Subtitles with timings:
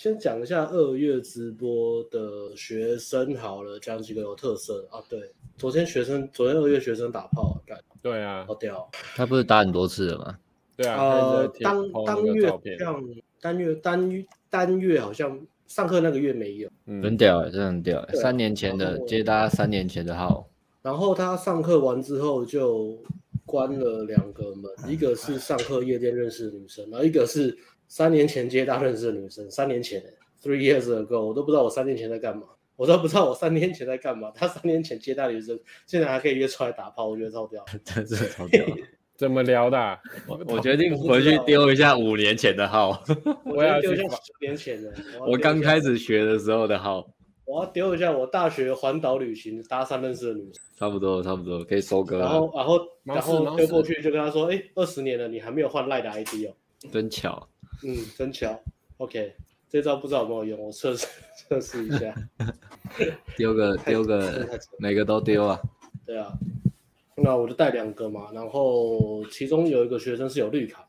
[0.00, 5.04] 先讲一下二月直播的学生好了，讲几个有特色的啊。
[5.10, 7.78] 对，昨天学生，昨天二月学生打炮，干。
[8.00, 8.90] 对啊，好屌。
[9.14, 10.38] 他不是打很多次了吗？
[10.74, 10.96] 对啊。
[10.96, 12.48] 呃，当当月
[12.78, 13.04] 像
[13.42, 16.70] 单月单单月好像上课那个月没有。
[16.86, 18.08] 嗯，很屌，真的很屌。
[18.14, 20.48] 三年前的接大家三年前的号。
[20.80, 22.98] 然后他上课完之后就
[23.44, 27.54] 关了两个门，一个是上课夜店认识的女生，然后一个是。
[27.90, 30.00] 三年前接单认识的女生，三年前
[30.40, 32.44] ，three years ago，我都不知道我三年前在干嘛，
[32.76, 34.30] 我都不知道我三年前在干嘛。
[34.32, 35.58] 他三年前接他女生，
[35.88, 38.64] 现在还可以约出来打炮，我觉得超屌， 真是超屌。
[39.18, 39.98] 怎么聊的、啊？
[40.28, 43.02] 我我决定回去丢一下五年前的号，
[43.44, 44.94] 我要丢一下十年前的。
[45.26, 47.04] 我刚开始学的时候的号，
[47.44, 50.62] 我要丢一下我大学环岛旅行搭讪认识的女生。
[50.78, 52.20] 差不多，差不多可以收割。
[52.20, 56.54] 然后，然后，然后丢过去就跟他说：“哎，二十年了，你还没有换赖的 ID 哦。”
[56.90, 57.46] 真巧。
[57.84, 58.60] 嗯，真巧。
[58.98, 59.34] OK，
[59.68, 62.14] 这招不知道有没有用，我测试测试一下。
[63.36, 65.60] 丢个丢个，每个都丢啊。
[66.04, 66.32] 对啊，
[67.16, 68.30] 那我就带两个嘛。
[68.32, 70.86] 然后其中有一个学生是有绿卡，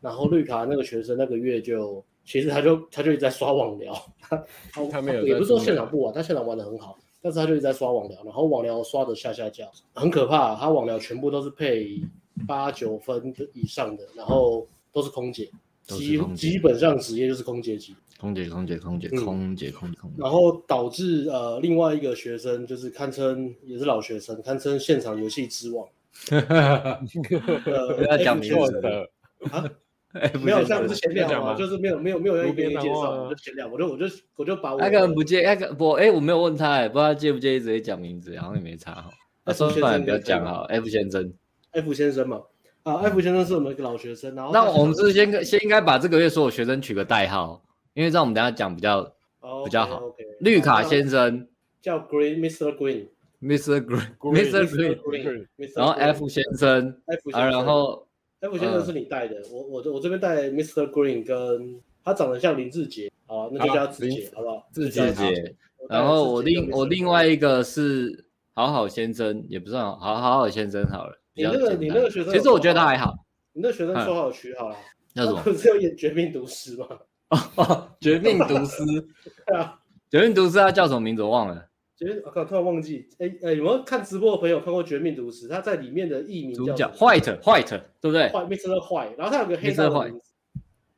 [0.00, 3.94] 然后绿卡那个学生那个月就其实他就他就一直在刷网聊，
[4.28, 4.44] 他
[4.90, 10.54] 他没有，也不是说现场不玩，他现场玩的很好，但是他就一直在刷网聊，然后网聊刷的下下叫，很可怕。
[10.56, 12.00] 他网聊全部都是配
[12.48, 15.50] 八九分以上的，然后都是空姐。
[15.86, 25.86] 基基本上职业就是空姐级，空姐空姐空姐空姐空姐空姐，然后导致呃另外一个学生就是堪称也是老学生，堪称现场游戏之王。
[27.96, 29.08] 不要讲名字的
[29.50, 29.68] 啊，
[30.42, 39.10] 没有像之前那样嘛，就是没有没有没有要一个人介绍，就前两我就我就我就把我那个人不介那个不哎我没有问他哎，不知道介不介意直接讲名字，好像也没差哈。
[39.44, 41.32] 那说反正不要讲哈，F 先生
[41.72, 42.42] ，F 先生嘛。
[42.82, 47.62] 啊，F 先生是我们一个老学生，然后那我们是先先应该把这个月所有学生取个代号，
[47.94, 49.02] 因为这样我们等下讲比较
[49.64, 50.02] 比较好。
[50.40, 51.46] 绿卡先生
[51.80, 52.74] 叫 Green，Mr.
[52.76, 53.84] Green，Mr.
[53.84, 54.96] Green，Mr.
[55.00, 55.46] Green，
[55.76, 58.04] 然后 F 先生，F 先生，然后
[58.40, 60.90] F 先生是你带的，我我我这边带 Mr.
[60.90, 64.68] Green，跟他长得像林志杰，好，那就叫志杰，好不好？
[64.72, 65.54] 志杰，
[65.88, 68.24] 然后我另我另外一个是
[68.54, 71.21] 好好先生，也不算好好好先生好了。
[71.34, 73.14] 你那个你那个学生，其实我觉得他还好。
[73.52, 74.76] 你那个学生绰号取好了，
[75.14, 75.40] 那什么？
[75.42, 76.98] 不是有演《绝命毒师》吗？
[77.28, 77.40] 哦，
[78.00, 78.82] 《绝命毒师》
[79.46, 79.78] 对啊，
[80.10, 81.66] 《绝命毒师》他叫什么名字我忘了。
[81.96, 83.08] 绝命，我靠，突然忘记。
[83.18, 85.46] 哎哎，有没有看直播的朋友看过《绝命毒师》？
[85.50, 88.80] 他在里面的艺名主角 White White，对不对？White，Mr.
[88.80, 90.30] White，然后他有个黑道的名字，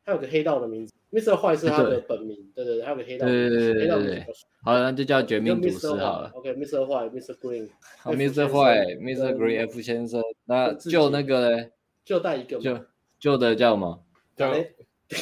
[0.04, 1.36] 他有个黑道的名字，Mr.
[1.36, 2.36] White 是他的本名。
[2.54, 3.26] 对对对，还有个黑道。
[3.26, 4.26] 对对对对对。
[4.62, 6.30] 好了，那就叫绝命毒师好了。
[6.34, 6.84] OK，Mr.
[6.84, 7.36] White，Mr.
[7.38, 7.68] Green。
[8.02, 8.48] 好，Mr.
[8.48, 9.34] White，Mr.
[9.34, 10.20] Green F 先生。
[10.44, 11.70] 那就那个嘞，
[12.04, 12.58] 就带一个。
[12.58, 12.78] 就
[13.18, 14.04] 就的叫什么？
[14.36, 14.52] 叫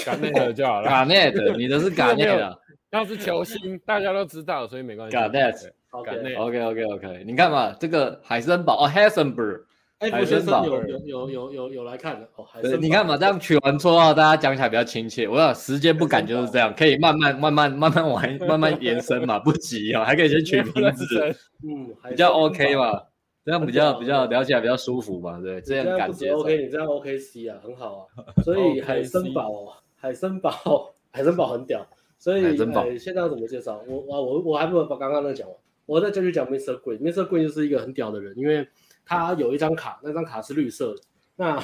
[0.04, 0.88] 嘎内德就好了。
[0.88, 2.58] 嘎内德，你的是嘎内德。
[2.90, 5.16] 要是球星，大家都知道，所以没关系。
[5.16, 6.02] 嘎内德。
[6.02, 6.34] 嘎内。
[6.34, 9.64] OK OK OK，你看嘛，这个海森堡哦，Heisenberg。
[10.10, 12.44] F 先生有有有有有有来看的哦，
[12.80, 15.28] 你看嘛，这样取完绰号，大家讲起来比较亲切。
[15.28, 21.06] 我想时间不赶就是这样，可以慢慢慢慢慢慢玩， 慢慢延伸嘛，不急啊，还可以先取名字，
[21.62, 23.00] 嗯，比较 OK 嘛，
[23.44, 28.24] 这样比较比较聊起来比较舒服嘛，对，这样感觉 OK，你这样 OK，C 啊，很好啊。
[28.42, 31.86] 所以海森堡，海森堡，海森堡很屌。
[32.18, 33.80] 所以呃，现在要怎么介绍？
[33.86, 36.80] 我我我我还没有把刚刚那个讲完，我再继续讲 Mr.
[36.80, 37.28] Green，Mr.
[37.28, 38.66] Green 就是一个很屌的人，因为。
[39.12, 41.00] 他有一张卡，那张卡是绿色的。
[41.36, 41.58] 那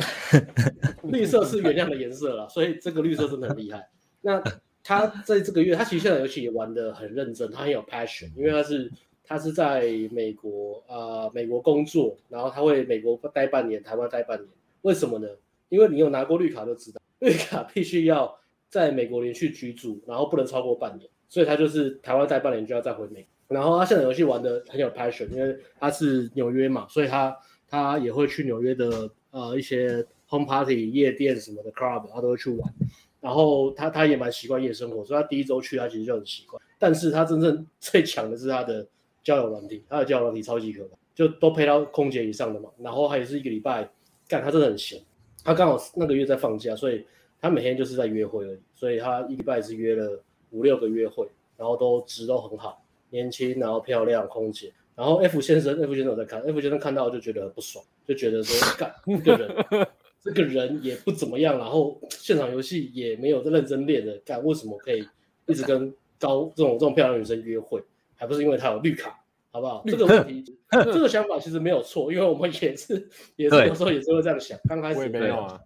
[1.05, 3.89] 绿色是原谅的颜色了，所以这个绿色真的很厉害。
[4.23, 4.43] 那
[4.83, 8.91] 他在这个月，他其实现在游戏也玩的很认真，他很有 passion，因为他是
[9.23, 14.49] 他是在美国啊、呃，美国工作，然后他会美国待半年，台湾待半年。
[14.83, 15.29] 为什么呢？
[15.69, 18.39] 因为你有拿过绿卡就知道，绿卡必须要
[18.71, 23.29] 在美国连续居住，然后不能超过半年，所以他就是台湾待半年就要再回美国。
[23.49, 27.37] 然后他现在游戏玩的很有 passion，因为他是纽约嘛，所以他
[27.67, 32.75] 他也会去纽约的呃一些 home party 夜店什么的 club，他都会去玩。
[33.21, 36.63] 然后他他也蛮习惯夜生活，所以他第一周去他其实就很习惯。
[36.79, 38.87] 但是他真正 最强的是他的
[39.25, 42.71] 交友软体，他的交友软体超级可怕，就都配到空姐以上的嘛。
[42.79, 43.91] 然后他也是一个礼拜
[44.29, 45.01] 干，他真的很闲。
[45.43, 47.05] 他刚好那个月在放假，所以
[47.41, 48.59] 他每天就是在约会而已。
[48.75, 52.85] 所以他一礼拜是约了五六个约会，然后都值都很好。
[53.11, 54.73] 年轻，然后漂亮，空姐。
[54.95, 58.93] 然后 F 先生，F 先生我在看，F 先生看到就觉得很不爽，就觉得说， 干
[59.25, 59.87] 这个人，
[60.21, 65.07] 这个人也不怎么样，然后现场游戏也没有在认真练的，干为什么可以
[65.47, 67.81] 一直跟高这种这种漂亮女生约会，
[68.17, 69.23] 还不是因为他有绿卡，
[69.53, 69.85] 好不好？
[69.87, 75.61] 这个问题，这个想法其实没有错，因为我们也是， 也是有时候也是会这样想，刚开始没有啊，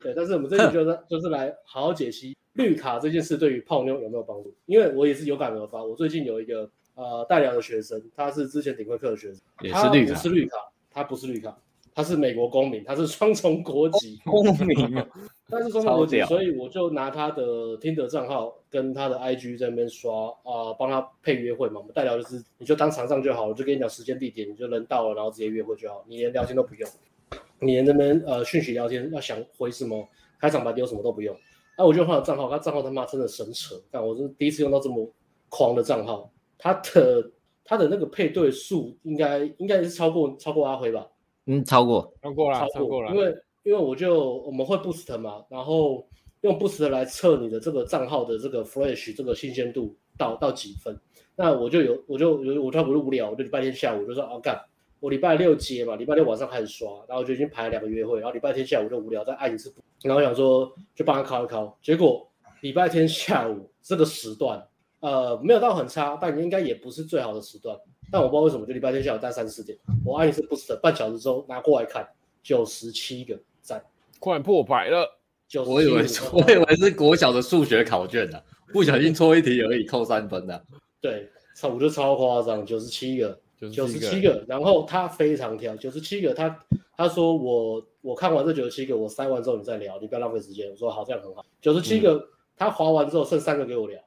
[0.00, 4.54] 对，但是我们这里就是就是来好好解析绿卡这件事对于泡妞有没有帮助？
[4.64, 5.84] 因为我也是有感而发。
[5.84, 10.58] 我最近有一个呃代聊的学生，他是之前顶会课的学生，也是绿卡，他不是绿卡，
[10.92, 11.58] 他不是绿卡，
[11.94, 14.76] 他是美国公民，他是双重国籍公民，
[15.48, 17.42] 他是双重国籍，所以我就拿他的
[17.78, 21.80] Tinder 账号跟他的 IG 在那边刷啊，帮、呃、他配约会嘛。
[21.80, 26.88] 我们代聊就是你就当场上就好了，我就跟你讲时间地点，你就人到了，然后直接约会就好，你连聊天都不用，
[27.58, 30.08] 你连那边呃讯息聊天要想回什么
[30.40, 31.36] 开场白丢什么都不用。
[31.76, 35.10] 那、啊、我就换了账号，他账号他妈真的神扯，但我是第一次用到这么
[35.48, 36.30] 狂的账号，
[36.60, 37.30] 他的
[37.64, 41.06] 他的那个配对数应该应该是超过超过阿辉吧？
[41.46, 43.10] 嗯，超过，超过了，超过，了。
[43.12, 43.34] 因为
[43.64, 46.06] 因为我就我们会 boost 嘛，然后
[46.42, 50.96] 用 boost 来测你的这个账号的这个 fresh 这个新鲜度到到几分。
[51.34, 54.60] 那我就有我就有我差不多无聊，我就礼拜天下午就说啊干。
[55.00, 59.72] 我礼拜六接嘛，礼拜六晚上开始刷，然后就已经排了两个约会，然后礼拜天下午就无聊再按一次，
[60.02, 62.30] 然后想说就帮他敲一敲，结果
[62.60, 64.62] 礼拜天下午这个时段，
[65.00, 67.76] 呃，没有到很差，但应该也不是最好的时段，
[68.10, 72.08] 但我不知道为什么就礼拜天下午在三四点，我按一次 boost，半小时之后拿过来看，
[72.42, 73.82] 九十七个赞，
[74.18, 75.06] 快破百了，
[75.48, 80.62] 九我以为我以为是国小的数学考卷呢、啊，不小心错一题而已，扣三分的、啊，
[81.00, 83.38] 对，差我就超夸张，九十七个。
[83.74, 86.64] 九十七个，然后他非常挑，九十七个，他
[86.96, 90.66] 他说我我看完这九十七个，我筛完之后你再聊，你不要浪费时间。
[90.70, 91.44] 我说好，这样很好。
[91.60, 92.22] 九十七个，嗯、
[92.60, 93.98] 他划完之后剩三个给我聊，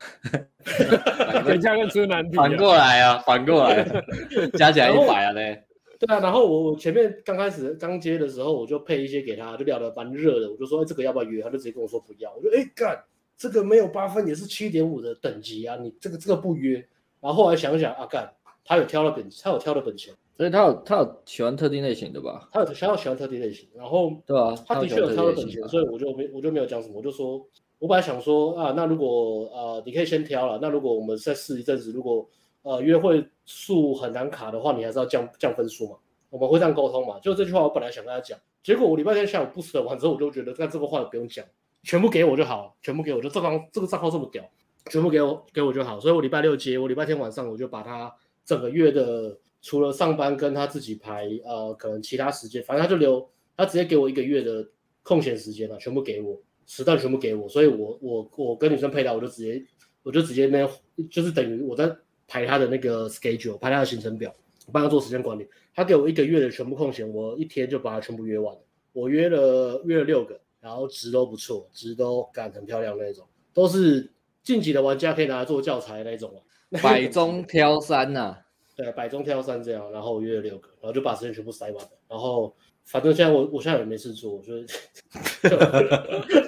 [1.44, 3.84] 人家跟出难题，反过来啊，反过来，
[4.54, 5.64] 加起来一百啊嘞。
[6.00, 12.32] 对啊，然后我前面刚开始刚接的时候，我就配一些给他，就聊得蛮热的，我就说哎这个要不要约，他就直接跟我说不要。
[12.36, 13.04] 我说哎干，
[13.36, 16.76] 这个没有八分也是七点五的等级啊，你这个这个不约。
[17.20, 18.32] 然后后来想想啊干。
[18.66, 22.48] 他有挑了本，他有挑了本钱，所以他有他有喜欢特定类型的吧？
[22.54, 27.46] 他有他有喜欢特定类型，然后对啊，他的确有挑了本钱，所以我就没我就没有讲什么，我就说，
[27.84, 32.26] 我本来想说啊，那如果呃你可以先挑了，那如果我们再试一阵子，如果
[32.62, 35.98] 呃约会数很难卡的话，你还是要降降分数嘛，
[36.30, 37.20] 我们会这样沟通嘛。
[37.20, 41.46] 就这句话我本来想跟他讲，结果我礼拜天下午不舍完之后，我就觉得，那这个话也不用讲，
[41.84, 44.50] 全部给我就好，全部给我，就这张这个账号这么屌，
[44.90, 48.16] 全部给我给我就好，所以我礼拜六接，我礼拜天晚上我就把他。
[48.46, 54.66] 整个月的除了上班跟他自己排，呃，可能其他时间，反正他就留，他直接给我一个月的
[55.02, 59.64] 空闲时间了，全部给我，时段全部给我，所以我我我跟女生配搭，我就直接
[60.04, 60.70] 我就直接那
[61.10, 61.96] 就是等于我在
[62.28, 64.34] 排他的那个 schedule，排他的行程表，
[64.66, 65.48] 我帮他做时间管理。
[65.76, 68.62] 他给我一个月的全部空闲，我一天就把它全部约完了。
[68.92, 74.12] 我约了约了六个，然后值都不错，值都干很漂亮那种，都是
[74.44, 76.40] 晋级的玩家可以拿来做教材那种啊。
[76.82, 78.40] 百中挑三呐、啊，
[78.76, 84.66] 对，百中挑三这样，然后我约了六个，然后就把时间全部塞完了，然后反正现在我我现在也没事做，所以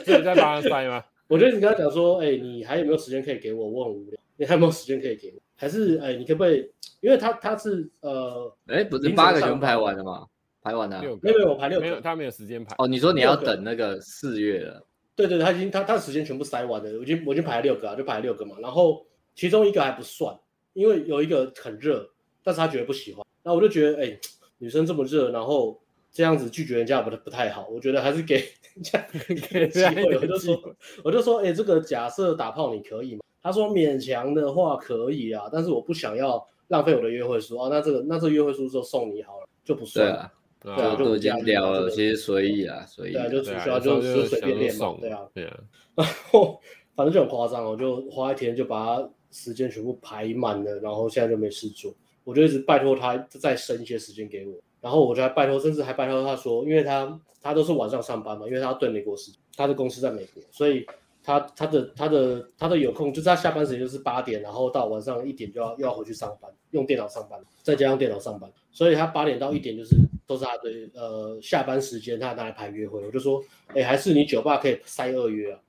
[0.03, 1.03] 所以在帮他塞吗？
[1.27, 3.67] 我觉得你跟他讲说，哎、欸，你还有没有时间可以给我？
[3.67, 5.41] 我很无聊，你还有没有时间可以给我？
[5.55, 6.69] 还是哎、欸，你可不可以？
[7.01, 10.25] 因为他他是呃，哎、欸，不是八个全部排完了吗？
[10.61, 12.75] 排完了，没有没有，我排六个，没有他没有时间排。
[12.77, 14.85] 哦，你说你要等那个四月了？
[15.15, 19.05] 对，对对，他已经他他的时间全部塞完了，我已经我已经排了六个啊，就排了六个嘛，然后。
[19.37, 20.33] 其中一个还不算，
[20.71, 22.09] 因为有一个很热，
[22.41, 23.21] 但是他觉得不喜欢。
[23.43, 24.19] 那我就觉得，哎、欸，
[24.59, 25.77] 女生这么热，然后
[26.15, 27.67] 这样子拒绝人家不不太好。
[27.67, 28.37] 我觉得还是给
[28.73, 29.35] 人家给
[29.67, 30.15] 机会。
[30.15, 33.19] 我就说，我就说，哎、欸，这个假设打炮你可以吗？
[33.43, 37.67] 他说勉强的话可以啊，但是我不想要浪费我的约会书啊。
[37.69, 40.31] 那这个那这个约会书就送你好了，就不算了。
[40.61, 43.11] 对啊，对啊，就已经聊了，其实随意啊，随意。
[43.11, 44.95] 对啊，就取消就就随便练嘛。
[45.01, 45.59] 对啊，对啊。
[45.95, 46.61] 然 后
[46.95, 49.09] 反正就很夸张，我就花一天就把它。
[49.31, 51.93] 时间全部排满了，然后现在就没事做，
[52.23, 54.53] 我就一直拜托他再生一些时间给我，
[54.85, 60.85] 然后我就还拜托，甚至还拜托他说，因为他他都是晚上上班嘛，因为他要对美国时间，他的公司在美国，所以
[61.23, 69.95] 他他的他的他的有空就是他下班时间就是八点，然后到晚上一点就要又要回去上班，用电脑上班，再加上电脑上班，所以他八点到一点就是
[70.27, 75.59] 都是他的呃下班时间，他拿来排约会，我就说，哎，还是你酒吧可以塞二约啊，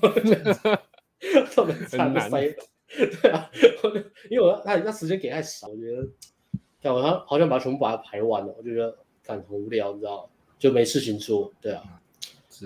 [0.00, 2.56] 特别惨塞。
[3.20, 3.50] 对啊，
[4.30, 6.06] 因为我他那时间给太少，我觉得，
[6.84, 10.28] 但我他好像把全部把它排完了，我就觉得感很无聊，你知道吗？
[10.58, 11.82] 就没事情做，对啊，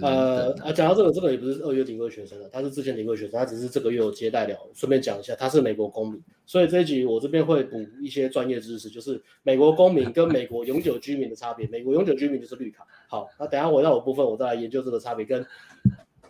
[0.03, 15.47] 呃啊，讲到这个，这个也不是二月领过学生的，他是之前顶过学生，他只是这个月有接待了，顺便讲一下，他是美国公民，所以这一集我这边会补一些专业知识，就是美国公民跟美国永久居民的差别，美国永久居民就是绿卡，好，那等下回到我部分，我再来研究这个差别跟。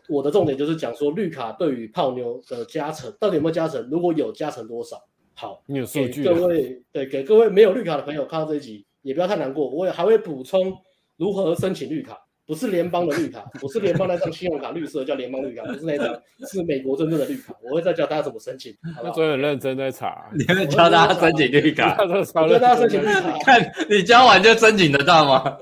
[0.08, 3.86] 我的重点就是讲说绿卡对于泡妞的加成到底有没有加成？
[3.90, 5.04] 如果有加成多少？
[5.40, 6.24] 好，你有数据。
[6.24, 10.76] 各位对，给各位没有绿卡的朋友看到这一集也不要太难过，我也还会补充
[11.16, 12.18] 如何申请绿卡。
[12.44, 16.06] 不是联邦的绿卡，不是联邦那张信用卡绿色叫联邦绿卡，不是那张，
[16.50, 17.54] 是美国真正的绿卡。
[17.62, 19.12] 我会再教大家怎么申请，好不好？
[19.12, 25.58] 所以很认真在查，你会教大家申请绿卡，教大家申请绿卡，看你教完就申请得到吗？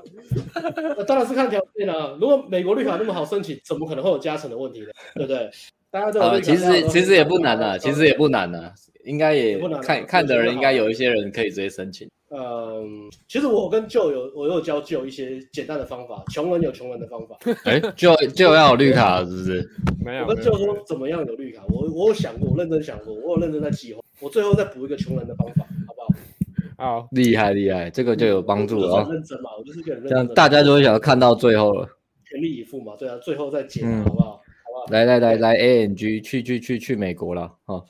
[1.05, 2.17] 当然是看条件啊。
[2.19, 4.87] 如果美国绿卡那么好申请，怎么可能会有加成的问题呢？
[5.13, 5.51] 对不对？
[5.91, 8.73] 大家都有绿卡，其实其实也不难啊，其实也不难啊，
[9.07, 12.07] 应该也看看的人应该有一些人可以直接申请。
[12.29, 16.21] 嗯，其实我跟 Joe 有，我有教 Joe 一些简单的方法。
[16.29, 17.37] 穷人有穷人的方法。
[17.63, 19.69] 哎， Joe Joe 要有绿卡是不是？
[20.03, 20.25] 没有。
[20.25, 24.01] 我跟 Joe 说怎么样有绿卡，我我有想过，我认真想过，我有认真在计划。
[24.19, 26.99] 我最后再补一个穷人的方法，好不好？
[26.99, 29.07] 好，厉害厉害，这个就有帮助了啊。
[29.09, 30.11] 认真嘛，我就是个人认真。
[30.11, 31.87] 这样大家就会想要看到最后了。
[32.25, 34.31] 全力以赴嘛，对啊，最后再解，好不好？
[34.31, 34.41] 好
[34.73, 34.85] 不好？
[34.91, 37.81] 来来来来，ANG 去去去去美国了啊！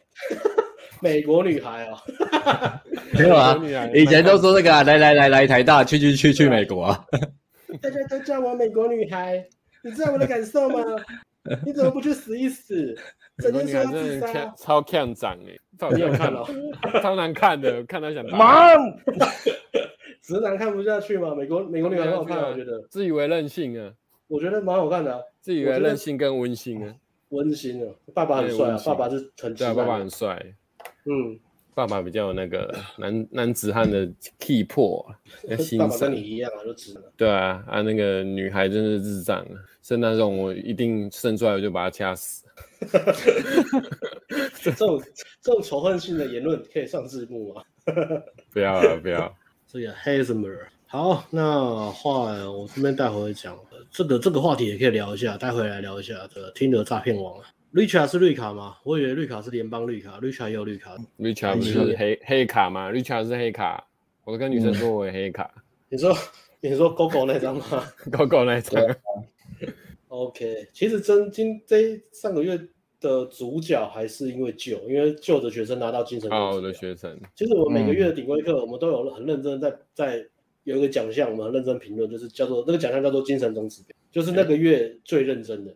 [1.02, 2.82] 美国女孩啊，
[3.14, 3.60] 没有啊，
[3.94, 7.06] 以前都说那个啊，来来来来台大，去去去去美国啊，
[7.82, 9.46] 大家都叫我美国女孩，
[9.84, 10.80] 你知道我的感受吗？
[11.66, 12.94] 你怎么不去死一死？
[13.38, 16.46] 整天说自杀，超看长哎，你有看哦，
[17.02, 18.74] 超难看的，看到想妈，
[20.22, 21.36] 直男看不下去吗？
[21.36, 22.84] 美国美国女孩很好看，我觉得。
[22.90, 23.94] 自以为任性啊，
[24.28, 26.94] 我觉得蛮好看的，自以为任性跟温馨啊，
[27.30, 30.44] 温馨啊，爸爸很帅啊，爸爸是很对，爸爸很帅。
[31.10, 31.40] 嗯，
[31.74, 34.08] 爸爸比较有那个 男男子汉的
[34.40, 35.06] 气魄，
[35.80, 37.04] 爸爸跟你一样啊，就直男。
[37.16, 42.46] 对啊，啊那个女孩真是智障啊，是那种我一定生出来我就把她掐死。
[44.62, 45.02] 这种
[45.42, 47.64] 这种仇恨性的言论可以上字幕吗？
[48.52, 49.34] 不要了，不要。
[49.68, 53.58] 这个 Hazemer，好，那话我这边待会讲，
[53.92, 57.46] 这个这个话题也可以聊一下，待会来聊一下这个听的诈骗王啊。
[57.78, 58.76] 绿卡是绿卡吗？
[58.84, 60.98] 我以为绿卡是联邦绿卡，，Richard 也有绿卡。
[61.20, 63.88] Richard 不是黑黑卡吗？？Richard 是黑卡。
[64.24, 65.54] 我都跟女生说我有黑卡。
[65.88, 66.12] 你说
[66.60, 67.88] 你说 GoGo 那张吗？？
[68.10, 68.84] GoGo 那张。
[70.08, 72.60] OK，其实真今这上个月
[73.00, 76.28] 的主角还是因为旧，因为旧的学生拿到精神。
[76.32, 77.16] 好的学生。
[77.36, 80.26] 其实我每个月的顶规课，我们都有很认真在在
[80.64, 85.72] 有一个奖项，我们很认真评论，就是叫做那个奖项叫做精神总指标，就是那个月最认真的。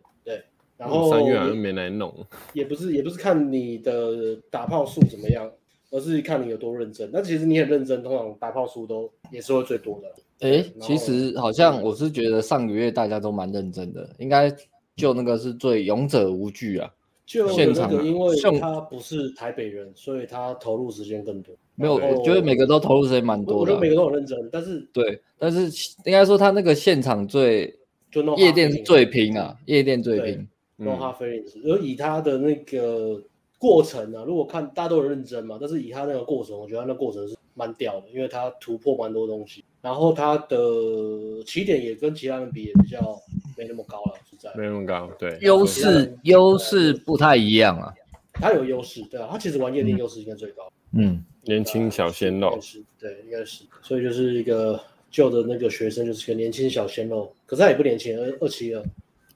[0.76, 2.14] 然后三月好像没来弄，
[2.54, 5.50] 也不是也不是看你的打炮数怎么样，
[5.90, 7.08] 而是看你有多认真。
[7.12, 10.48] 那其实你很认真，通常打炮数都也是会最多的。
[10.48, 14.52] 哎，其实好像我是觉得上个月大家都蛮认真的，应该
[14.96, 16.90] 就那个是最勇者无惧啊。
[17.24, 21.54] 就现场，因为他不是台北人，所以他投入时间更多。
[21.76, 23.60] 没有，我觉得每个都投入时间蛮多的。
[23.60, 25.70] 我觉得每个都很认真，但是对，但是
[26.04, 27.72] 应该说他那个现场最
[28.10, 30.48] 就夜店最拼啊，夜店最拼。
[30.82, 33.22] No hard feelings，而以他的那个
[33.58, 40.56] 过程啊，如果看大家都很认真嘛，但是以他那个过程，我觉得他那过程是蛮屌的，因为他突破蛮多东西，然后他的
[41.46, 43.16] 起点也跟其他人比也比较
[43.56, 47.94] 没那么高了，实在没那么高，对，优势优势不太一样啊，
[48.32, 52.58] 他有优势，对啊，他其实玩夜店优势应该最高，嗯，年轻小鲜肉，
[52.98, 54.80] 对，应该是，所以就是一个
[55.12, 58.82] 旧的那个学生就是个年轻小鲜肉，可是他也不年轻，二二七二，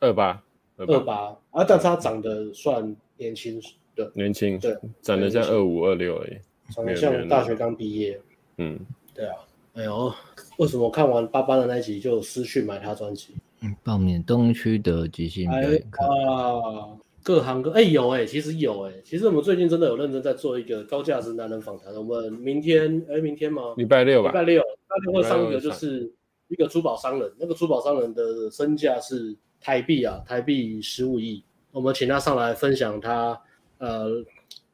[0.00, 0.42] 二八。
[0.76, 1.36] 二八。
[1.50, 3.60] 啊，但是他长得算年轻
[3.94, 6.36] 的，年轻，对，长得像二五二六而已，
[6.74, 8.20] 长得像大学刚毕业，
[8.58, 8.78] 嗯，
[9.14, 9.34] 对啊，
[9.72, 10.12] 哎呦，
[10.58, 13.34] 为什么看完八八的那集就失去买他专辑？
[13.62, 16.04] 嗯，报名东区的即兴表演课。
[16.04, 16.92] 啊，
[17.22, 23.72] 各行各哎有哎，其实有哎，其实我们最近真的有认真在做一个高价值男人访谈，我们明天哎明天吗？
[23.78, 25.48] 礼拜六吧，礼拜六，礼拜六会上。
[25.48, 26.12] 一个就是
[26.48, 29.34] 一个珠宝商人，那个珠宝商人的身价是。
[29.60, 33.40] 台币啊，台币十五亿，我们请他上来分享他，
[33.78, 34.24] 呃，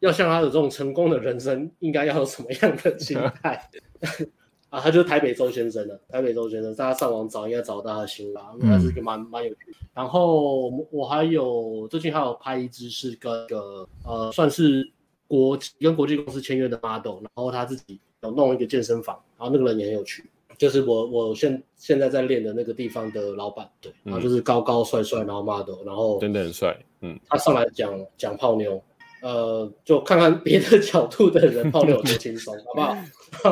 [0.01, 3.71] 要像他的这种成功的人生，应该要有什么样的心态
[4.69, 4.81] 啊？
[4.81, 9.75] 他就是台北周先生了，台北周先生，大家上网找应该找到他的新啦，他是一个蛮蛮有趣。
[9.95, 14.91] 然后我还有最近还有拍一支是跟个呃，算是
[15.27, 20.25] 国跟国际公司签约的 model，然后他自己有弄一个健身房，然后那个人也很有趣。
[20.63, 28.81] 就是我我现现在在练的那个地方的老板，对，然后就是高高帅帅，然后 model，然后真的很帅，嗯，他上来讲讲泡妞，
[29.23, 32.97] 呃，就看看别的角度的人泡妞有多轻松，好不好？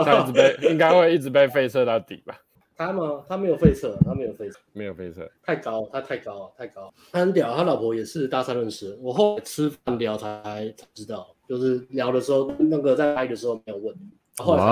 [0.05, 2.41] 他一直被应该会一直被废射到底吧？
[2.77, 3.25] 他吗？
[3.29, 6.95] 他没有废车，他没有废车，没有废车，太高，他太高了，太高。
[7.11, 10.41] 他很屌，他老婆也是大三认识，我后来吃饭聊才
[10.77, 13.93] 才知道，就是聊的时候那个在拍的时候没有问，
[14.37, 14.63] 后来。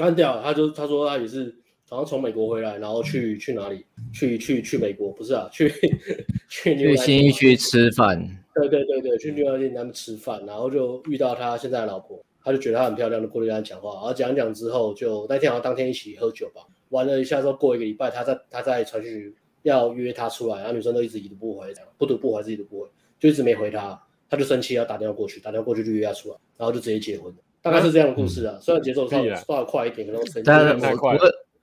[0.00, 1.54] 干掉，他就他说他也是
[1.88, 3.84] 好像从美国回来，然后去去哪里？
[4.14, 5.12] 去去去美国？
[5.12, 5.68] 不是啊，去
[6.48, 8.18] 去去新一区吃饭。
[8.54, 22.88] 对对对对，去牛奶店他们吃饭，然后就遇到他现在的老婆，他就觉得她很漂亮，就过去跟他讲话，然后讲讲之后就那天好像当天一起喝酒吧，玩了一下之后，过一个礼拜，他在他在传讯要约她出来，然后女生都一直已读不回，不读不回，自己都不回，
[23.18, 28.54] 就一直没回他，他就生气，要打电话过去，打电话过去就约她出来，然后就直接结婚了，大概是这样的故事啊。
[28.56, 31.20] 嗯、虽然节奏稍微稍微快一点，可能生气太快了。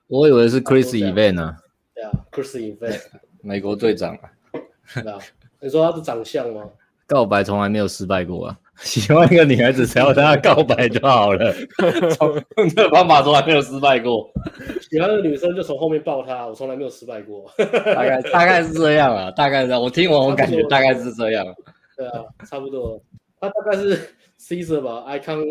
[0.07, 1.55] 我我以为是 Chris Evans 呢。
[1.93, 3.01] 对啊，Chris Evans，
[3.41, 4.29] 美国队长啊。
[5.01, 5.19] 对啊，
[5.59, 6.63] 你说他的长相吗？
[7.07, 8.59] 告白从来没有失败过啊！
[8.83, 11.55] 喜欢一个女孩子，只要跟她告白就好了。
[12.57, 14.29] 用这个方法从来没有失败过。
[14.91, 17.49] 喜欢的女生就从后面抱她，我从来没有失败过。
[17.57, 19.81] 大概大概是这样啊，大概是这样。
[19.81, 21.45] 我听完我感觉大概是这样。
[21.95, 23.01] 对啊，差不多。
[23.39, 23.97] 他大概是
[24.39, 25.43] Caesar 吧，I can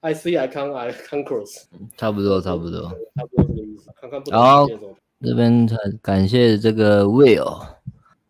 [0.00, 1.64] I see I can I can cross。
[1.96, 2.82] 差不多，差不多，
[3.14, 3.90] 差不多这个意思。
[4.00, 4.30] 看看不。
[4.30, 4.66] 好，
[5.20, 5.68] 这边
[6.00, 7.66] 感谢这个 Will，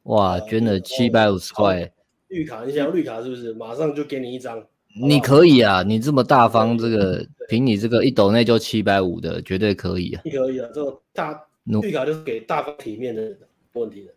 [0.05, 1.93] 哇，捐了七百五十块。
[2.29, 3.53] 绿卡，你想要绿卡是不是？
[3.55, 4.62] 马上就给你一张。
[5.00, 10.23] 你可以啊，你这么大方，这个凭你这个一斗内就七百五的，绝对可以啊。
[10.25, 13.39] 你可以啊，这个大绿卡就是给大方体面的人，
[13.73, 14.12] 没问题的。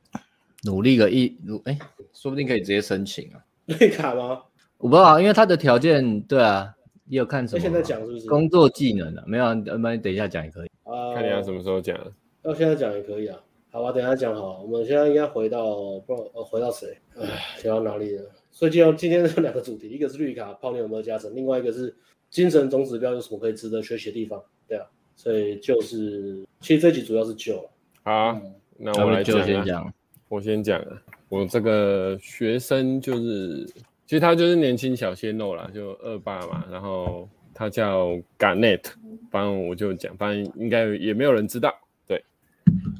[0.63, 1.77] 努力个一努，哎，
[2.13, 3.37] 说不定可以直接申请啊。
[3.65, 4.41] 绿卡吗？
[4.79, 6.73] 我不知道，因为他的条件，对啊，
[7.05, 7.59] 你有看什么？
[7.59, 8.27] 现在讲是不是？
[8.27, 10.69] 工作技能啊，没有，要不然等一下讲也可以。
[10.83, 11.97] 啊，看你要什么时候讲。
[12.43, 13.39] 要现在讲也可以啊。
[13.71, 14.61] 好吧，等一下讲好。
[14.61, 16.97] 我们现在应该回到，不知道，呃，回到谁？
[17.17, 17.27] 哎，
[17.61, 18.23] 讲到哪里了？
[18.51, 21.95] 所以今天今天有两个主题，一个是绿卡泡妞有没有加成，另外一个是
[22.29, 24.85] 精神总指标有什么可以值得学习的地方，对啊。
[25.15, 27.69] 所以就是，其实这集主要是救了。
[28.03, 28.41] 好，
[28.77, 29.93] 那我来就先讲。
[30.27, 33.67] 我先讲啊，我这个学生就是，
[34.13, 38.83] 其实他就是年轻小鲜肉啦，就二八嘛，然后他叫 Garnett，
[39.31, 41.75] 反正我就讲，反正应该也没有人知道。
[42.05, 42.23] 对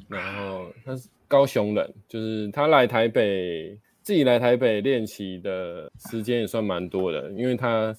[0.08, 7.96] 然后他是高雄人，就是他来台北，自己来台北练习的时间也算蛮多的，因为他，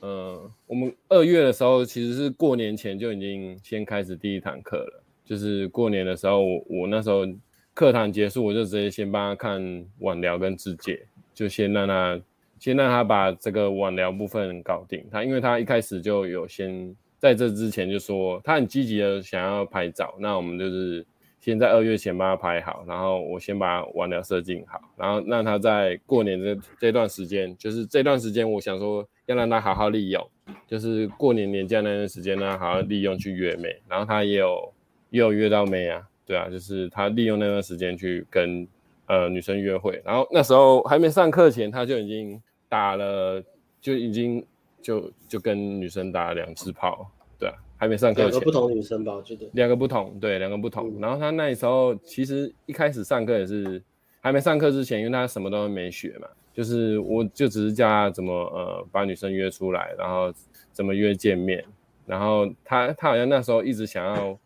[0.00, 7.26] 呃，我们二月的时候其实是过年前就已经先开始第一堂课了，就是过年的时候我，我那时候
[7.72, 12.20] 课堂结束，我就直接先帮他看晚聊跟自介，就先让他
[12.64, 15.04] 先让他把这个晚聊部分搞定。
[15.10, 21.04] 他因为他一开始就有先在这之前就说他很积极的想要拍照，那我们就是。
[21.40, 30.26] 先在二月前把它拍好，然后我先把晚聊设定好，然后让他在过年这这段时间，就是这段时间，我想说要让他好好利用，
[30.66, 34.72] 就是过年年假那段时间呢，好好利用去约妹，然后他也有
[35.10, 38.66] 也有约到妹啊，对啊，就是他利用那段时间去跟
[39.04, 43.42] 呃女生约会，然后那时候还没上课前，他就已经打了，
[43.80, 44.44] 就已经
[44.82, 47.10] 就就跟女生打了两次炮。
[47.38, 50.88] 对还没上课前，两个不同女生吧，我觉得两个不同，对，两个不同。
[50.96, 53.82] 嗯、然后他那时候其实一开始上课也是
[54.20, 60.32] 还没上课之前，因为他什么都没学嘛，就是我就只是教他怎么呃把女生约出来，然后
[60.72, 61.64] 怎么约见面。
[62.06, 64.38] 然后他他好像那时候一直想要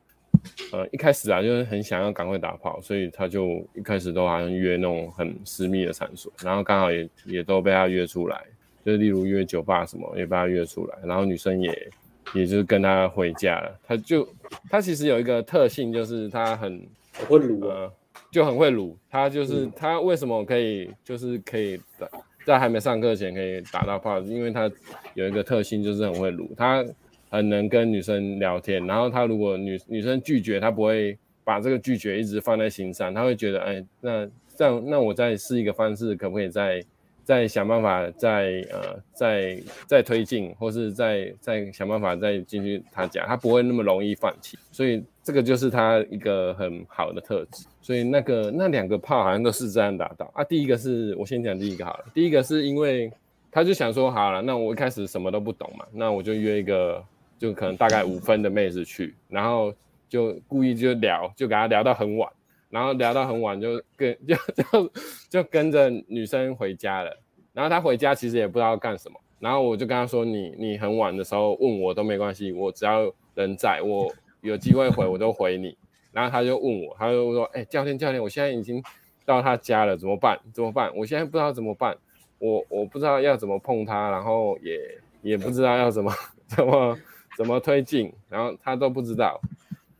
[0.72, 8.44] 呃一开始啊就是很想要赶快打炮，所以他就一开始都好像约那种很私密的场所，然后刚好也也都被他约出来，
[8.84, 11.90] 就是例如约酒吧什么也被他约出来，然后女生也。
[12.34, 14.28] 也就是跟他回家了，他就
[14.68, 16.86] 他其实有一个特性，就是他很
[17.26, 17.90] 会撸呃，
[18.30, 18.94] 就很会撸。
[19.10, 22.06] 他就是、嗯、他为什么可以就是可以在
[22.44, 24.70] 在还没上课前可以打到炮，因为他
[25.14, 26.84] 有一个特性就是很会撸，他
[27.30, 28.86] 很能跟女生聊天。
[28.86, 36.82] 然后他如果女女生拒绝，他不会把这个拒绝一直放在心上，他会觉得哎，那这样那我再试一个方式，可不可以再？
[37.28, 47.66] 再想办法再呃再再推进，或是再再想办法再进去他家，他不会那么容易放弃，所以这个就是他一个很好的特质。
[47.82, 50.42] 所以那个那两个炮好像都是这样打到啊。
[50.42, 53.12] 第一个是我先讲第一个好了，第一个是因为
[53.52, 57.04] 他就想说好了，那我一开始什么都不懂嘛，那我就约一个
[57.38, 59.72] 就可能大概五分的妹子去，然后
[60.08, 62.30] 就故意就聊，就给他聊到很晚。
[62.70, 64.92] 然后聊到很晚， 就跟就就
[65.30, 67.18] 就跟着女生回家了。
[67.54, 69.18] 然后他回家其实也不知道干什么。
[69.38, 75.78] 然后我就跟他说：“你你很晚的时候问我都没关系，我只要人在，我有机会回我都回你。”
[76.12, 78.82] 然后他就问我，他就说：“哎，教练教练，我现在已经
[79.24, 80.38] 到他家了，怎么办？
[80.52, 80.92] 怎么办？
[80.94, 81.96] 我现在不知道怎么办，
[82.38, 86.12] 我我不知道要怎么碰他，然后也也不知道要怎么
[86.46, 86.98] 怎么
[87.38, 89.40] 怎么推进，然后他都不知道。”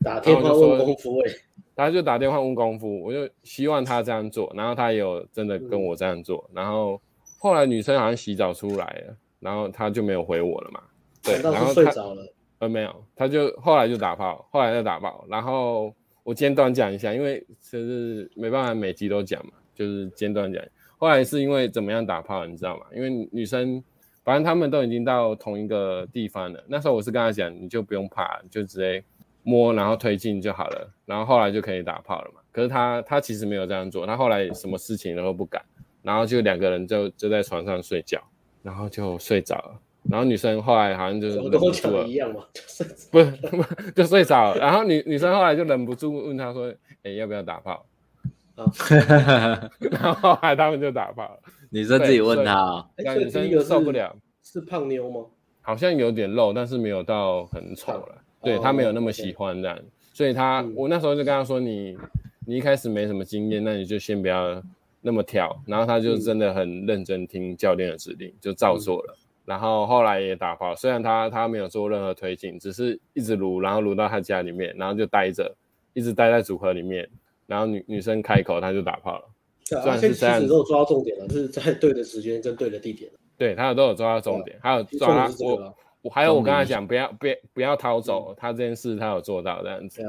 [0.03, 1.31] 打电话问功夫哎。
[1.75, 6.99] 他就打电话问功夫，我就希望他这样做，然后他也有真的跟我这样做，嗯、然后
[7.37, 10.81] 后来女生好像洗澡出来了，然后他就没有回我了嘛，
[11.23, 20.61] 对，然后睡着了，呃没有，他就后来就打炮，后来再打炮，然后我简短讲一下，因为就是没办法每集都讲嘛，就是简短讲，
[20.97, 22.87] 后来是因为怎么样打炮，你知道吗？
[22.93, 23.81] 因为女生
[24.23, 29.03] 反正他们都已经到同一个地方了，那时候我是跟他讲，你就不用怕，就直接。
[29.41, 32.41] 摸然后推进就好了，然后后来就可以打炮了嘛。
[32.51, 35.63] 可是他他其实没有这样做，他后来什么事情都不敢，
[36.03, 38.21] 然后就两个人就就在床上睡觉，
[38.61, 39.79] 然后就睡着了。
[40.03, 42.43] 然后女生后来好像就是忍不住了，一样嘛，
[43.11, 43.33] 不是
[43.95, 44.59] 就睡着了。
[44.59, 46.71] 然后女女生后来就忍不住问他说
[47.03, 47.85] ：“哎，要不要打炮？”
[48.55, 48.65] 啊，
[49.79, 51.39] 然后后来他们就打炮了。
[51.69, 55.25] 女生自己问他，女生受不了，是胖妞吗？
[55.61, 58.15] 好像有点肉，但是没有到很丑了。
[58.41, 59.79] 对，他没有那么喜欢这样，
[60.13, 61.95] 所以他我那时候就跟他说：“你
[62.47, 64.63] 你一开始没什么经验，那你就先不要
[65.01, 69.15] 那么挑。”然后他就真的很认真听教练的指令，就照做了。
[69.45, 75.55] 然后后来也打炮，虽然他他没有做任何推进，只是一直撸，然后撸到他家里面，然后就待着，
[75.93, 77.07] 一直待在组合里面。
[77.45, 79.25] 然后女女生开口，他就打炮了。
[79.69, 83.09] 对啊，其实都有抓到重点了，是在对的时间跟对的地点。
[83.37, 90.01] 对，他有都有抓到重点，还有抓我我还有我跟他讲不要不要不要逃走，他这件事他有做到这样子。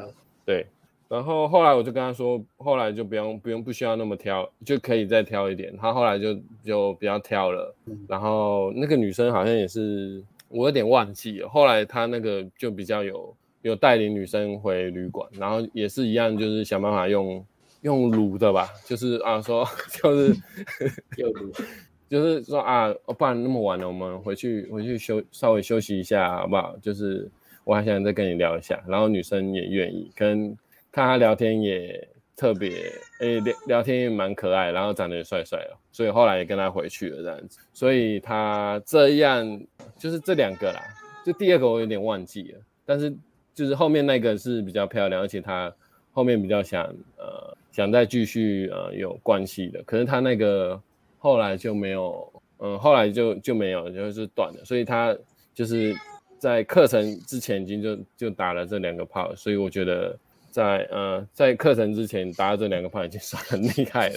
[0.44, 0.66] 对。
[1.08, 5.76] 然后后来我就跟他说，后来就不用不用不需要那么挑，就可以再挑一点。
[5.76, 7.74] 他后来就就比较挑了。
[8.06, 11.48] 然后那个女生好像也是，我有点忘记了。
[11.48, 17.44] 后来他那个就比较有有带领女生回旅馆，然后也是一样，就是想办法用
[17.82, 19.66] 用撸的吧，就是啊说
[20.02, 20.36] 就是
[21.18, 21.52] 用撸，
[22.08, 26.76] 就是说啊，不然那么晚了，我们回去回去休稍微休息一下好不好？
[26.82, 27.30] 就是
[27.64, 30.56] 我还想再跟你聊一下，然后女生也愿意跟。
[30.92, 37.60] 看他聊天也特别，诶、欸，聊聊天也蛮可爱，然后长得也帅帅哦，所以后来也跟他回去了这样子。
[37.72, 39.62] 所以他这样
[39.96, 40.82] 就是这两个啦，
[41.24, 43.14] 就第二个我有点忘记了，但是
[43.54, 45.72] 就是后面那个是比较漂亮，而且他
[46.12, 46.84] 后面比较想
[47.18, 50.80] 呃想再继续呃有关系的，可是他那个
[51.18, 54.64] 后来就没有，嗯，后来就就没有，就是断了。
[54.64, 55.16] 所以他
[55.54, 55.94] 就是
[56.38, 60.18] 在课程之前已经就就打了这两个炮，所以我觉得。
[60.52, 64.16] 在呃，在课程之前打了这两个炮已经算很厉害了，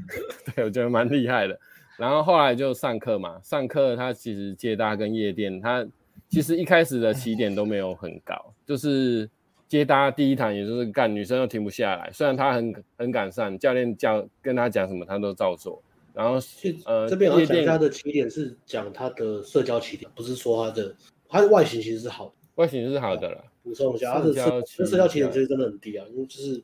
[0.56, 1.60] 对，我觉得蛮厉害的。
[1.98, 5.86] 然后后来就上课嘛，上课他其实接大跟夜店，他
[6.30, 9.28] 其实一开始的起点都没有很高，就是
[9.68, 12.10] 接搭第一堂也就是干，女生又停不下来。
[12.12, 15.82] 虽然她很很赶上，教练教跟她讲什么她都照做。
[16.12, 16.38] 然后
[16.84, 20.94] 呃，这边好像讲他的起点是讲他的社交起点，不是说他的
[21.28, 23.44] 他的外形其实是好的，外形是好的了。
[23.64, 26.62] 补充一下，他的社社交起点其实真的很低啊，因为就是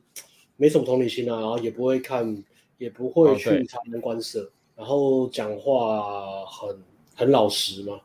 [0.55, 2.41] 没什么同理心啊，然后也不会看，
[2.77, 6.77] 也不会去察言观色，然后讲话很
[7.13, 7.99] 很老实嘛，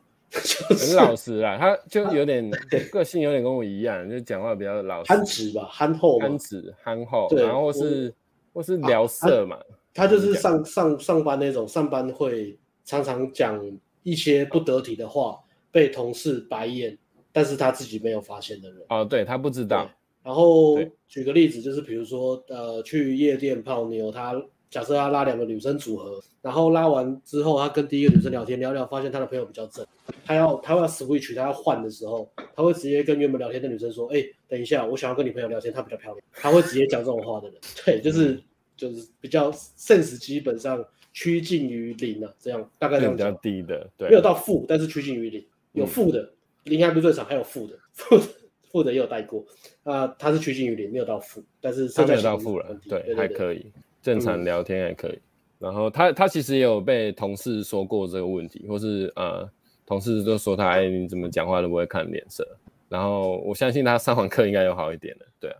[0.76, 2.50] 很老实啊，他就有点
[2.92, 8.12] 个性有点跟我一样，就讲话比较老实，憨直吧，憨厚，憨直憨厚，然后是
[8.52, 9.58] 或是聊色嘛，
[9.94, 13.60] 他就是上上上班那种，上班会常常讲
[14.02, 15.38] 一些不得体的话，
[15.70, 16.96] 被同事白眼。
[17.32, 19.86] 但是他自己没有发现的人哦，对，他不知道。
[20.22, 24.32] 然后举个例子，就是比如说，呃，去夜店泡妞，他
[24.70, 29.86] 假设他拉两个女生组合，然后拉完之后，他跟第一个女生聊天聊聊，发现他的朋友比较正，
[30.24, 38.42] 他要他要 switch，他要换的时候，他会直接跟原本聊天的女生说：“哎，等一下，我想要跟你朋友聊天，她比较漂亮。”他会直接讲这种话的人，对，就是
[38.76, 43.16] 就是比较 sense 基本上趋近于零啊，这样大概这样。
[43.16, 46.20] 比较低的，对，没有到负，但是趋近于零，有负的。
[46.20, 46.30] 嗯
[46.66, 48.24] 零还不是最少，还有负的，负的
[48.72, 49.38] 负的也有带过，
[49.84, 53.70] 啊、呃，他是趋近于零，没有到负，但是他没有到负了，对还可以，
[54.06, 55.12] 正常聊天还可以。
[55.12, 55.20] 嗯、
[55.58, 59.50] 然后他他其实也有被同事说过这个问题，或是呃，
[59.84, 62.46] 同事都说他，哎，你怎么讲话都不会看脸色。
[62.88, 65.56] 然后我相信他上完课应该有好一点了，对啊。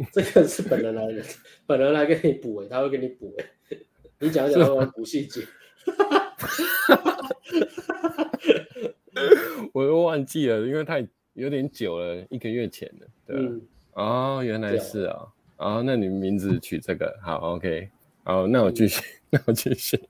[0.10, 1.22] 这个是本人来的，
[1.66, 3.44] 本人来给你补诶，他会给你补诶，
[4.18, 5.42] 你讲一讲，他会补细节。
[9.74, 13.40] 我又忘记了，因为太有点久了，一个月前了，对啊？
[13.42, 13.60] 嗯、
[13.92, 15.28] 哦，原来是啊、哦，
[15.60, 17.88] 哦，那你名字取这个好，OK，
[18.24, 20.00] 好，那我继续，嗯、 那我继续。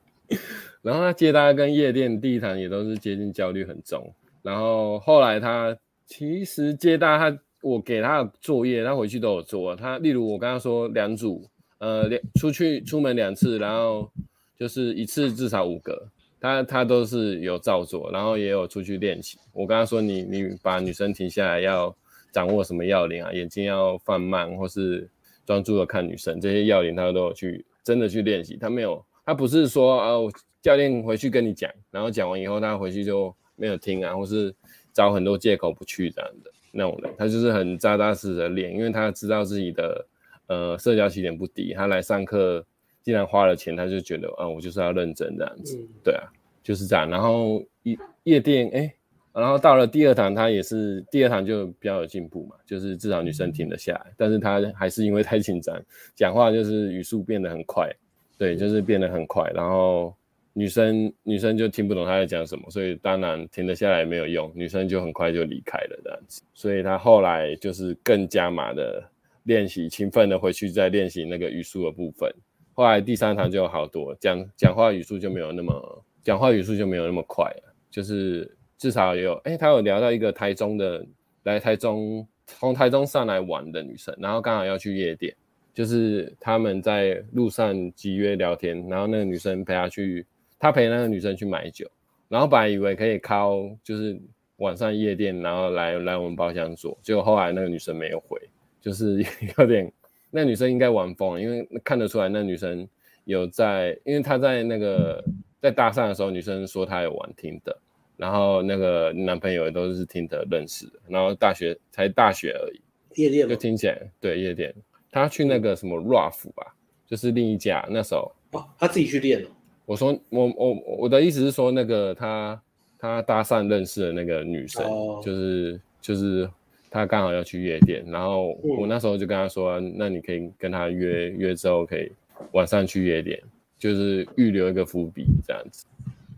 [0.81, 9.75] 然后他接单跟夜店地毯也都是接近焦虑很重，然后后来他其实接单他，我给他的作业，他回去都有做。
[9.75, 11.45] 他例如我跟他说两组，
[11.79, 14.09] 呃，两出去出门两次，然后
[14.57, 16.09] 就是一次至少五个。
[16.41, 19.37] 他他都是有照做，然后也有出去练习。
[19.53, 21.95] 我跟他说，你你把女生停下来，要
[22.33, 23.31] 掌握什么要领啊？
[23.33, 25.07] 眼睛要放慢，或是
[25.51, 28.57] 专注的看女生，这些要领他都有去真的去练习。
[28.57, 30.33] 他没有，他不是说啊，
[30.63, 34.55] 教练回去跟你讲，然后讲完以后他回去就没有听啊，或是
[34.93, 37.13] 找很多借口不去这样的那种人。
[37.19, 40.07] 他就是很扎扎实实的练，因为他知道自己的
[40.47, 42.65] 呃社交起点不低，他来上课。
[43.03, 46.23] 既然花了钱，他就觉得啊，我就是要认真这样子，嗯、对啊，
[46.63, 47.09] 就是这样。
[47.09, 48.95] 然后夜夜店，哎，
[49.33, 55.81] 然后到了第二堂，他也是第二堂就比较有进步嘛，就是至少女生停得下来，但是他还是因为太紧张，
[56.17, 57.89] 讲话就是语速变得很快，
[58.37, 60.13] 对，就是变得很快，然后
[60.53, 69.01] 女生女生就听不懂他在讲什么，所以当然停得下来也没有用，女生就很快就离开了这样子，所以他后来就是更加码的
[69.45, 72.29] 练习，勤奋的回去再练习那个语速的部分，
[72.75, 78.57] 后来第三堂就好多，讲讲话语速就没有那么讲话语速就没有那么快了，就是。
[78.81, 81.05] 至少也有，哎、欸，他有聊到一个台中的，
[81.43, 85.37] 来台中，从台中上来玩的女生，然后刚好要去夜店，
[85.75, 90.25] 就是他们在路上集约聊天，然后那个女生陪他去，
[90.59, 91.87] 他陪那个女生去买酒，
[92.27, 94.19] 然后本来以为可以靠，就是
[94.57, 98.41] 晚上夜店，然后来来我们包厢坐，结果后来那个女生没有回，
[98.81, 99.23] 就是
[99.59, 99.93] 有点，
[100.31, 102.89] 那女生应该玩疯了，因为看得出来那女生
[103.25, 105.23] 有在，因为她在那个
[105.61, 107.77] 在搭讪的时候，女生说她有玩听的。
[108.21, 114.75] 然后那个男朋友也都是听的认识的，然后大学才大学而已，夜店就听起来对夜店，
[115.11, 116.75] 他去那个什么 Ruff 吧，
[117.07, 119.49] 就是另一家那时候哦，他自己去练了。
[119.87, 122.63] 我说我我我的意思是说那个他
[122.99, 126.47] 他搭讪认识的那个女生，哦、就是就是
[126.91, 132.13] 他刚好要去夜店，然后我那时候就跟他说，嗯、那你可以跟他约约之后可以
[132.53, 133.43] 晚上去夜店，
[133.79, 135.87] 就是预留一个伏笔这样子，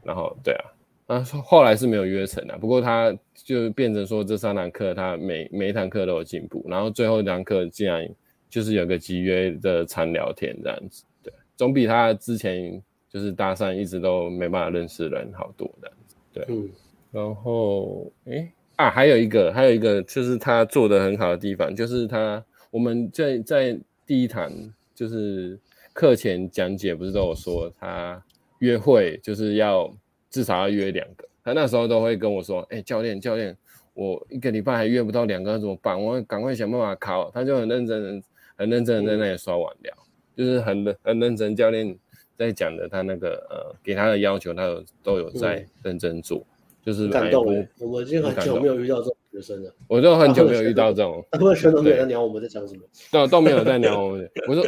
[0.04, 0.64] 然后对啊。
[1.12, 8.08] 啊，后来是没有约成的，不过他就变成说这三堂课他每每一堂课都有进步，然后最后一堂课竟然
[8.48, 16.70] 就是有个集约的常聊天这样子，对，总比他之前就是搭讪一直都没办法认识人好多这样子，对，嗯，
[17.10, 24.50] 然后诶啊，还有一个还有一个就是他做的很好的地方，就是他我们在在第一堂
[24.94, 25.58] 就是
[25.92, 28.24] 课前讲解不是都有说他
[28.60, 29.94] 约会就是要。
[30.32, 33.54] 至少要约两个，他那时候都会跟我说：“哎、欸，教练，教练，
[33.92, 36.02] 我一个礼拜还约不到两个，怎么办？
[36.02, 38.22] 我赶快想办法考。”他就很认真、
[38.56, 39.94] 很认真的在那里刷网聊，
[40.34, 41.54] 就是很很认真。
[41.54, 41.94] 教练
[42.38, 46.44] 在讲的，他那个呃，给他的要求，他有都有在认真做。
[46.82, 47.46] 嗯就是感动
[47.78, 49.72] 我，已经很久没有遇到这种学生了。
[49.86, 52.80] 我就很久没有遇到这种， 他们学生都没有在聊我们在讲什么，
[53.12, 54.28] 都都没有在聊我们。
[54.48, 54.64] 我说，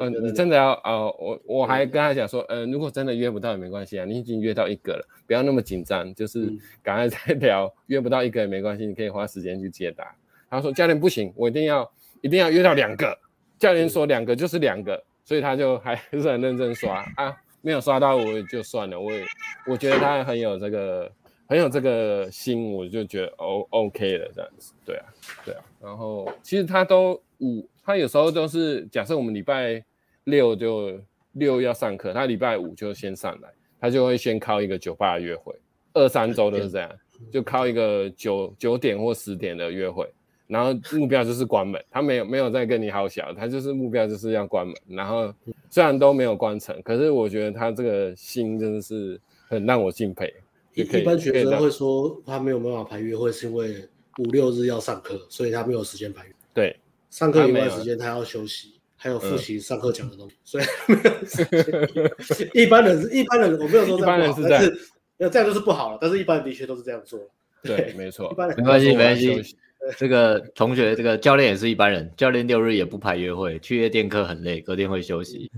[0.00, 1.04] 嗯，你真的要啊？
[1.04, 6.50] 我我还跟他讲说，嗯，如果真的约不到也没关系啊，你已经约到一个了，不要那么紧张，就是
[6.82, 7.70] 赶快再聊。
[7.88, 10.10] 约不到一个也没关系，你可以花时间去解答。
[10.48, 13.14] 他说教练不行，我一定要一定要约到两个。
[13.58, 18.98] 教练说两个就是两个，所以他就还是很认真刷啊，没有刷到我也就算了。
[18.98, 19.22] 我也
[19.66, 21.12] 我觉得他很有这个。
[21.52, 25.04] 很有这个心，我就觉得 O OK 了，这样子，对啊，
[25.44, 25.60] 对啊。
[25.82, 29.84] 然后其实他都五，他有时候都是假设我们礼拜
[30.24, 30.98] 六就
[31.32, 35.54] 六要上课，他礼拜五就先上来，他就会先靠一个酒吧约会，
[35.92, 36.90] 二三周都是这样，
[37.30, 40.10] 就靠一个九九点或十点的约会，
[40.46, 44.74] 然后目标就是关门，他没有没有在跟你好小，他就是目标就是要关门。
[44.88, 45.30] 然后
[45.68, 50.32] 虽然都没有关成，可是我觉得他这个心真的是很让我敬佩。
[50.74, 56.32] 一一般学生会说他没有办法排约会，是因为五六日要上课，所以他没有时间排约。
[56.54, 56.76] 对，
[57.10, 62.50] 上课以外时间他要休息，还有复习上课讲的东西，所以没有时间。
[62.54, 64.64] 一般人是一般人，我没有说这样不好，一般人是这样，
[65.18, 65.98] 那这样就是不好了。
[66.00, 67.20] 但是一般人的确都是这样做。
[67.62, 69.56] 对，没错，没关系，没关系。
[69.98, 72.08] 这个同学，这个教练也是一般人。
[72.16, 75.50] 教练六日也不排约会，去夜店课很累，隔天会休息。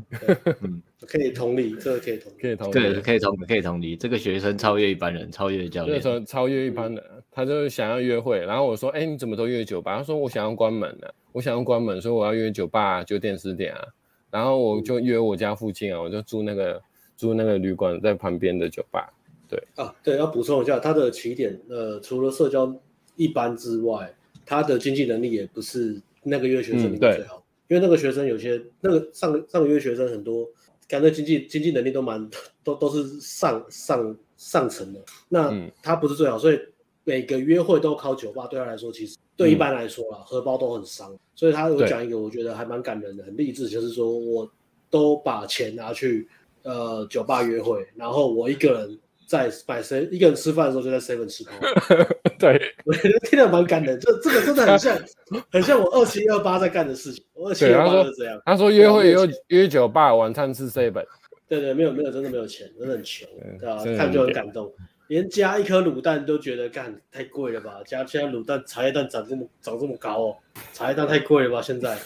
[0.62, 3.96] 嗯， 可以同理，这个可以同，可以同，对，可以同，可以同理。
[3.96, 6.00] 这个学生超越一般人，超越教练。
[6.00, 8.40] 超超越一般人，他就是想要约会。
[8.40, 13.84] 然后我说：“哎，你怎么都约酒吧？”他说：“我想要关门了，我想要关门，所以我要约酒吧，九点十点啊。”
[14.32, 16.82] 然后我就约我家附近啊，我就住那个
[17.16, 19.12] 住那个旅馆在旁边的酒吧。
[19.46, 22.74] 对啊，对，要补充一下，他的起点，呃，除了社交
[23.16, 24.14] 一般之外。
[24.46, 30.46] 他的经济能力也不是那个月学生里面最好，嗯、因为那个学生有些那个上上个月学生很多，
[30.86, 32.28] 感觉经济经济能力都蛮
[32.62, 35.00] 都都是上上上层的。
[35.30, 35.50] 那
[35.82, 36.60] 他不是最好，所以
[37.04, 41.16] 每个约会都靠酒吧，对他来说其实对一般来说啦，荷包都很伤。
[41.34, 44.46] 所以他有讲一个我觉得还蛮感人的，很励志，就是说我
[44.90, 46.28] 都把钱拿去
[46.64, 48.98] 呃酒吧约会，然后我一个人。
[49.26, 52.06] 在买 C 一个人吃饭的时候就在 seven 吃泡面，
[52.38, 54.98] 对，我觉得听得蛮感人，这这个真的很像，
[55.50, 57.24] 很像我二七二八在干的事情。
[57.32, 59.16] 我二七二八是这样，他说约会约
[59.48, 61.04] 约酒吧，晚餐吃 seven，
[61.48, 63.82] 对对，没有没有，真的没有钱，真的很穷，对吧？
[63.96, 64.72] 看就很感动，
[65.08, 67.80] 连加一颗卤蛋都觉得干太贵了吧？
[67.84, 70.36] 加现在卤蛋茶叶蛋涨这么涨这么高哦，
[70.72, 71.62] 茶叶蛋太贵了吧？
[71.62, 71.96] 现在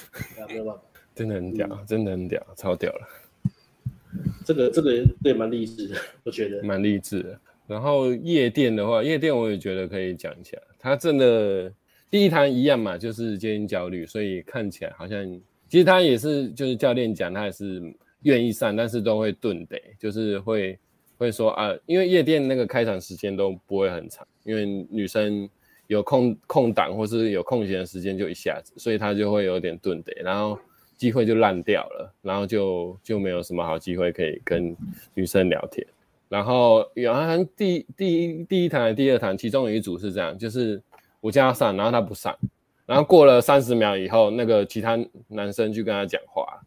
[0.49, 0.81] 没有办法，
[1.15, 3.07] 真的很屌，真的很屌，超屌了。
[4.45, 7.39] 这个这个也蛮励志的，我觉得蛮励志的。
[7.67, 10.57] 然后夜店的话，夜店我也觉得可以讲一下。
[10.79, 11.71] 他真的
[12.11, 15.23] 第一堂一样嘛，就是接近焦虑，所以看起来好像
[15.69, 17.83] 其实他也是，就是教练讲他也是
[18.23, 20.79] 愿意上，但是都会顿得，就是会
[21.19, 25.47] 会说啊，因为夜店那个开场时间都不会很长，因为女生
[25.89, 30.59] 有空空档或是有空闲的时间就一下子，所以他就会有点顿得，然后
[30.99, 34.77] 机会就烂掉了，然后就就没有什么好机会可以跟
[35.15, 35.87] 女生聊天。
[36.29, 40.83] 然后有好像第第一第一堂、第二堂，其中有一组是这样，就是
[41.21, 42.37] 我叫他上，然后他不上，
[42.85, 46.61] 然后过了三十秒以后，那个其他男生去跟他讲话，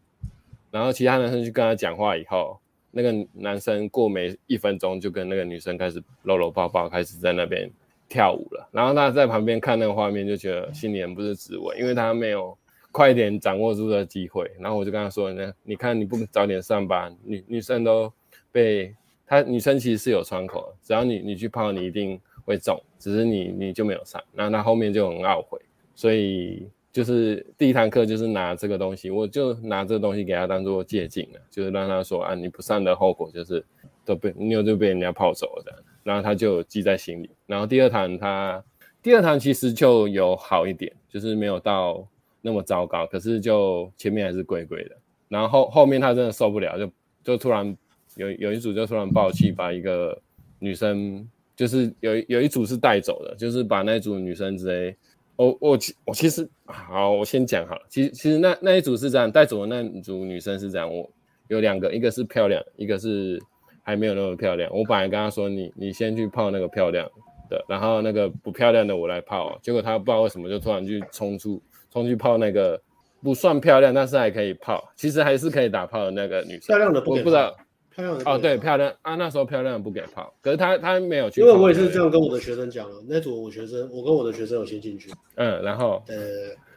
[0.72, 2.58] 然后其他男生去跟他讲话以后，
[2.90, 7.70] 那个男生过没一分钟就跟那个女生开始搂搂抱抱，开始在那边
[8.08, 8.68] 跳舞了。
[8.72, 12.58] 然后他在旁边看那个画面，就觉得心里很不是滋味，因为他没有
[12.92, 14.48] 快点掌握住的机会。
[14.60, 18.12] 然后我就跟他说：“那你看你不早点上班，女女生都
[18.52, 25.58] 被。”他女生其实是有窗口，只要你你去泡，你一定会中，只是你你就没有上，那他后面就很懊悔，
[25.94, 33.64] 所以就是第一堂课就是拿这个东西，我就拿这个东西给他当做借镜了，就是让他说啊，你不上的后果就是
[34.04, 37.30] 都被妞就被人家泡走了这样，然后他就记在心里。
[37.46, 38.62] 然后第二堂他
[39.00, 42.06] 第二堂其实就有好一点，就是没有到
[42.42, 44.96] 那么糟糕，可是就前面还是贵贵的，
[45.28, 46.92] 然后后面他真的受不了，就
[47.24, 47.74] 就突然。
[48.16, 50.14] 有有一组就突然爆气，把一个
[50.58, 51.26] 女生，
[51.56, 54.94] 就是有有一组是带走的，就是把那组女生直接，
[55.34, 61.10] 我我我其实好，我先讲好了，其实其实那那一组是这样，带走的那组女生是这样，我
[61.48, 63.40] 有两个，一个是漂亮，一个是
[63.82, 64.70] 还没有那么漂亮。
[64.70, 67.10] 我本来跟他说，你你先去泡那个漂亮
[67.48, 72.80] 的，然后那个不漂亮的我来泡，结果他不知道为什么就突然去冲出冲去泡那个
[73.22, 77.54] 不算漂亮，但是还可以泡，其实还是可以打泡的那个女生，漂亮的不我不知道。
[77.94, 86.16] 漂亮的哦，对，漂亮啊，那时候漂亮的不给泡，可是她她没有去，因为我也是这样跟我的学生讲了，那组我学生，我跟我的学生有先进去，嗯，然后呃，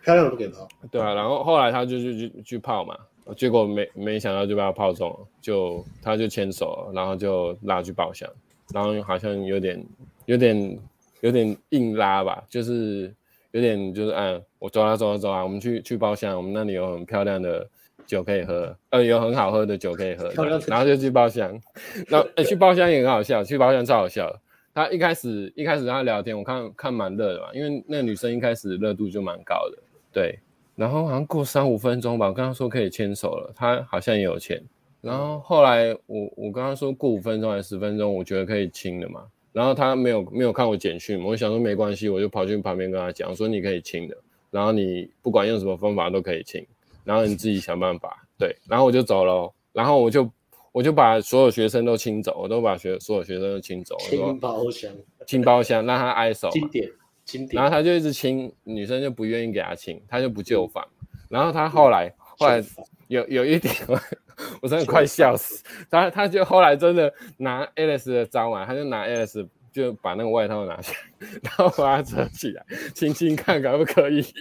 [0.04, 2.98] 漂亮的不给泡，对啊，然后后来他就去去去泡嘛，
[3.38, 8.30] 结果没没想到就被他泡中了，就他就牵手，然后就拉去包厢，
[8.74, 9.82] 然后好像有点
[10.26, 10.80] 有点
[11.22, 13.16] 有点硬拉吧，就是
[13.56, 17.68] 有点就是嗯，我走啊走啊走啊，我们去去包厢，我们那里有很漂亮的。
[18.06, 20.30] 酒可以喝，呃，有很好喝的酒可以喝，
[20.68, 21.60] 然后就去包厢，
[22.08, 24.32] 然后、欸、 去包厢也很好笑，去包厢超好笑。
[24.76, 29.78] 他一开始一开始跟他聊天，我看看蛮热的嘛，因为那个女生一开始热度就蛮高的，
[30.14, 30.38] 对。
[30.76, 34.64] 然后好像过三五分钟吧，我跟他说可以牵手了，他好像也有牵。
[35.02, 39.24] 然后后来我我跟他说过五分钟还是十分钟，我觉得可以亲了嘛。
[39.56, 44.18] 然后他没有没有看我简讯，我想说没关系，我就跑去旁边跟他讲说你可以清的，
[44.52, 46.68] 然后你不管用什么方法都可以清。
[47.06, 50.30] 然后你自己想办法，对，然后我就走了，然后我就
[50.72, 54.92] 我就把所有学生都清走，我都把学所有学生都清走，清包厢，
[55.26, 56.92] 清包厢，让他挨手，经典
[57.24, 60.84] 经典，然后他就一直清，女生就不愿意给他清，他就不就范，
[61.30, 62.62] 然后他后来后来
[63.08, 63.72] 有有一点，
[64.62, 74.26] 我真的快笑死，他他就后来真的拿 Alice 的招嘛，他就拿 Alice 就把那个外套拿下来，然后把它折起来，轻轻看可不可以。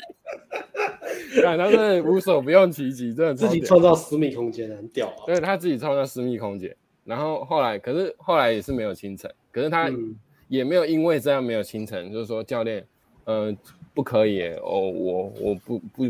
[1.42, 5.26] 看，他是无所不用其极，真的自己创造私密空间，很屌啊！
[5.26, 9.90] 对，他自己创造私密空间，然后后来，可是后来也是没有清晨，可是他
[10.48, 12.84] 也没有因为这样没有清晨，就是说教练，
[13.24, 13.54] 呃，
[13.92, 16.04] 不可以，哦，我我不不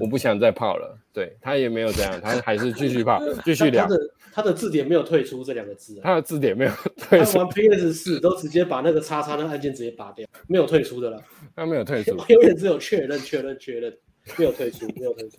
[0.00, 0.98] 我不想再泡了。
[1.12, 3.84] 对，他也没有这样，他还是继续泡， 继续聊。
[3.84, 4.00] 他的
[4.32, 7.32] 他的字典没有退出这两个字，他的字典没有 退出。
[7.32, 11.22] 他玩 PS 四都直接把那个叉叉那个按键直接拔掉，没有退出的了。
[11.56, 13.96] 他没有退出，永远只有确认确认确认。
[14.36, 15.36] 没有退出，没有退出，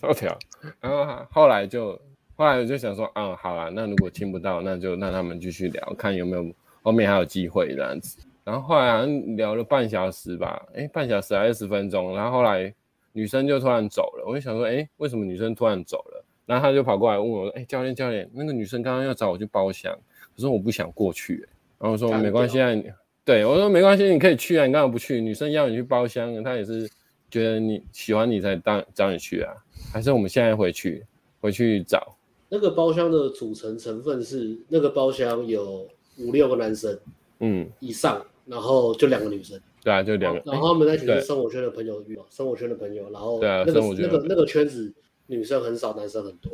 [0.00, 0.38] 超条。
[0.80, 2.00] 然后后来就，
[2.36, 6.46] 后来我就想说，嗯，好了，那如果听不到，那就让他们继续聊，看有没有
[6.80, 8.18] 后面还有机会这样子。
[8.44, 12.14] 然后后来好像聊了半小时吧，哎，半小时还是十分钟。
[12.14, 12.72] 然后后来
[13.18, 16.24] 女生就突然走了，我就想说，哎，为什么女生突然走了？
[16.46, 19.92] 然后他就跑过来问我，哎，教练教练，那个女生刚刚要找我去包厢，
[20.36, 21.48] 可是我不想过去。
[21.78, 22.70] 然后我说没关系啊，
[23.24, 25.20] 对我说没关系，你可以去啊，你干嘛不去？
[25.20, 26.88] 女生要你去包厢，她也是。
[27.30, 29.52] 觉得你喜欢你才当找你去啊？
[29.92, 31.04] 还是我们现在回去
[31.42, 32.16] 回去找？
[32.48, 36.98] 那个包厢的组成成分是那个包厢有五六个男生，
[37.40, 39.60] 嗯，以上，然后就两个女生。
[39.88, 40.42] 对啊，就两个。
[40.44, 44.92] 然后他们那群是生活圈的朋友，生活圈的朋友，然后那个那个那个圈子
[45.26, 46.52] 女生很少，男生很多，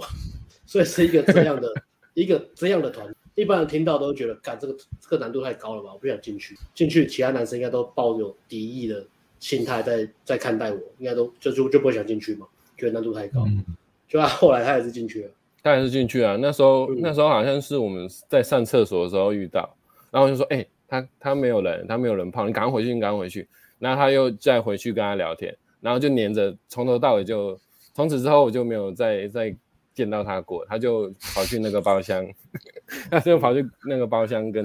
[0.65, 1.73] 所以是一个这样的
[2.15, 3.15] 一个这样的团。
[3.35, 5.91] 一般人听到都会觉得，干这个这个难度太高了吧？
[5.93, 6.57] 我不想进去。
[6.75, 9.05] 进去其他男生应该都抱有敌意的。
[9.41, 12.47] 心态在在看待我，应该都就就就不会想进去嘛，
[12.79, 13.45] 觉得难度太高。
[13.47, 13.63] 嗯、
[14.09, 15.31] 就他后来他也是进去了，
[15.63, 16.39] 他也是进去啊。
[16.41, 19.77] 那时候、嗯、那时候好像是我们在上厕所的时候遇到，
[20.11, 23.49] 然后就说，哎、欸，他他没有人，他没有人泡，你赶快回去，你赶快回去。
[23.79, 27.59] 然后他又再回去跟他聊天，然后就黏着，从头到尾就，
[27.93, 29.55] 从此之后我就没有再再
[29.93, 32.27] 见到他过，他就跑去那个包厢，
[33.11, 34.65] 他就跑去那个包厢跟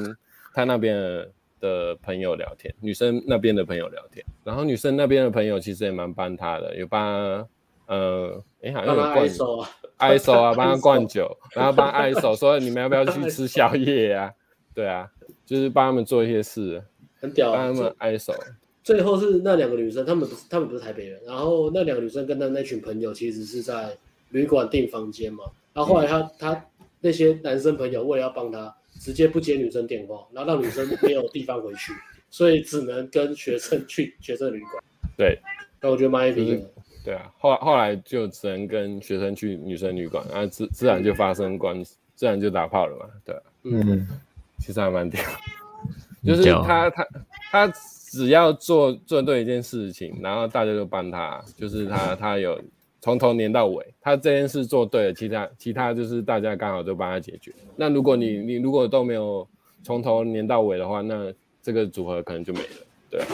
[0.54, 7.46] 他那边的的朋友聊天，女生那边的朋友聊天，然后女生那边的朋友其实也蛮帮他的，有帮，
[7.88, 14.32] 呃，哎，好像有灌手啊，爱手啊，帮他灌酒，然后帮爱手说你们要不要去吃宵夜啊？
[14.74, 15.10] 对啊，
[15.50, 16.84] 就是帮他们做一些事，
[17.20, 18.34] 很屌，帮他们挨手。
[18.84, 23.98] 最后是那两个女生，他们不是他们不是台北人，然后那两个女生跟他那群朋友其实是在
[24.30, 26.66] 旅馆订房间嘛，然后后来他、嗯、他
[27.02, 28.76] 那些男生朋友为了要帮他。
[29.00, 31.94] 直接不接女生电话，然后让女生没有地方回去，
[32.30, 34.84] 所以只能跟学生去学生旅馆。
[35.16, 35.40] 对，
[35.80, 36.70] 那我觉得蛮有意思的。
[37.06, 43.06] 对啊，后后来就只能跟学生去女生旅馆，然后自自然就发生关系，自然就打炮了嘛。
[43.24, 44.06] 对、啊，嗯，
[44.60, 45.22] 其实还蛮屌，
[46.24, 47.08] 就是他他
[47.52, 47.68] 他
[48.12, 52.62] 只要做做对一件事情，然后大家就帮他，就是他他有。
[53.02, 57.50] 从头黏到尾，他这件事做对了，其他其他就是大家刚好都帮他解决。
[57.78, 59.48] 那如果你你如果都没有
[59.84, 61.34] 从头黏到尾的话，那
[61.64, 62.68] 这个组合可能就没了，
[63.10, 63.28] 对啊。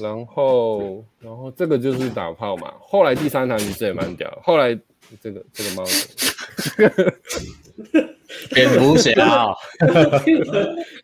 [0.00, 2.72] 然后然后这个就是打炮嘛。
[2.78, 4.30] 后来第三场其实也蛮屌。
[4.44, 4.78] 后来
[5.20, 5.84] 这个这个猫，
[8.50, 9.12] 蝙蝠侠，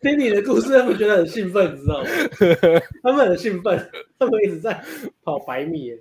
[0.01, 2.09] 听你的故事，他们觉得很兴奋，你知道吗？
[3.03, 4.83] 他们很兴奋，他们一直在
[5.23, 5.93] 跑百米。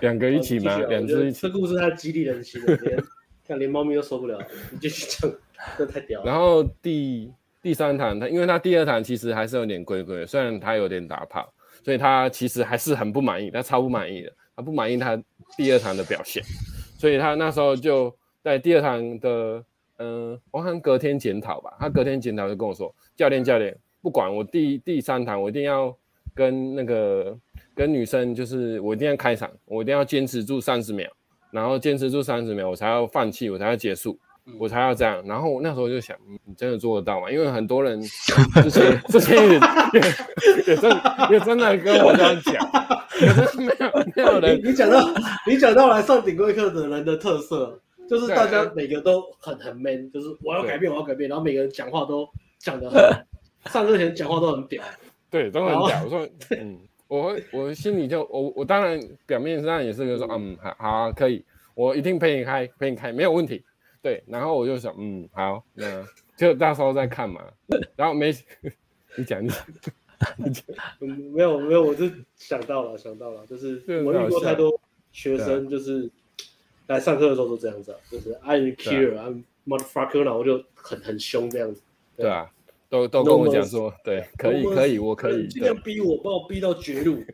[0.00, 0.78] 两个一起吗？
[0.88, 1.40] 两只一起。
[1.42, 3.02] 这故事它激励人心了，连
[3.46, 4.38] 看连猫咪都受不了。
[4.70, 5.30] 你继续讲，
[5.78, 6.26] 这太屌了。
[6.26, 7.32] 然后第
[7.62, 11.50] 第三堂，他因为他第二堂其实还是有点龟龟，虽然他有点打炮，
[11.84, 15.16] 所以他其实还是很不满意，他超不满意的，他不满意他
[15.56, 16.42] 第二堂的表现，
[16.98, 19.64] 所以他那时候就在第二堂的，
[20.02, 25.96] 嗯、呃，我好像隔天检讨吧，他隔天检讨就跟我说，教练教练，不管我第第三堂，我一定要
[26.34, 27.38] 跟那个。
[27.74, 31.08] 跟女生就是我一定要开场，我一定要坚持住三十秒，
[31.50, 34.18] 然后坚持住三十秒，我才要放弃，我才要结束，
[34.58, 35.24] 我才要这样。
[35.24, 37.30] 然后我那时候就想，你真的做得到吗？
[37.30, 39.54] 因为很多人之前之前也
[40.66, 40.90] 也真
[41.30, 42.70] 也真的跟我这样讲，
[43.08, 44.60] 可是没有没有人。
[44.62, 45.00] 你讲到
[45.46, 47.80] 你讲到来上顶规课的人的特色，
[48.12, 53.00] 就是大家每个都很很 man，就是我要改变，我要改变，然后每个人讲话都讲得很，
[53.72, 54.84] 上课前讲话都很屌，
[55.30, 56.04] 对，都很屌。
[56.04, 56.28] 我说
[56.60, 56.78] 嗯。
[57.08, 61.44] 我会，我心里就我我当然表面上也是个说，嗯，好好、啊、可以，
[61.74, 63.62] 我一定陪你开，陪你开没有问题，
[64.00, 64.24] 对。
[64.26, 66.02] 然后我就想，嗯，好，那
[66.38, 67.42] 就到时候再看嘛。
[67.96, 68.32] 然后没，
[69.14, 69.64] 你讲你讲，
[71.00, 74.72] 嗯，没有没有，我就想到了想到了，就是我遇过太多
[75.10, 76.10] 学生，就是
[76.92, 81.82] 来上课的时候都这样子，就是 I care，I'm motherfucker，然后就很很凶这样子，
[82.16, 82.50] 对啊。
[82.88, 87.24] 都都跟我讲说，对，可以可以，我可以尽量逼我，把我逼到绝路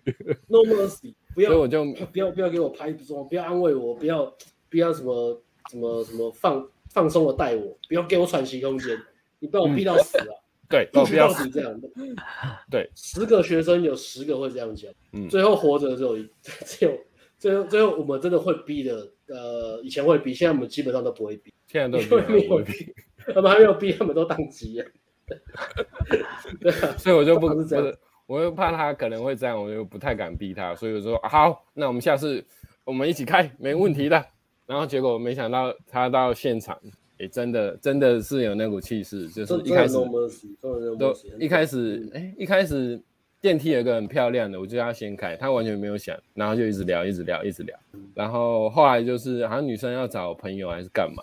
[0.46, 4.32] ，No mercy，不要，所以我就不要不要给我拍不要安慰我，不要
[4.70, 8.96] 不要什么什么什么放放松的带我，不要给我喘息空间，
[9.40, 11.88] 你把我逼到死 了，对，逼到死这样的，
[12.70, 16.28] 对，十个学生有十个会这样讲，嗯，最后活着只有一，
[16.64, 16.96] 只有
[17.36, 21.98] 最后最后我们真的会逼的，呃，以前会逼，现在我们基本上都不会逼，现在都
[22.28, 22.94] 没有逼，
[23.34, 24.86] 他们还没有逼，他们都当机了。
[26.60, 32.44] 对啊，所以我就不 是真的，我又怕他可能会这样，我就不太敢逼他，所以我说好，那我们下次
[32.84, 34.24] 我们一起开，没问题的。
[34.66, 36.78] 然后结果没想到他到现场，
[37.18, 39.94] 也真的真的是有那股气势，就是一开始
[40.98, 43.00] 都一开始哎，一开始
[43.40, 47.78] 电梯有个很漂亮的，我就要先开，他完全没有想，然后就一直聊，一直聊，一直聊，
[48.14, 51.22] 然后后来就是好像女生要找朋友还是干嘛。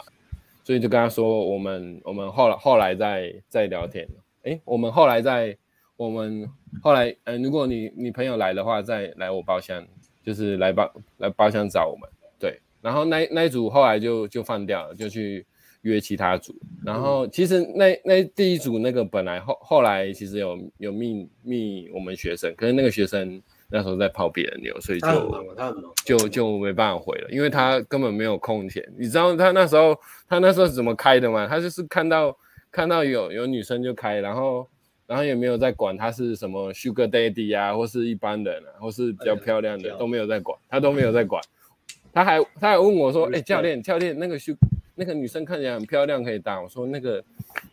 [0.64, 4.08] 所以就跟他说，我们我们后来后来再再聊天，
[4.46, 5.56] 诶，我们后来在
[5.96, 6.50] 我们
[6.82, 9.86] 后来，嗯、如果你你朋友来的话，再来我包厢，
[10.24, 12.10] 就是来包来包厢找我们，
[12.40, 12.60] 对。
[12.82, 15.46] 然后那那一组后来就就放掉了，就去
[15.86, 16.56] 约其他组。
[16.86, 23.42] 然后其实那那第一组那个本来后后来其实有有密密我们学生，可是那个学生。
[23.68, 25.00] 那时候在泡别人妞，所以
[26.06, 28.88] 就就就没办法回了，因为他根本没有空闲。
[28.96, 29.98] 你知道他那时候
[30.30, 31.48] 他那时候是怎么开的吗？
[31.48, 32.38] 他就是看到
[32.72, 34.68] 看到有有女生就开，然后
[35.08, 41.42] 然后也没有在管他是什么 Sugar Daddy 啊，或是一般人啊，或是比较漂亮的都没有在管，他都没有在管。
[42.14, 44.58] 他还他还问我说：“哎，教练教练，那个 Sugar
[44.96, 47.24] 那个女生看起来很漂亮，可以搭？”我说：“那个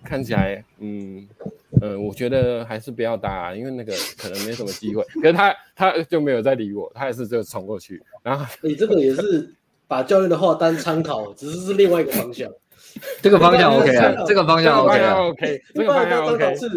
[0.04, 1.26] 看起来嗯。”
[1.80, 5.02] 嗯，我觉得还是不要搭啊，因为那个可能没什么机会。
[5.20, 8.00] 可是他他就没有再理我，他还是就冲过去。
[8.22, 9.52] 然后你这个也是
[9.88, 12.48] 把教练的话当参考，只是是另外一个方向。
[13.20, 15.60] 这个方向 OK 啊，这个方向 OK 啊，OK。
[15.74, 16.54] 这个方向 OK。
[16.54, 16.68] 是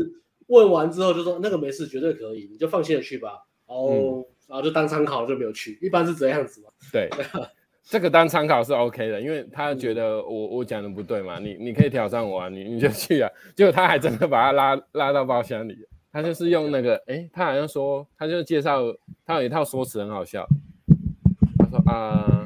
[0.48, 3.46] 问完之后就说那个没事，绝对可以，你就放心的去吧。
[3.68, 6.70] 然后然后就当参考就没有去，一般是这样子嘛。
[6.92, 7.08] 对，
[7.88, 13.30] 这个当参考是 OK 的，因为他觉得我我讲的不对嘛，你你可以挑战我啊，你你就去啊。
[13.56, 15.78] 结果他还真的把他拉拉到包厢里，
[16.12, 18.82] 他就是用那个，哎，他好像说，他就介绍
[19.24, 20.48] 他有一套说辞很好笑。
[21.60, 22.44] 他说啊，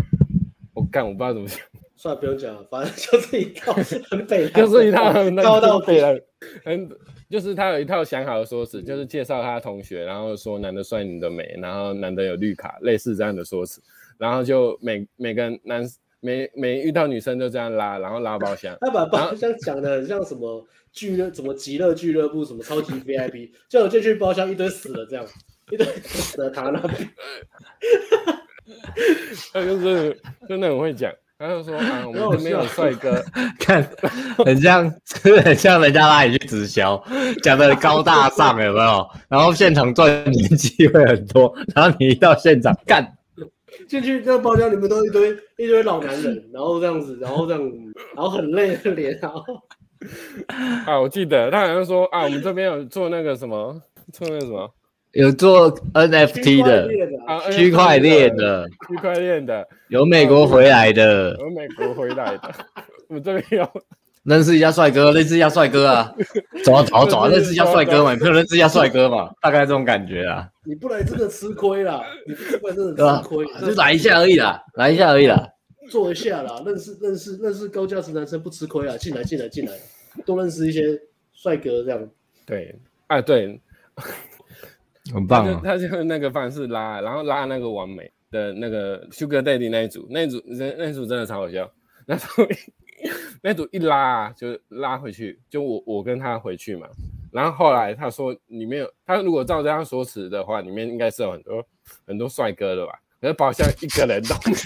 [0.73, 1.57] 我干，我不知道怎么讲。
[1.95, 3.73] 算了，不用讲了，反正就是一套
[4.09, 6.21] 很北，就是一套很高到北了，
[6.65, 6.89] 很
[7.29, 13.81] 就是他有一套想好的说辞，就是介绍他的同学，然后说男的帅，女的美，然后男的有绿卡，类似这样的说辞，
[14.19, 15.81] 然后就每每个男
[16.19, 25.25] 每每遇到女生就这样拉，然后拉包厢，他把包厢讲的很像什么俱乐，什么极乐俱乐部，什么超级 VIP，就我进去包厢一堆死了这样，
[25.71, 27.09] 一堆死了躺那边，
[29.53, 31.11] 他就是真的很会讲。
[31.41, 33.23] 他就说啊，我们这边有帅哥，
[33.57, 33.81] 看
[34.45, 37.01] 很像，真的很像人家拉你去直销，
[37.41, 39.09] 讲的高大上，有没有？
[39.29, 43.09] 然后现场赚钱机会很多，然后你一到现场干
[43.87, 47.61] 进去，这个包厢里面都一堆一堆老男人，然后这样子，然后这样，
[48.15, 49.43] 然后很累的脸，然后
[50.85, 53.81] 啊，我记得他好像说啊，我们这边有做那个什么，
[54.13, 54.69] 做那个什么。
[55.13, 56.87] 有做 NFT 的，
[57.51, 62.53] 区块链的，区块链的，有美国回来的，有美国回来的，
[63.07, 63.67] 我们这边有
[64.23, 66.13] 认识一下帅哥，认识一下帅哥啊，
[66.63, 70.47] 走啊走啊走啊，认识一下帅哥嘛，你不认识一下帅哥嘛，大概这种感觉啊。
[70.69, 75.49] 你不来真的吃亏啦， 你不来真的吃亏，就来一下而已啦，来一下而已啦，
[75.89, 79.71] 坐一下啦，认识认识认识高价值男生不吃亏啊，进来进来进来，
[80.27, 81.01] 多认识一些
[81.33, 82.09] 帅哥这样。
[82.45, 83.59] 对，啊对。
[85.11, 85.59] 很棒啊！
[85.63, 91.69] 他就那个方式拉，然后拉那个完美的那个 Sugar Daddy 那一组，那一组那那组真的超好笑。
[92.05, 92.27] 那组
[93.41, 96.87] 那组一拉就拉回去，就我我跟他回去嘛。
[97.31, 101.65] 然后后来他说里面有他如果照这样说辞的话，里面应该是有很多
[102.05, 102.93] 很多帅哥的吧？
[103.21, 104.59] 可是包厢一个人都没有。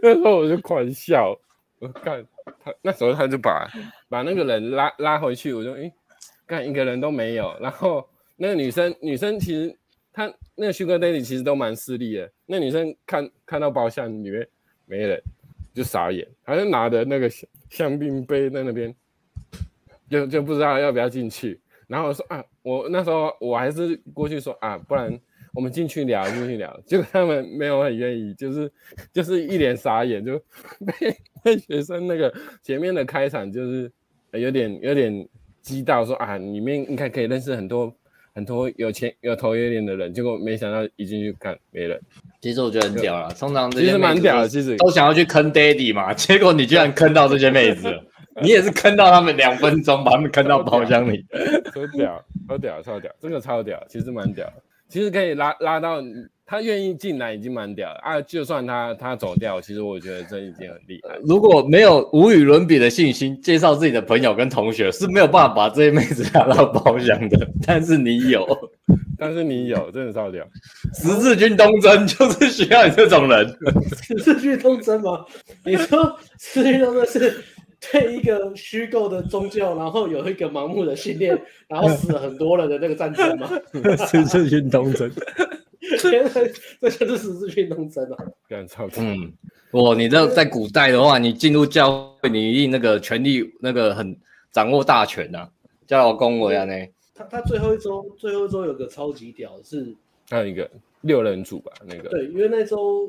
[0.02, 1.36] 那时候我就狂笑，
[1.78, 2.24] 我看
[2.64, 3.68] 他那时候他就把
[4.08, 5.92] 把那个人拉拉回去，我就诶。
[6.48, 9.76] 看一个人都没有，然后那个女生，女生其实
[10.12, 12.30] 她那个 Sugar Daddy 其实都蛮势利的。
[12.46, 14.48] 那女生看看到包厢里面
[14.84, 15.20] 没人，
[15.74, 18.94] 就傻眼，好像拿着那个香香槟杯在那边，
[20.10, 21.60] 就就不知道要不要进去。
[21.86, 25.18] 然后我说啊，我那时候我还是过去说啊，不然
[25.54, 26.80] 我们进去聊，进去聊。
[26.86, 28.70] 结果他们没有很愿意，就是
[29.12, 30.38] 就是一脸傻眼，就
[30.84, 32.32] 被被学生那个
[32.62, 33.90] 前面的开场就是
[34.32, 35.28] 有点有点。
[35.66, 37.92] 激到说啊，里面应该可以认识很多
[38.32, 42.00] 很多有钱有头有脸的人，结果没想到一进去看没人。
[42.40, 47.92] 其实我觉得很屌了，通常其实蛮屌的，其实都想要去坑 Daddy 嘛，结果你居然坑到这些妹子，
[48.42, 51.24] 你也是坑到他们两分钟，把他们坑到包厢里，
[51.72, 54.50] 超屌，超屌，超屌，真的超屌，其实蛮屌，
[54.88, 56.02] 其实可以拉拉到。
[56.48, 58.20] 他愿意进来已经蛮屌了啊！
[58.20, 61.18] 就算他他走掉，其实我觉得这已经很厉害。
[61.24, 67.48] 如果没有无与伦比的信心，介绍自己的朋友跟同学是没有办法把这些妹子拉到包厢的。
[67.66, 68.46] 但是你有，
[69.18, 70.46] 但是你有，真的超屌。
[70.94, 73.58] 十字军东征就是需要你这种人。
[74.04, 75.24] 十字军东征吗？
[75.64, 77.42] 你说十字军东征是
[77.80, 83.48] 对一个虚构的宗教，然后有一个盲目的信念，然后死了很多人的那个战争嘛？
[84.08, 85.10] 十字军东征。
[86.00, 86.30] 天哪，
[86.80, 88.16] 这就是十字军东征啊！
[88.96, 89.32] 嗯，
[89.72, 94.16] 哇，你这在古代的话，你进入教会，你一定那个权力那个很
[94.50, 95.50] 掌握大权呐、啊，
[95.86, 96.74] 叫老公我呀呢。
[97.14, 99.94] 他他最后一周最后一周有个超级屌是，
[100.28, 100.68] 还有一个
[101.02, 103.08] 六人组吧，那个对，因为那周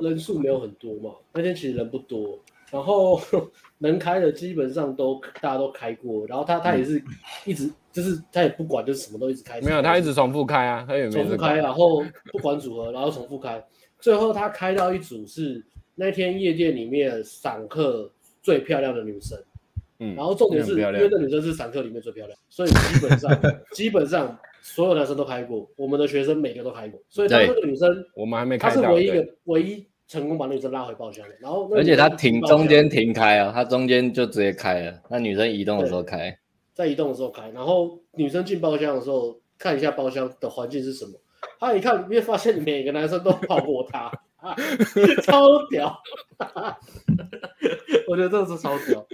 [0.00, 2.38] 人数没有很多嘛，那天其实人不多，
[2.70, 3.20] 然后
[3.78, 7.02] 能开的基本上都大家都开过，然后他他也是
[7.44, 7.66] 一直。
[7.66, 9.60] 嗯就是他也不管，就是什么都一直开。
[9.62, 12.00] 没有，他一直重复开啊，他也没重复开，然后
[12.30, 13.60] 不管组合，然后重复开。
[13.98, 15.60] 最后他开到一组是
[15.96, 18.08] 那天夜店里面散客
[18.42, 19.36] 最漂亮的女生。
[19.98, 20.14] 嗯。
[20.14, 23.42] 然后重点是，因为那女生是散客里面最漂亮，所以基本上
[23.72, 27.02] 基本上所有男生都开过，我们的学生每个都开过。
[27.08, 28.68] 所以他这个女生，我们还没开。
[28.68, 31.36] 她是唯一一个唯一成功把女生拉回包厢的。
[31.38, 36.36] 然后，而且他停中间停开啊，他中间就直接开了，那女生移动的时候开。
[36.74, 41.12] 在移动的时候开，然后女生进包厢的时候看一下包厢的环境是什么。
[41.60, 44.10] 她一看你会，发现每个男生都泡过他，
[45.22, 45.96] 超屌！
[48.08, 49.06] 我觉得这个是超屌。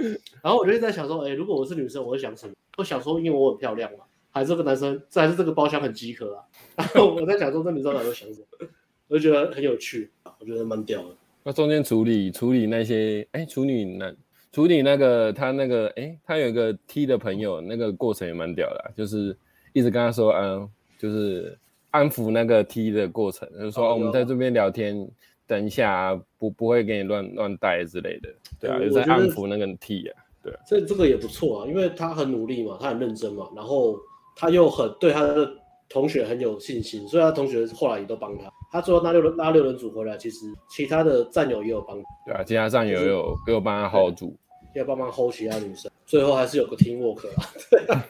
[0.43, 2.55] 然后我就在想说，哎、欸，如果我是女生，我会想什么？
[2.79, 6.43] 我想说，因为我很漂亮嘛，还是这个男生，这还是这个包厢很饥渴啊？
[6.77, 8.69] 然 后我在想说，这女生到底会想什么？
[9.09, 11.09] 我就觉得很有趣，我觉得蛮屌的。
[11.45, 14.13] 那中间处理处理那些，哎，处理那
[14.53, 19.37] 处理那个他那个，哎，他有一个 T 的朋友，那个过程也蛮屌的，就是
[19.73, 21.57] 一直跟他说，嗯，就是
[21.91, 25.09] 安抚那个 T 的过程，就是说、哦、我们在这边聊天，
[25.47, 28.29] 等一下、啊、不不会给你乱乱带之类的，
[28.59, 33.97] 对啊，就在安抚那个 T 啊，对，这这个也不错啊，因为他很努力嘛，他很认真嘛，然后
[34.35, 35.49] 他又很对他的
[35.89, 38.51] 同学很有信心，所以他同学后来也都帮他。
[38.71, 41.97] 他最后拉六人拉六人组回来，其实其他的战友也有帮。
[42.25, 44.37] 对啊，其他战友也有给我帮他 hold 住，
[44.75, 45.91] 要帮忙 hold 其他女生。
[46.05, 47.53] 最后还是有个 team work 啊。
[47.71, 48.05] 对啊。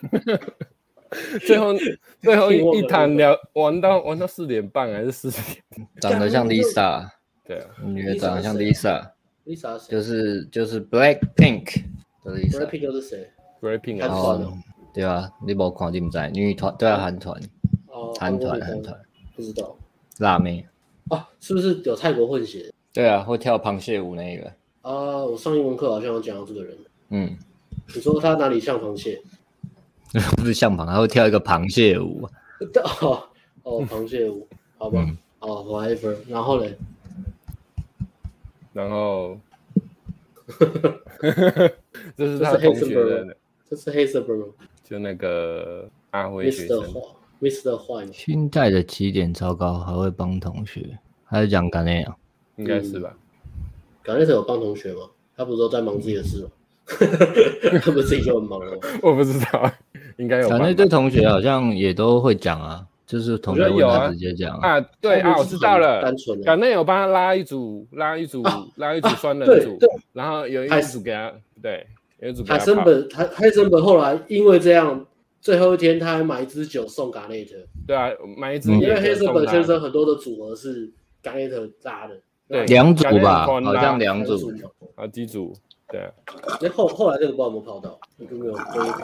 [1.47, 1.73] 最后
[2.21, 5.87] 最后一一谈聊玩到玩到四点半还是四点？
[6.03, 7.07] 长得像 Lisa，
[7.47, 11.83] 对啊，女的长得像 Lisa，Lisa 就是就是 Black Pink
[12.25, 12.59] 的 Lisa。
[12.67, 13.31] Black Pink 是谁
[13.63, 17.41] ？Black Pink 韩团对啊，你没看你不知道，女团对啊，韩团。
[17.87, 18.13] 哦。
[18.19, 18.99] 韩团韩团，
[19.37, 19.77] 不知道。
[20.19, 20.67] 辣妹
[21.09, 22.73] 啊，是不是有泰国混血？
[22.93, 24.47] 对啊，会跳螃蟹舞那个
[24.83, 26.77] 啊，我上英文课好像有讲到这个人。
[27.11, 27.37] 嗯，
[27.95, 29.21] 你说他哪里像螃蟹？
[30.37, 32.29] 不是像螃，他会跳一个螃蟹舞。
[33.03, 33.23] 哦
[33.63, 34.47] 哦，螃蟹舞，
[34.79, 35.05] 好吧。
[35.41, 36.17] 哦，whatever。
[36.29, 36.77] 然后嘞？
[38.73, 39.39] 然后，
[42.17, 43.37] 这是他同学的，
[43.69, 44.49] 这是黑色 bro，
[44.85, 46.95] 就那个阿辉学生。
[47.41, 47.77] Mr.
[47.77, 52.17] Huang，现在的起点糟糕，还会帮同学，还是讲 Garnet 啊？
[52.57, 53.15] 应该是吧。
[54.05, 55.01] Garnet 有帮同学吗？
[55.37, 56.49] 他不是都在忙自己的事吗？
[57.83, 58.67] 他不是自己就很忙吗？
[59.03, 59.71] 我不知道，
[60.17, 60.49] 应该有。
[60.49, 64.81] Garnet 对同学好像也都会讲啊，就是同学问他直接讲啊。
[65.01, 66.11] 对啊，我知道了。
[66.43, 68.43] Garnet 有帮他拉一组，拉一组，
[68.77, 69.79] 拉一组双人组，
[70.15, 71.87] 然后有一组给他，对，
[72.21, 72.55] 有一组给他。
[72.55, 75.05] 海森本，海海森本后来因为这样。
[75.47, 77.67] 最后一天，他还买一支酒送 Garnet。
[77.87, 78.69] 对啊，买一支。
[78.73, 80.93] 因为黑色本先生很多的组合是
[81.23, 84.53] Garnet 拉的，对，两组吧，好像两组。
[84.97, 85.55] 啊，几组？
[85.89, 86.11] 对啊。
[86.61, 88.55] 那后后来这个不知道有没有跑到，有没有？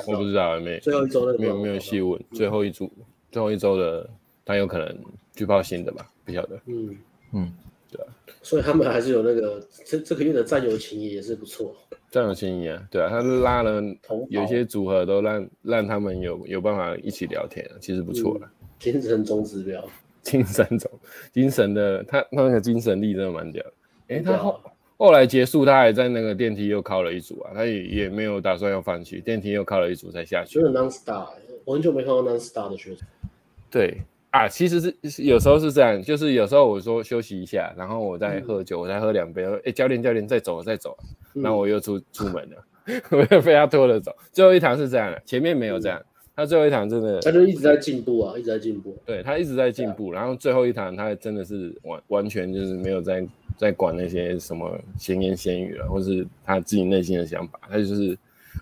[0.09, 0.81] 我不知道，没。
[0.81, 2.21] 最后一周的没有没有细问。
[2.33, 2.91] 最后一组，
[3.31, 4.11] 最后一周的，
[4.45, 4.99] 他有可能
[5.37, 6.11] 去报新的吧？
[6.25, 6.61] 不晓得。
[6.67, 6.99] 嗯
[7.35, 7.53] 嗯，
[7.89, 8.09] 对啊。
[8.43, 11.73] 所以他们还是有那个这这个月的战友情谊也是不错。
[12.13, 13.83] 战友情谊啊，对啊，他拉了
[14.29, 18.47] 有些组合都让让他们有有办法一起聊天，其实不错了。
[18.79, 19.83] 精神总指标，
[20.21, 20.91] 精神总
[21.33, 23.73] 精神的他他那个精神力真的蛮屌的。
[24.09, 24.61] 哎，他后
[24.99, 30.61] 后来结束，他还在那个电梯又靠了一组啊，他也也没有打算要放弃，电梯又靠了一组才下去。
[30.61, 31.27] 就是 non star，
[31.65, 33.09] 我很久没看到 non star 的学生。
[33.71, 33.97] 对。
[34.33, 40.97] 啊，其实是有时候是这样，就是有时候我说休息一下，然后我再喝酒，嗯、我再喝两杯，哎，教练教练再走再走，
[41.35, 42.65] 然后我又出、嗯、出门了，
[43.13, 44.11] 我又被他拖着走。
[44.33, 48.97] 最后一堂是这样的，前面没有这样，嗯、他最后一堂真的，他就一直在进步啊，一直在进步。
[49.05, 53.23] 对，他一直在进步，然后最后一堂他真的是完完全就是没有在
[53.59, 58.17] 在管那些什么闲言闲语了，或是他自己内心的想法，他就是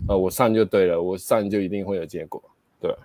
[0.09, 2.43] 呃我上就对了，我上就一定会有结果，
[2.81, 2.91] 对。
[2.91, 2.99] 啊，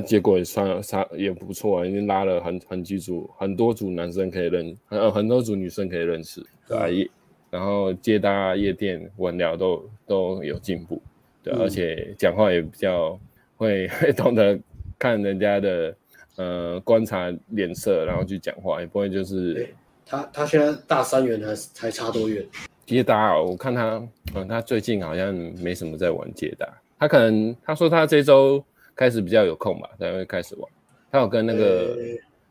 [0.00, 6.88] 结果也算算也不错啊，已经拉了很很几组，很多组男生可以认，很很多组女生可以认识，对啊？
[6.88, 7.08] 夜，
[7.50, 11.00] 然后接搭夜店玩聊都都有进步，
[11.42, 13.18] 对，而且讲话也比较
[13.56, 14.58] 会 会懂得
[14.98, 15.94] 看人家的，
[16.36, 19.66] 呃，观察脸色，然后去讲话，也不会就是。
[20.04, 22.44] 他他现在大三元还才差多远？
[22.84, 24.02] 接搭哦，我看他，
[24.34, 26.66] 嗯，他最近好像没什么在玩接搭，
[26.98, 28.62] 他可能他说他这周。
[28.98, 30.68] 开始比较有空吧，才会开始玩。
[31.12, 31.96] 他有跟那个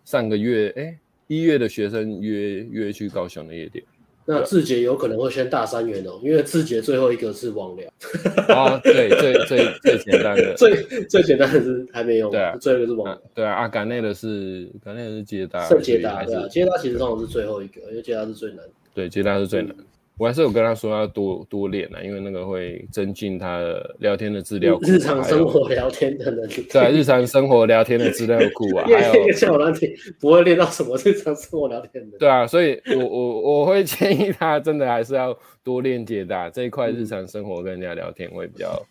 [0.06, 3.84] 上个月哎一、欸、月的学生约约去高雄的夜店。
[4.30, 7.90] 那志杰有可能会先大三元哦，因为志杰最后一个是网聊。
[8.48, 12.30] 啊，对，最最最简单的， 最最简单的是还没有。
[12.30, 13.22] 对啊，最后一个是网聊。
[13.34, 18.60] 对啊，阿港内的是港内的是接搭，是接搭，对啊，接搭其实通常是最后一个，因为接搭是最难。
[18.94, 19.76] 对，接搭是最难。
[20.18, 26.68] 嗯我还是有跟他说要多多练啊，因为那个会增进他的聊天的资料库，日常生活聊天的能力。
[26.74, 32.18] 对，日常生活聊天的资料库啊， 还有像我那天不会练到什么日常生活聊天的。
[32.18, 38.84] 对啊，所以我我我会建议他真的还是要多练解答这一块，日常生活跟人家聊天会比较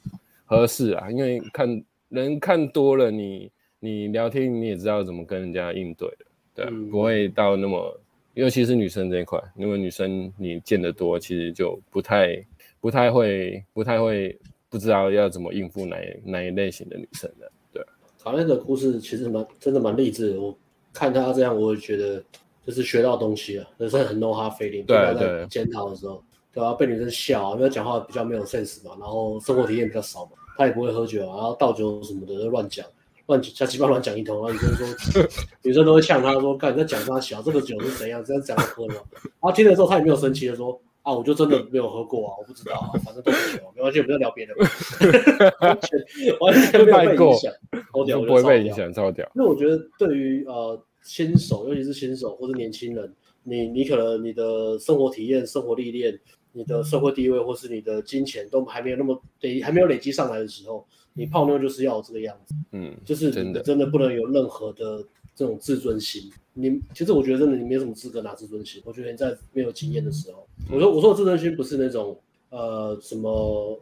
[0.44, 3.50] 合适啊，因为看人看多了你，
[3.80, 8.00] 你你聊天你也知道怎么跟人家应对的，对啊，不会到那么。
[8.36, 12.36] 尤其是女生这一块，因为女生你见得多，其实就不太、
[12.82, 17.50] 不太会、不太会不知道要怎么应付哪一哪一类型的女生的。
[17.72, 17.82] 对，
[18.22, 20.40] 卡内的故事其实蛮真的蛮励志的。
[20.40, 20.54] 我
[20.92, 22.22] 看他这样，我也觉得
[22.66, 24.84] 就是学到东西了，人生很 no hard feeling。
[24.84, 25.46] 对对。
[25.48, 26.22] 检讨的时候，
[26.52, 32.86] 对啊，被女生笑，因为讲话比较没有 sense 嘛，然后生活体验比较少嘛，他也不会喝酒啊，然后倒酒什么的乱讲，
[33.26, 35.28] 乱瞎七八乱讲一通，然后女生说，
[35.62, 38.94] 女生都会呛他说，干你在讲他小，这个酒是怎样，这样讲喝的。
[38.94, 44.54] 然后听了之后，他也没有生气的说，啊，我就真的没有喝过啊，我不知道啊，反正都是酒，没关系，不要聊别的。
[45.60, 47.52] 完全完全没有被影响，
[47.92, 49.28] 超屌，不会被影响，超屌。
[49.34, 53.12] 因为我觉得对于呃新手，尤其是新手或者年轻人，
[53.42, 56.18] 你你可能你的生活体验、生活历练。
[56.58, 60.86] 你的社会地位或是你的金钱都还没有那么累，还没有累积上来的时候，
[61.16, 63.62] 你泡妞就是要这个样子，嗯，就是真的。
[63.62, 65.02] 真的不能有任何的
[65.34, 66.30] 这种自尊心。
[66.52, 68.80] 你其实我觉得真的你没有什么资格拿自尊心。
[68.84, 72.16] 我觉得你在没有经验的时候，我说我说的自尊心不是那种
[72.50, 73.30] 呃什么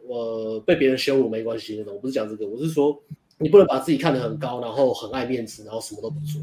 [0.07, 2.97] 呃被别人羞辱没关系那种，我不是讲这个，我是说
[3.37, 6.41] 你不能把自己看得很高，然后很爱面子，然后什么都不做，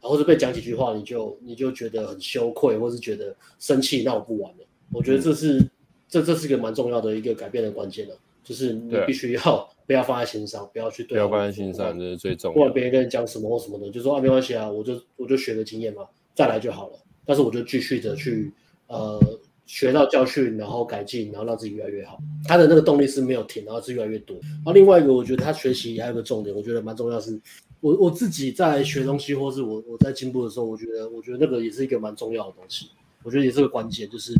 [0.00, 4.64] 然后是被讲几句话你就你就觉得很羞愧，或是觉得生气，那我不玩了。
[4.90, 5.70] 我觉得这是、嗯、
[6.08, 8.14] 这这是一个蛮重要的一个改变的关键了，
[8.44, 12.54] 就是你必须要不要放在心上，不要去对，不要放在心上，这是最重要。
[12.54, 16.02] 不管别人跟你讲什么或什么的，就说啊没关系啊，我就我就学个经验嘛，
[16.34, 16.98] 再来就好了。
[17.24, 18.52] 但是我就继续的去
[18.88, 19.20] 呃
[19.66, 22.18] 学到教训，然后改进，然后让自己越来越好。
[22.44, 24.36] 他的那个动力是没有停，然后是越来越多。
[24.42, 27.40] 然后另外一个，我觉得他学习还有个重点，我觉得蛮重要是，
[27.80, 32.90] 我我自己在学东西，或是我我在进步的时候，我觉得我觉得那个也是一个蛮重要的东西。
[33.22, 34.34] 我觉得也是个关键，就是。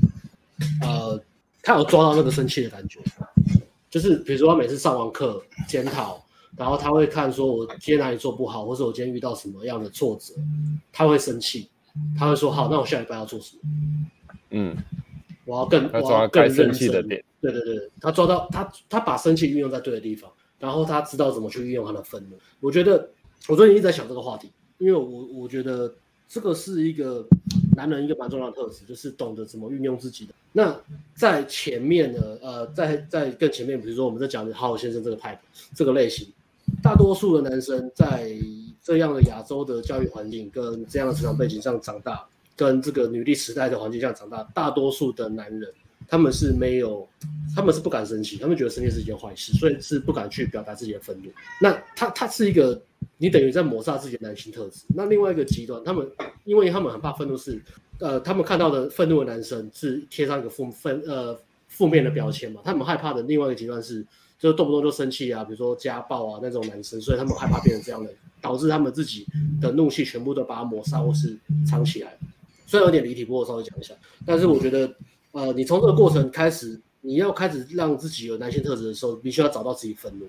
[0.80, 1.20] 呃，
[1.61, 3.00] 他有抓到那个生气的感觉，
[3.93, 6.24] 就是比如说他每次上完课检讨，
[6.57, 10.32] 然后他会看说，我今天哪里做不好，或者我今天遇到什么样的挫折，
[10.90, 11.68] 他会生气，
[12.18, 13.62] 他会说好，那我下礼拜要做什么？
[14.49, 14.74] 嗯，
[15.45, 17.22] 我要更，我要更生气的点。
[17.43, 22.38] 对对对，他抓到他，他把生气运用在对的地方，然后他知道怎么去运用他的愤怒。
[22.61, 23.11] 我觉得
[23.47, 25.95] 我最近一直在想这个话题，因为我我觉得
[26.26, 27.26] 这个是一个。
[27.74, 30.34] 男人一个蛮重要的特质，就是懂得怎么运用自己的。
[30.52, 30.78] 那
[31.14, 35.38] 在前面呢，呃，在在更前面，比如说我们在讲的好好先生这个 type
[35.74, 36.28] 这个类型，
[36.82, 38.30] 大多数的男生在
[38.82, 45.72] 这样的亚洲的教育环境跟这样的成长背景上长大，跟这个女力时代的环境下长大，大多数的男人
[46.06, 47.08] 他们是没有，
[47.56, 51.30] 他们是不敢生气，他们觉得生气是一件坏事，所以是不敢去表达自己的愤怒。
[51.60, 52.80] 那他他是一个。
[53.22, 54.82] 你等于在抹杀自己的男性特质。
[54.92, 56.04] 那另外一个极端，他们
[56.42, 57.62] 因为他们很怕愤怒是，
[58.00, 62.60] 呃，他们看到的愤怒的男生是贴上一个负分呃负面的标签嘛。
[62.64, 64.04] 他们害怕的另外一个极端是，
[64.40, 69.24] 就是动不动就生气啊，比如说家暴啊那种男生，所以他们害怕变成这样的，导致他们自己
[69.60, 72.18] 的怒气全部都把它抹杀或是藏起来。
[72.66, 73.94] 虽然有点离题，不过稍微讲一下。
[74.26, 74.92] 但是我觉得，
[75.30, 80.26] 呃，你从这个过程开始，你要开始让自己有男性特质的时候，必须要找到自己愤怒。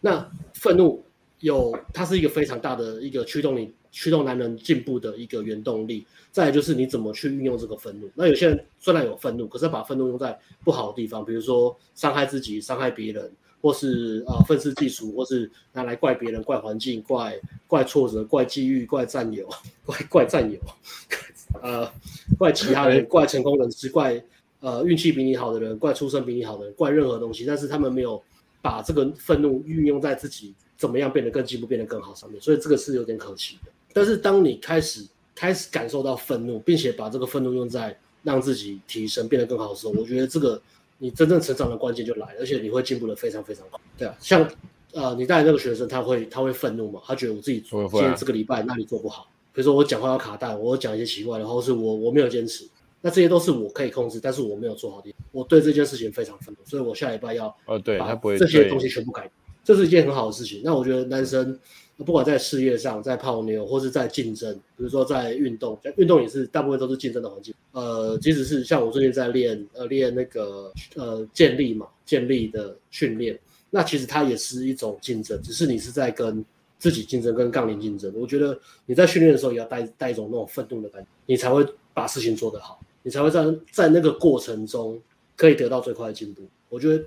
[0.00, 1.02] 那愤怒。
[1.40, 6.06] 有，它是一个非常大的一个驱动你驱动男人进步的一个原动力。
[6.30, 8.08] 再来就是你怎么去运用这个愤怒。
[8.14, 19.48] 那有些人虽然有愤怒，可是把愤怒用在不好的地方，比如说伤害自己、伤害别人，或是啊愤世嫉俗，或是拿来怪别人、怪环境、怪怪挫折、怪机遇、怪战友、
[19.86, 20.60] 怪怪战友，
[21.62, 21.90] 呃，
[22.38, 24.22] 怪其他人、怪成功人士、怪
[24.60, 28.22] 呃运气比你好的人、怪出身比你好的人、怪任何东西，但是他们没有
[28.60, 30.54] 把这个愤怒运用在自己。
[30.78, 33.72] 怎么样变得更进步、变得更好上面，所以这个是有点可惜的。
[33.92, 35.04] 但是当你开始
[35.34, 40.60] 开始感受到愤怒，并且把这个愤怒用在让自己提升、变得更好的时候，我觉得这个
[40.98, 43.80] 你真正成长的关键就来了，而且你会进步的非常非常快。
[43.98, 44.48] 对啊，像
[44.92, 47.00] 呃，你带的那个学生，他会他会愤怒嘛？
[47.04, 49.28] 他觉得我自己今天这个礼拜那里做不好？
[49.52, 52.64] 比如说我讲话要卡带，我讲一些奇怪的，然后是我我没有坚持，
[53.00, 55.12] 那这些都是我可以控制，但是我没有做好的。
[55.32, 59.30] 我对这件事情非常愤怒，所以我下礼拜要呃，对他不会这些东西全部改。
[59.68, 60.62] 这是一件很好的事情。
[60.64, 61.60] 那我觉得男生
[61.98, 67.52] 不管在事业上、在泡妞，或是在竞争，比如说在运动，运动也是大部分都是竞争的环境。
[67.72, 73.38] 呃，即使是像我最近在练呃练那个呃健力嘛，健力的训练，
[73.68, 76.42] 那其实它也是一种竞争，只是你是在跟
[76.78, 78.10] 自己竞争、跟杠铃竞争。
[78.16, 81.62] 我觉得你在训练的时候也要带带一种那种愤怒的感觉，你才会
[81.92, 84.98] 把事情做得好，你才会在在那个过程中
[85.36, 86.40] 可以得到最快的进步。
[86.70, 87.04] 我觉得。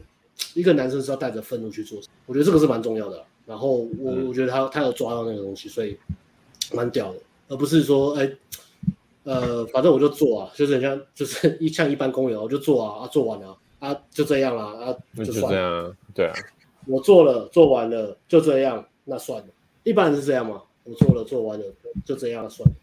[0.53, 3.23] 一个男生是要带着愤怒去做，我觉得这个是蛮重要的。
[3.45, 5.97] 然后我我觉得他他有抓到那个东西，所以
[6.73, 7.19] 蛮屌的，
[7.49, 8.32] 而不是说哎，
[9.23, 16.34] 呃，反正我就做啊，就是很像就是一像一般工友，我就做啊，啊做完了啊就这样啦，啊就算了，就这样，对啊，
[16.86, 19.47] 我做了做完了就这样，那算了，
[19.84, 21.65] 一般人是这样嘛，我做了做完了
[22.05, 22.75] 就这样算了，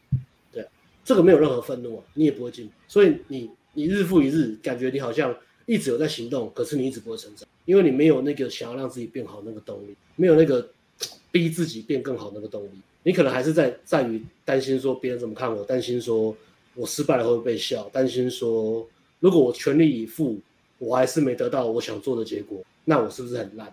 [0.52, 0.66] 对，
[1.04, 5.34] 这个没有任何愤怒啊，你也不会进，所以你你日复一日，感觉你好像。
[5.68, 10.66] 一直有在行动，可是你一直不会成长，因为你没有那个想要让自己变好那个动力，没有那个
[11.30, 12.70] 逼自己变更好那个动力。
[13.02, 16.34] 你可能还是在在于担心说别人怎么看我，担心说
[16.74, 18.88] 我失败了会被笑，担心说
[19.20, 20.40] 如果我全力以赴，
[20.78, 23.70] 我还是没得到我想做的结果，那我是不是很烂？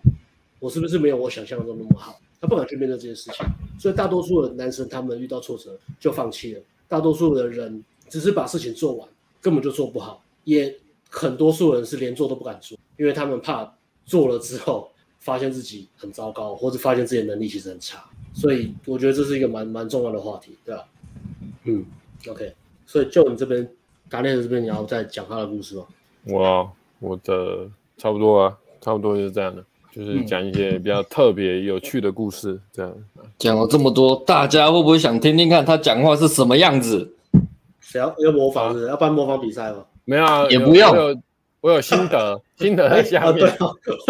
[0.59, 2.19] 我是不是没有我想象中那么好？
[2.41, 3.45] 他不敢去面对这些事情，
[3.79, 9.07] 所以大多数的男生他们遇到挫折就放弃了，大多数的人只是把事情做完，
[9.41, 10.75] 根本就做不好，也
[11.09, 13.73] 很多数人是连做都不敢做，因为他们怕
[14.05, 18.03] 做了之后发现自己很糟糕，或者发现自己的能力其实很差，
[18.33, 20.85] 所以我觉得这是一个蛮蛮重要的话题，对吧？
[21.63, 21.85] 嗯
[22.27, 22.53] ，OK，
[22.85, 23.67] 所以就你这边，
[24.09, 25.85] 达内特这边你要再讲他的故事吗？
[26.25, 29.63] 我我的差不多啊，差不多就是这样的。
[29.91, 32.93] 就是讲一些比较特别有趣的故事，这样
[33.39, 37.15] 讲了这么多，大家会不会想听听看他讲话是什么样子？
[37.79, 38.89] 谁要要模仿是不是？
[38.89, 39.85] 要办模仿比赛吗？
[40.05, 40.89] 没有啊，也不用。
[40.89, 41.17] 我有，
[41.61, 43.45] 我有心得， 心得在下面。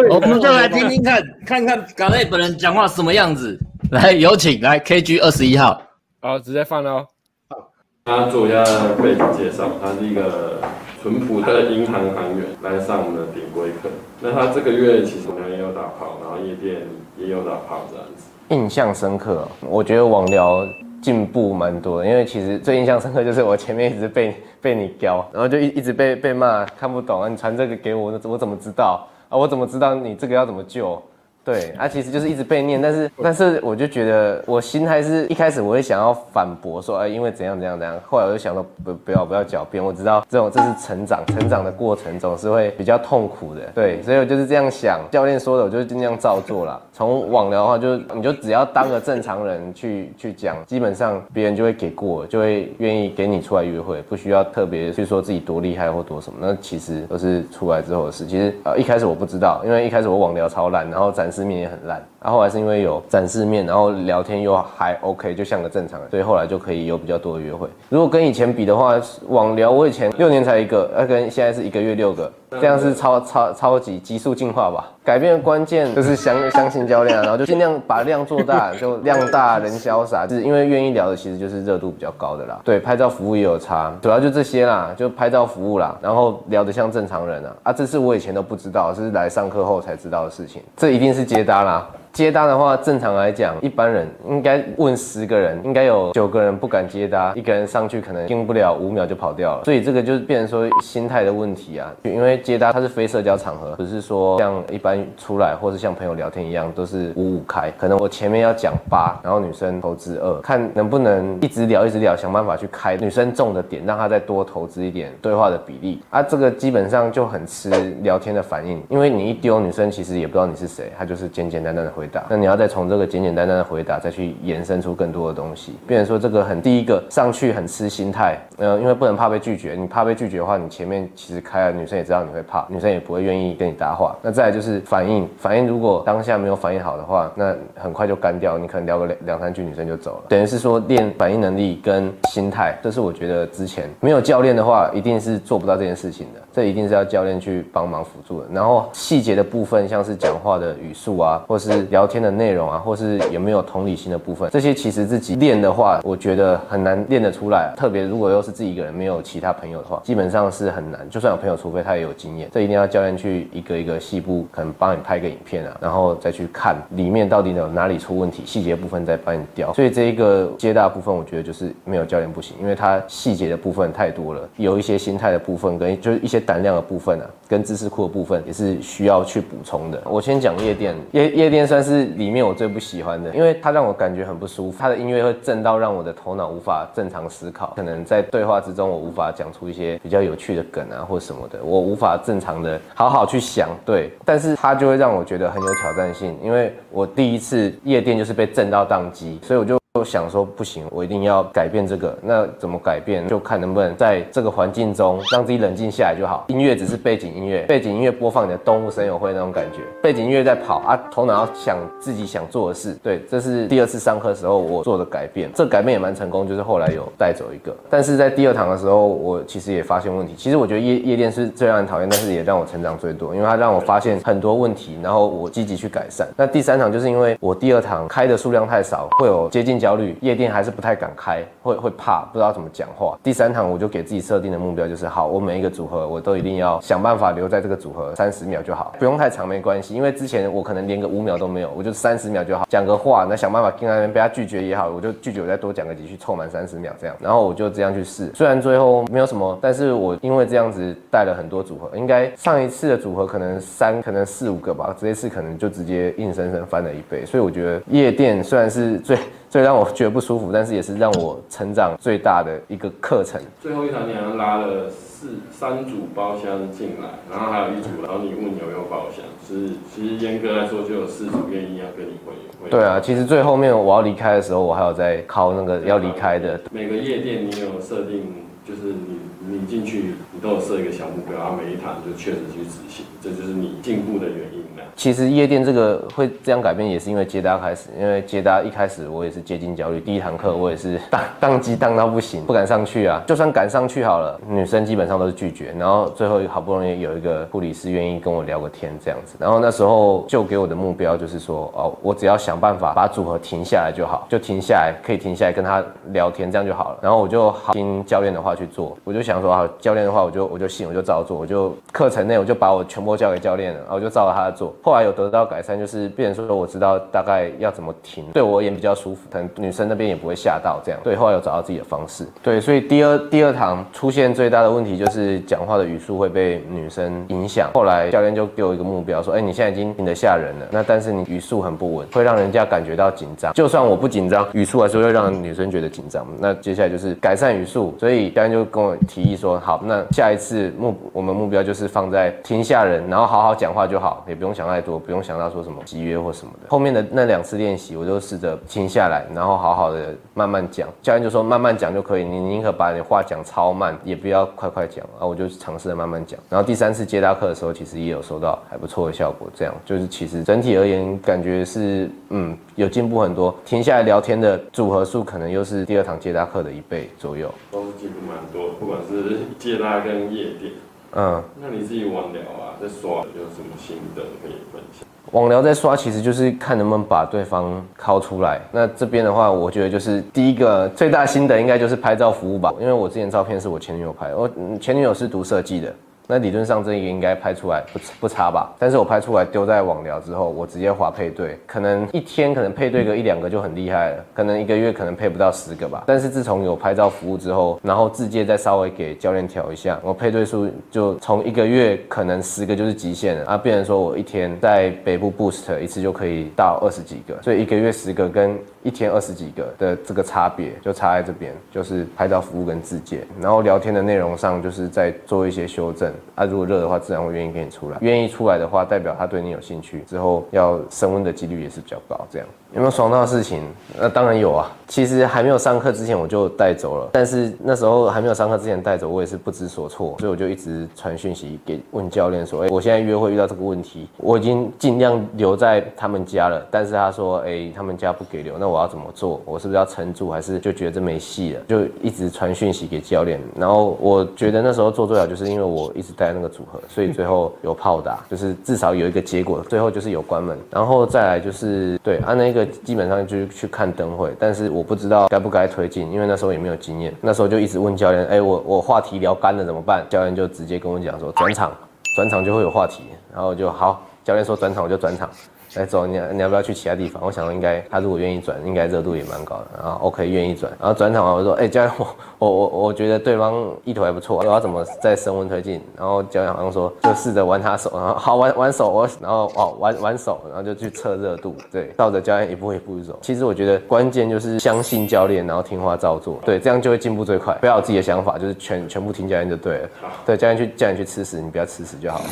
[0.10, 3.58] 我们就来听听看，看看港内本人讲话什么样子。
[3.92, 5.82] 来，有请来 KG 二十一号。
[6.22, 7.06] 好，直接放了。
[7.50, 7.72] 好，
[8.06, 8.64] 他做一下
[9.02, 10.62] 背景介绍，他是一个。
[11.06, 13.88] 淳朴的银行行员来上我们的顶规课。
[14.20, 16.82] 那他这个月其实也有打炮，然后夜店
[17.16, 18.24] 也有打炮这样子。
[18.50, 20.68] 印象深刻，我觉得网聊
[21.06, 29.38] 进步蛮多的，因为其实最印象深刻就是我前面一直被 被你教，然后就一一直被被骂看不懂啊，你传这个给我，我怎么知道啊？
[29.38, 31.00] 我怎么知道你这个要怎么救？
[31.46, 46.82] 对，啊，其实就是一直被念，但是但是我就觉得我心态是一开始我会想要反驳说，哎，因为怎样怎样怎样，后来我就想说不不要不要狡辩，我知道这种这是成长，成长的过程总是会比较痛苦的，对，所以我就是这样想，教练说的我就尽量照做了。
[46.92, 58.26] 从网聊的话，就你就只要当个正常人去去讲，基本上别人就会给过，就会愿意给你出来约会，不需要特别去说自己多厉害或多什么，那其实都是出来之后的事。
[58.26, 62.02] 其实呃一开始我不知道，因为一开始我网聊超烂，然后展示面也很烂。
[62.22, 67.68] 然后后来是因为有展示面，然后聊天又还 OK，就像个正常人，所以后来就可以有比较多的约会。
[67.90, 68.96] 如果跟以前比的话，
[69.28, 74.88] 网聊我以前六年才一个，那跟现在是一个月六个，这样是超超超级急速进化吧？
[75.04, 82.60] 改变的关键就是相相信教练，然后就尽量把量做大，就量大人潇洒，就是因为愿意聊的其实就是热度比较高的啦。
[82.64, 91.88] 对，拍照服务也有差，主要就这些啦，就拍照服务啦，然后聊得像正常人啊啊，这是我以前都不知道，是来上课后才知道的事情，这一定是接单啦。
[92.16, 99.66] 接搭的话，正常来讲，一般人应该问十个人，应该有九个人不敢接搭，一个人上去可能听不了五秒就跑掉了。
[99.66, 101.94] 所以这个就是变成说心态的问题啊。
[102.04, 107.70] 因为接搭它是非社交场合，不是说像一般出来或是像朋友聊天一样都是五五开。
[107.78, 116.24] 可能我前面要讲八，然后女生投资二，看能不能一直聊一直聊，想办法去开女生重的点，让她再多投资一点对话的比例啊。
[116.24, 117.70] 这个基本上就很吃
[118.04, 122.05] 聊天的反应，因为你一丢女生其实也不知道你是谁，她就是简简单单的回。
[122.30, 134.16] 那你要再从这个简简单单的回答再去延伸出更多的东西，变成说这个很第一个上去很吃心态，呃，因为不能怕被拒绝，你怕被拒绝的话，你前面其实开了，女生也知道你会怕，女生也不会愿意跟你搭话。
[134.22, 140.24] 那再就是反应，反应如果当下没有反应好的话，那很快就干掉，你可能聊个两两三句，女生就走了。
[140.30, 148.48] 等于是说练反应能力跟心态，这是我觉得之前没有教练的话，一定是做不到这件事情的，这一定是要教练去帮忙辅助的。
[148.52, 157.74] 然后细节的部分，像是讲话的语速啊，或是聊天的内容啊，或是有没有同理心的部分，这些其实自己练的话，我觉得很难练得出来。
[157.78, 161.10] 特别如果又是自己一个人，没有其他朋友的话，基本上是很难。
[161.10, 169.72] 就算有朋友，除非他也有经验，这一定要教练去一个一个细部，可能帮你拍个影片啊，然后再去看里面到底有哪里出问题，细节部分再帮你雕。
[169.72, 180.02] 所以这一个接大部分，我觉得就是没有教练不行，因为他细节的部分太多了，有一些心态的部分跟就是一些胆量的部分啊，跟知识库的部分也是需要去补充的。
[180.06, 184.78] 我先讲夜店，夜夜店算是里面我最不喜欢的，因为它让我感觉很不舒服。
[184.80, 193.70] 它的音乐会震到让我的头脑无法正常思考，可能在对话之中我无法讲出一些比较有趣的梗啊或什么的，我无法正常的好好去想。
[193.86, 199.78] 对，但是它就会让我觉得很有挑战性，因为我第一次夜店就是被震到宕机，所以我就。
[199.96, 202.14] 就想说不行，我一定要改变这个。
[202.22, 203.26] 那怎么改变？
[203.30, 206.44] 就看能不能在这个环境中让自己冷静下来就好。
[206.50, 209.80] 音乐只是背景音乐，背景音乐播放你的动物声友会那种感觉。
[210.04, 212.94] 背景音乐在跑啊，头脑要想自己想做的事。
[213.02, 215.50] 对，这是第二次上课时候我做的改变。
[215.56, 217.74] 这改变也蛮成功，就是后来有带走一个。
[217.90, 220.34] 但是在第二堂的时候，我其实也发现问题。
[220.36, 226.28] 其实我觉得夜夜店是最让人讨厌，但是也让我成长最多，因为它让我发现很多问题，然后我积极去改善。
[226.36, 229.80] 那第三场就是因为我第二堂开的数量太少，会有接近。
[229.86, 233.16] 焦虑，夜店还是不太敢开，会会怕，不知道怎么讲话。
[233.22, 259.16] 第三堂我就给自己设定的目标就是，好，我每一个组合我都一定要想办法留在这个组合三十秒就好，不用太长没关系，因为之前我可能连个五秒都没有，我就三十秒就好，讲个话，那想办法跟那边被他拒绝也好，我就拒绝，我再多讲个几句，凑满三十秒这样，然后我就这样去试，虽然最后没有什么，但是我因为这样子带了很多组合，应该上一次的组合可能三，可能四五个吧，这一次可能就直接硬生生翻了一倍，所以我觉得夜店虽然是最
[259.56, 263.40] 最让我觉得不舒服，但是也是让我成长最大的一个课程。
[263.62, 272.34] 最后一堂你好像拉了四三组包厢进来，然后还有一组，然后你问有没有包厢，是其实严格来说就有四组愿意要跟你回。
[272.62, 276.60] 回对啊，其实最后面我要离开的时候，我还有在靠那个要离开的。
[276.74, 278.26] 每个夜店你有设定，
[278.68, 284.66] 就是你你进去你都有设一个小目标，然后每一堂就确实去执行，这就是你进步的原因。
[284.98, 287.90] 其实夜店这个会这样改变，也是因为接搭开始。
[288.00, 293.22] 因为接搭一开始我也是接近焦虑，第一堂课我也是当 当机当到不行，不敢上去啊。
[293.28, 295.74] 就算敢上去好了，女生基本上都是拒绝。
[295.78, 299.36] 然后最后好不容易有一个护理师愿意跟我聊个天这样子。
[299.38, 305.84] 然后那时候就给我的目标就是说，哦，我只要想办法把组合停下来就好，就停下来，可以停下来跟他
[306.14, 307.00] 聊天，这样就好了。
[307.02, 308.98] 然后我就好听教练的话去做。
[309.04, 311.38] 我就想说，啊，教练的话我就我就信，我就照做。
[311.38, 314.74] 我就课程内我就把我全部交给教练了，然后我就照着他做。
[314.82, 321.00] 后来有得到改善，就是变成说我知道大概要怎么停，对我而言比较舒服，可能女生那边也不会吓到这样。
[321.04, 322.26] 对，后来有找到自己的方式。
[322.42, 327.70] 对，所以第二第二堂出现最大的问题就是讲话的语速会被女生影响。
[327.74, 333.54] 后来教练就给我一个目标，说：哎，你现在已经停得吓人了，那但是你语速很不稳，会让人家感觉到紧张。
[333.54, 336.26] 就算我不紧张，语速还是会让女生觉得紧张。
[336.40, 345.26] 那接下来就是改善语速，所以教练就跟我提议说：好，那下一次目我们目标就是放在停下人，然后好好讲话就好，也不用想太多，不用。
[345.26, 350.88] 想到说什么集约或什么的，后面的那两次练习，我就试着停下来，然后好好的慢慢讲。
[351.02, 355.26] 教练就说慢慢讲就可以，你宁可把你话讲超慢，也不要快快讲啊。
[355.26, 356.40] 我就尝试着慢慢讲。
[356.48, 359.48] 然后第三次接搭课的时候，其实也有收到还不错的效果。
[359.56, 363.56] 这样就是其实整体而言，感觉是嗯有进步很多。
[363.66, 368.76] 停下来聊天的组合数，可能又是第二堂接搭课的一倍左右，都是进步蛮多。
[368.80, 369.15] 不管是
[369.58, 370.72] 接拉跟夜店。
[371.18, 375.08] 嗯，那你自己网聊啊，在刷有什么心得可以分享？
[375.32, 378.60] 网聊在刷，其实就是看能不能把对方拷出来。
[378.72, 384.50] 那这边的话，我觉得就是第一个最大心得应该就是拍照服务吧，因为我之前照片是我前女友拍的，我
[384.80, 385.94] 前女友是读设计的。
[386.28, 388.74] 那理论上这个应该拍出来不不差吧？
[388.80, 396.04] 但是我拍出来丢在网聊之后，我直接滑配对，可能一天可能配对个一两个就很厉害了，可能一个月可能配不到十个吧。
[396.08, 416.12] 但是自从有拍照服务之后，然后自介再稍微给教练调一下，我配对数就从一个月可能十个就是极限了啊，变成说我一天在北部 boost 一次就可以到二十几个，所以一个月十个跟一天二十几个的这个差别就差在这边，就是拍照服务跟自介，然后聊天的内容上就是在做一些修正。
[416.36, 417.98] 啊，如果热的话，自然会愿意跟你出来。
[418.02, 422.26] 愿意出来的话，代表他对你有兴趣，之后要升温的几率也是比较高。
[422.30, 423.64] 这样有没有爽到的事情？
[423.98, 424.72] 那当然有啊。
[424.88, 439.42] 其实还没有上课之前我就带走了，但是那时候还没有上课之前带走，我也是不知所措，所以我就一直传讯息给问教练说：“哎，我现在约会遇到这个问题，我已经尽量留在他们家了，但是他说：哎，他们家不给留，那我要怎么做？
[439.44, 441.62] 我是不是要撑住，还是就觉得这没戏了？
[441.68, 443.42] 就一直传讯息给教练。
[443.58, 446.36] 然后我觉得那时候做最好，就是因为我一直带。
[446.36, 449.62] 那个组合，所以最后有炮打，就是至少有一个结果。
[449.70, 457.14] 最后就是有关门，然后再来就是对按、啊、那个基本上就是去看灯会，但是我不知道该不该推进，因为那时候也没有经验。
[457.22, 460.06] 那时候就一直问教练，哎、我我话题聊干了怎么办？
[460.10, 461.72] 教练就直接跟我讲说，转场，
[462.16, 463.04] 转场就会有话题，
[463.34, 464.02] 然后就好。
[464.24, 465.30] 教练说转场我就转场。
[465.76, 467.22] 来走，你你要不要去其他地方？
[467.26, 469.66] 我想应该他如果愿意转，应该热度也蛮高的。
[469.82, 472.08] 然后 OK 愿意转，然后转场完我说，哎、欸，教练我
[472.40, 473.54] 我我我觉得对方
[473.84, 475.82] 意图还不错，我要怎么再升温推进？
[475.98, 483.18] 然后教练好像说就试着玩他手，然后好玩玩手，我然后哦玩玩手，然后就去测热度，对，照着教练一步一步走。
[483.22, 487.54] 其实我觉得关键就是相信教练，然后听话照做，对，这样就会进步最快。
[487.56, 489.90] 不要有自己的想法，就是全全部听教练就对了。
[490.26, 492.26] 对，教练去叫你去吃屎，你不要吃屎就好了。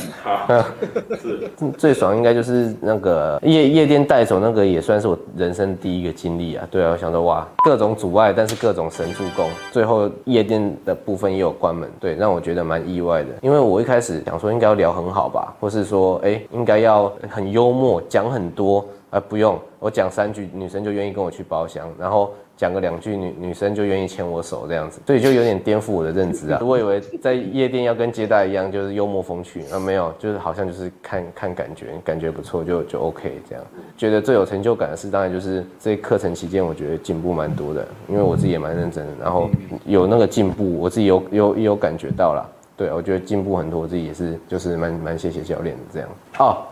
[0.48, 0.66] 好，
[1.22, 4.04] 是最爽应该就是那个夜夜店。
[4.04, 13.30] 带走那个也算是我人生第一个经历啊，对啊，我想说哇，各种阻碍，但是各种神助攻，最后夜店的部分也有关门，对，让我觉得蛮意外的。
[13.42, 22.30] 因为我一开始想说应该要聊很好吧，或是说哎、应该要很幽默，讲很多，而不用我讲三句，女生就愿意跟我去包厢，然后。
[22.64, 26.62] 讲个两句女女生就愿意牵我手这样子，所以就有点颠覆我的认知啊。
[26.64, 33.62] 我以为在夜店要跟接待一样，就是幽默风趣啊，没有，就是好像就是看看感觉，感觉不错就就 OK 这样。
[33.98, 39.50] 觉得最有成就感的是，当然就是这课程期间，我觉得进步蛮多的，因为我自己也蛮认真的，然后
[39.86, 42.50] 有那个进步，我自己有有有感觉到了。
[42.78, 46.10] 对，我觉得进步很多，我自己也是，就是蛮蛮谢谢教练的这样。
[46.40, 46.64] 哦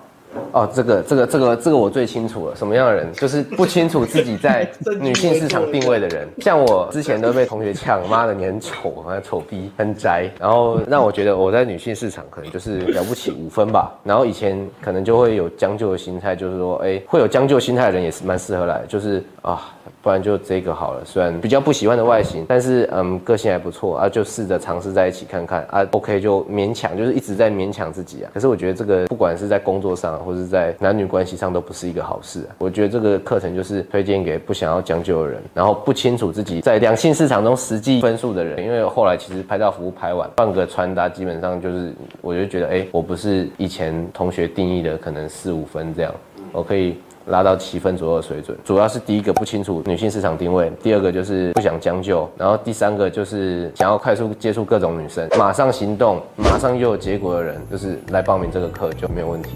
[0.52, 4.70] 哦，这个这个这个这个我最清楚了，什么样的人就是不清楚自己在
[5.00, 6.28] 女性市场定位的人。
[6.40, 13.94] 像我之前都被同学呛，妈的你很丑，啊丑逼，很宅，然后让我觉得我在女性市场可能就是了不起五分吧。
[14.04, 19.72] 然后以前可能就会有将就的心态，就是说，哎，会有将就心态的人也是蛮适合来，就是啊。
[20.02, 28.32] 不然就这个好了，虽然比较不喜欢的外形，但是嗯，个性还不错啊，就试着尝试在一起看看啊，OK 就勉强，就是一直在勉强自己啊。
[28.34, 32.56] 可是我觉得这个不管是在工作上，或是在男女关系上，都不是一个好事啊。
[32.58, 38.64] 我觉得这个课程就是推荐给不想要将就的人，然后不清楚自己在两性市场中实际分数的人。
[38.64, 46.12] 因为后来其实拍照服务拍完，换个穿搭，基本上就是我就觉得，哎，我不是以前同学定义的可能四五分这样，
[46.52, 46.98] 我可以。
[47.28, 59.52] 拉到七分左右的水准，主要是第一个不清楚女性市场定位，第二个就是不想将就，然后第三个就是想要快速接触各种女生，马上行动，马上就有结果的人，就是来报名这个课就没有问题。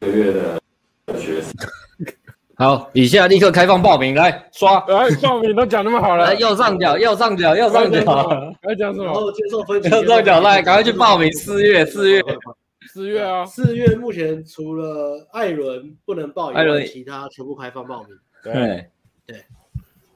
[0.00, 1.52] 一个月的学生。
[2.56, 7.98] 好，以下立刻开放报名，来刷，来报名都讲那么好了，来右上角，右上角，右上角，
[8.62, 9.04] 要讲什么？
[9.06, 12.22] 然后接受分级，右上角，来赶快去报名，四月，四月，
[12.92, 18.16] 四月啊，四月目前除了艾伦不能报以外，其他全部开放报名。
[18.44, 18.86] 对，
[19.26, 19.44] 对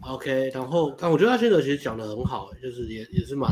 [0.03, 3.51] ，OK，然后但我觉得他现在其实讲的很好，就是也也是蛮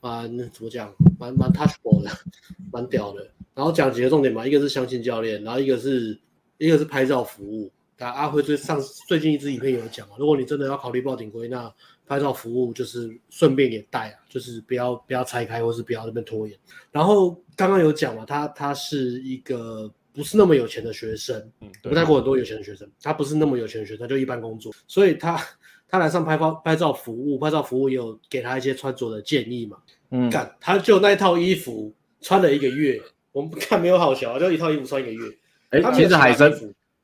[0.00, 2.10] 蛮怎么讲，蛮蛮 touchable 的，
[2.72, 3.26] 蛮屌的。
[3.52, 6.16] 然后讲几个重点嘛，一个是相信教练，然后一个是
[6.56, 7.68] 一个是拍照服务。
[8.08, 11.72] 阿辉最上最近一支影片有讲，如果你真的要考虑报顶规，那
[12.06, 16.58] 拍照服务就是顺便也带啊，就是不要不要拆开，或是不要那边拖延。
[16.90, 25.40] 然后刚刚有讲嘛，他他是一个不是那么有钱的学生，嗯，不带过很多有钱的学生，他不是那么有钱的学生，他就一般工作，所以他
[25.88, 29.76] 他来上拍照拍照服务，拍照服务也有给他一些穿着的建议嘛，
[30.10, 35.36] 嗯，干他就那一套衣服穿了一个月，我们看没有好笑，就一套衣服穿一个月，
[35.70, 36.50] 哎、欸，其实海参。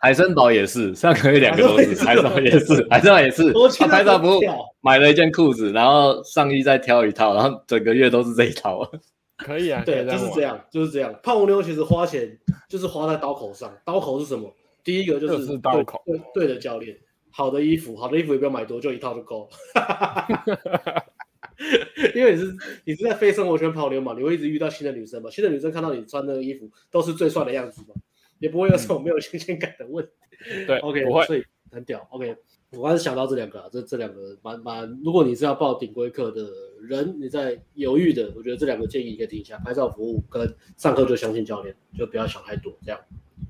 [0.07, 3.53] 海森堡也是，上个月两个都是， 海参堡也是，海参堡也是。
[3.77, 4.41] 他拍照服务
[4.81, 8.89] 买了一件裤子，然后上衣再挑一套，然后整个月都是这一套。
[9.37, 11.13] 可以啊，对，就是这样，就是这样。
[11.25, 12.39] 泡妞其实花钱
[12.69, 14.55] 就是花在刀口上，刀口是什么？
[14.85, 16.97] 第一个就是，就是刀口，对对的教练，
[17.33, 21.03] 好的衣服，好的衣服也不要买多，就一套就够了。
[22.15, 22.55] 因为你是
[22.85, 27.95] 你是在非生活圈泡妞嘛，你会一直遇到新的女生嘛，新的女生看到你穿那个衣服都是最帅的样子嘛。
[28.39, 30.11] 也不会有什么没有新鲜感的问题。
[30.55, 32.07] 嗯、对，OK，所以很屌。
[32.11, 32.37] OK，
[32.73, 36.47] 我刚才想到这两个啊，这这两个蛮蛮，如果你是要报顶规课的
[36.83, 43.01] 人，你在犹豫的，我觉得这两个建议你可以听一下：拍照服务跟上课就相信教练，就不要想太多这样。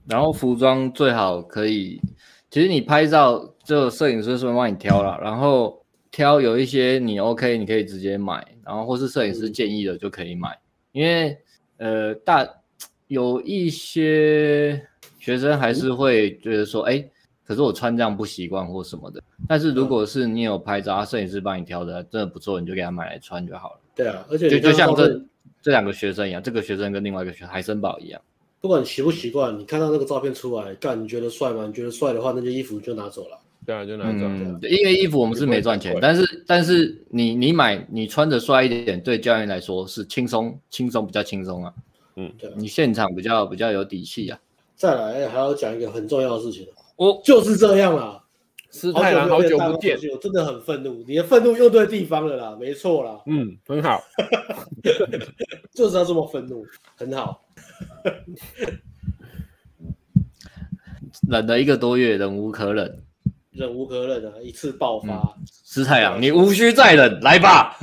[0.08, 2.00] 然后服装最好可以，
[2.50, 10.60] 其实你拍照就摄影师顺便帮你挑了， 然后挑有一些你 OK，你可以直接买，然后或是摄影师建议的就可以买，嗯、
[10.92, 11.36] 因为
[11.78, 12.55] 呃大。
[13.08, 14.84] 有一些
[15.18, 17.10] 学生还是会觉得说，哎、欸，
[17.46, 19.22] 可是我穿这样不习惯或什么的。
[19.48, 23.80] 但是如果是你有拍照，摄影师帮你挑的，真的不错，你就给他买来穿就好了。
[23.94, 25.22] 对啊，而且就就像这
[25.62, 28.20] 这两个学生一样，这个学生跟另外一个学海森堡一样。
[28.60, 31.66] 不管你习不习惯，你看到那个照片出来，干你觉得帅吗？
[31.66, 33.38] 你觉得帅的话，那件衣服就拿走了。
[33.64, 34.26] 对啊，就拿走。
[34.26, 41.72] 嗯，因为衣服我们是没赚钱，但是但是你你买你穿着帅一点，对教练来说是轻松轻松比较轻松啊。
[42.16, 44.38] 嗯，对，你现场比较比较有底气啊。
[44.74, 48.22] 再来还要讲一个很重要的事情，我就是这样啦。
[48.70, 53.22] 师太郎好久不见，我真的很愤怒，你的愤怒用对地方了啦，没错啦。
[53.26, 54.02] 嗯，很好，
[55.72, 57.42] 就是要这么愤怒，很好。
[61.28, 63.02] 忍了一个多月，忍无可忍，
[63.50, 64.32] 忍无可忍啊！
[64.42, 65.34] 一次爆发，
[65.64, 67.78] 师太郎，你无需再忍，来吧。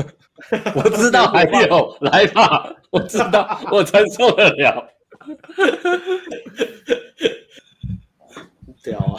[0.76, 2.76] 我知道还有， 来吧。
[2.90, 4.90] 我知道，我承受得了。
[8.84, 9.16] 屌啊，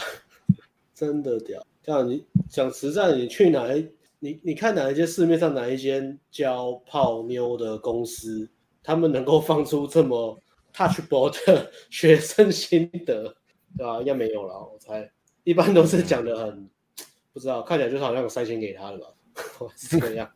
[0.94, 1.64] 真的屌！
[1.82, 3.88] 这样你讲实在，你去哪一？
[4.18, 8.48] 你你看哪一间市面上哪一间教泡妞的公司，
[8.82, 10.38] 他们能够放出这么
[10.74, 13.34] touchable 的学生心得，
[13.76, 13.98] 对吧？
[14.00, 15.10] 应该没有了，我猜。
[15.44, 16.68] 一般都是讲的很
[17.32, 19.06] 不知道，看起来就是好像有塞钱给他的吧，
[19.76, 20.30] 是这样。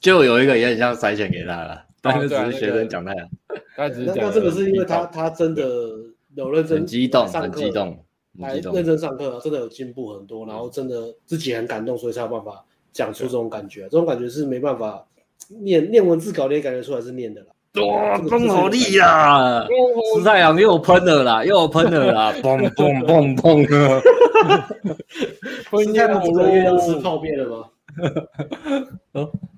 [0.00, 3.28] 就有一个也很像塞钱给他了，但是只是学生讲 那样。
[3.76, 5.62] 那那这个是因为他他真的
[6.34, 7.98] 有认真很激动，很激动，
[8.38, 15.04] 来认真上课，真的有进步很多，然后真的自己很感动，所以才有办法讲出这种感觉，这种感觉是没办法
[15.48, 17.46] 念念文字稿你也感觉出来是念的啦。
[17.86, 19.64] 哇，风好力呀！
[20.16, 24.00] 石太阳又喷了啦，又喷了啦，砰砰砰砰！
[25.84, 27.66] 今天五个月要吃泡面了吗？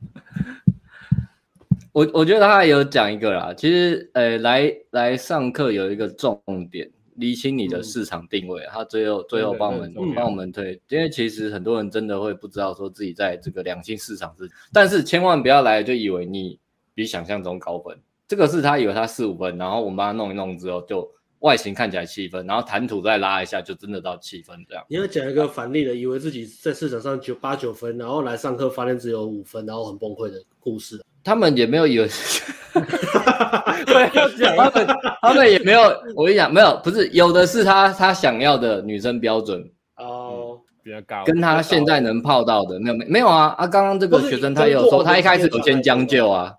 [1.93, 6.41] 我我觉得他有讲一个啦，其实呃，来来上课有一个重
[6.71, 8.62] 点，厘清你的市场定位。
[8.71, 16.59] 他最后最后帮我们帮我们推，因为其实很多人真的会不知道说自己在这个两性市场是，但是千万不要来就以为你。
[16.93, 17.97] 比想象中高分，
[18.29, 21.09] 这个是他以为他四五分，然后我们帮他弄一弄之后，就
[21.39, 24.85] 外形看起来七分，然后谈吐再拉一下，就真的到七分这样。
[24.89, 31.01] 你要讲一个反例的，以为自己在市场上九八九分，然后来上课发现只有五分，然后很崩溃的故事。
[31.23, 32.07] 他们也没有以为，
[33.87, 34.87] 对，他们
[35.23, 35.81] 他们也没有，
[36.15, 39.63] 我跟你讲，没有，不是有的是他他想要的女生标准
[39.97, 43.67] 哦，比较高，跟他现在能泡到的没有没没有啊啊！
[43.67, 46.55] 刚刚这个学生他也有说，他一开始有先将就啊。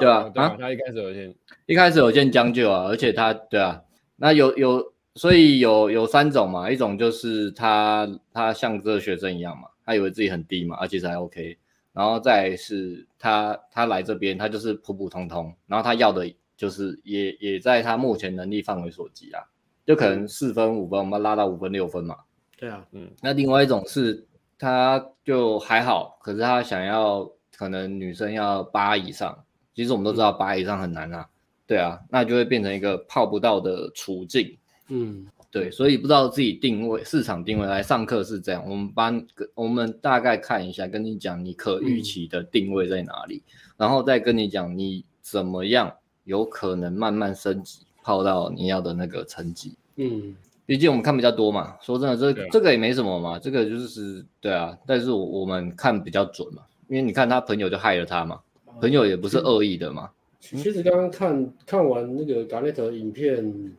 [0.00, 0.28] 对吧？
[0.34, 1.32] 啊，他一开始有先，
[1.66, 3.80] 一开始有先将就啊，而且他，对啊，
[4.16, 4.84] 那有有，
[5.14, 11.56] 所以有有三种嘛，一种就是他他像这个学生一样嘛，他以为自己很低嘛，而且还 OK，
[11.94, 19.40] 然后再是他他来这边，他就是普普通通，然后他要的就是也也在他目前能力范围所及啊，
[19.86, 22.16] 就可能四分五分，我们拉到五分六分嘛。
[22.58, 24.26] 对啊，嗯，那另外一种是
[24.58, 29.44] 他就还好，可是他想要可能女生要八以上。
[29.74, 31.28] 其实我们都知道八以上很难啊，
[31.66, 34.56] 对啊，那就会变成一个泡不到的处境。
[34.88, 38.68] 嗯，对，所以不知道自己定位市场定位来上课是这样。
[38.68, 39.24] 我们班
[39.54, 45.94] 我们大概看一下，跟你讲你可预期的定位在哪里，嗯、然后再跟你讲你怎么样
[46.24, 49.76] 有可能慢慢升级泡到你要的那个成绩。
[49.94, 50.34] 嗯，
[50.66, 58.40] 毕竟我们看比较多嘛，说真的，这对这个也没什么嘛，这个就是对啊，但是我我们看比较准嘛，因为你看他朋友就害了他嘛。
[58.80, 60.10] 朋友也不是恶意的嘛。
[60.40, 63.72] 其实刚刚看看完那个 Garnett 影片，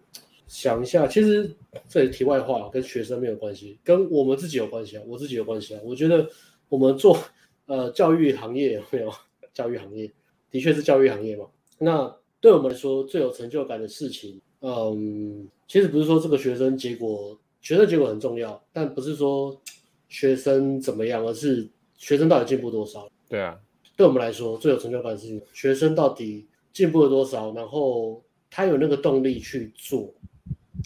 [0.48, 1.50] 想一下，其实
[1.88, 5.82] 这里题外话，跟学生没有关系，跟我们自己有关系啊，我自己有关系啊。
[5.84, 6.28] 我觉得
[6.70, 7.18] 我们做
[7.66, 9.12] 呃教育行业有没有？
[9.54, 10.12] 教育行业
[10.52, 11.46] 的确是教育行业嘛。
[11.80, 19.58] 那对我们来说最有成就感的事情，嗯，其实不是说这个学生结果，学生结果很重要，但不是说
[20.10, 21.68] 学生怎么样，而是
[21.98, 23.10] 学生到底进步多少。
[23.30, 23.58] 对啊。
[23.98, 30.14] 对我们来说，最有成就感的事情学生到底进步了多少，然后他有那个动力去做，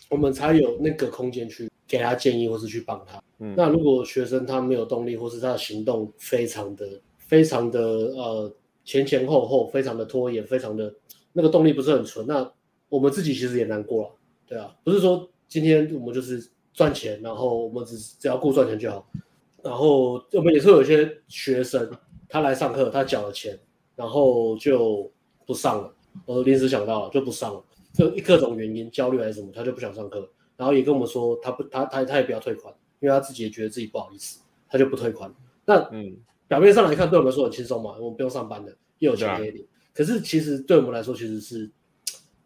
[0.08, 3.22] 我们才有那个空间去给他建议或是去帮他。
[3.40, 8.54] 嗯，那如果学生他没有动力，或是他的行动非常的、非常的呃
[8.86, 10.94] 前前后后，非常的拖延，非常的
[11.34, 12.52] 那个动力不是很纯，那
[12.88, 14.10] 我们自己其实也难过了。
[14.48, 19.08] 对啊，不是说今天我们就是赚钱，然后我们只只要顾赚钱就好，
[19.62, 21.90] 然后我们也是有一些学生。
[22.32, 23.58] 他来上课，他缴了钱，
[23.96, 25.12] 然后就
[25.48, 25.92] 不上了。
[26.28, 27.64] 我临时想到了，就不上了，
[28.00, 30.32] 就各种原因，焦虑还是什么，他就不想上课。
[30.56, 34.40] 然后也跟我们说，他不，他他他也不要退款，因为他自己也觉得自己不好意思，
[34.70, 35.34] 他就不退款。
[35.66, 36.18] 那嗯，
[36.48, 39.66] 表面上来看，对我们来说很轻松嘛，我们不用上班的，又有钱可以领。
[39.94, 41.70] 可是其实对我们来说，其实是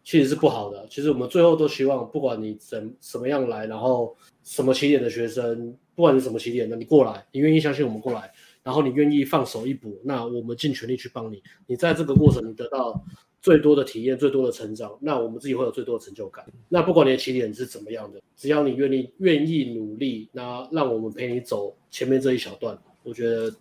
[0.02, 0.86] 其实是不好的。
[0.88, 8.32] 其实我们最后都希望，不管你怎什么样来，然后什么起点的学生，不管你什么起点的，你过来，你愿意相信我们过来。
[8.62, 11.42] 然后你愿意放手一搏，那我们尽全力去帮你。
[11.66, 13.04] 你在这个过程，你得到
[13.44, 16.42] 最多的体验，最多的成长，那我们自己会有最多的成就感。
[16.66, 23.54] 那不管你的起点是怎么样的，只要你愿意愿意努力，那让我们陪你走前面这一小段，我觉得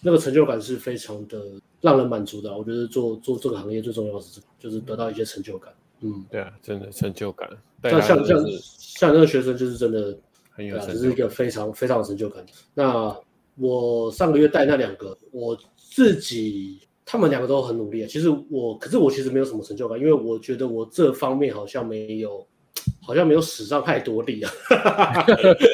[0.00, 2.56] 那个成就感是非常的让人满足的。
[2.56, 5.74] 我觉得做做这个行业最重要的是，就是得到一些成就感。
[6.00, 7.50] 嗯，对啊，真的成就感。
[7.82, 8.38] 像像像
[8.78, 10.16] 像那个学生，就是真的
[10.52, 12.46] 很有，这是一个非常非常有成就感。
[12.72, 13.12] 那。
[13.56, 18.06] 我上个月带那两个，我自己他们两个都很努力啊。
[18.08, 22.46] 其实我，可是我其实没有什么成就感，因为我觉得我这方面好像没有，
[23.02, 24.50] 好像没有使上太多力啊。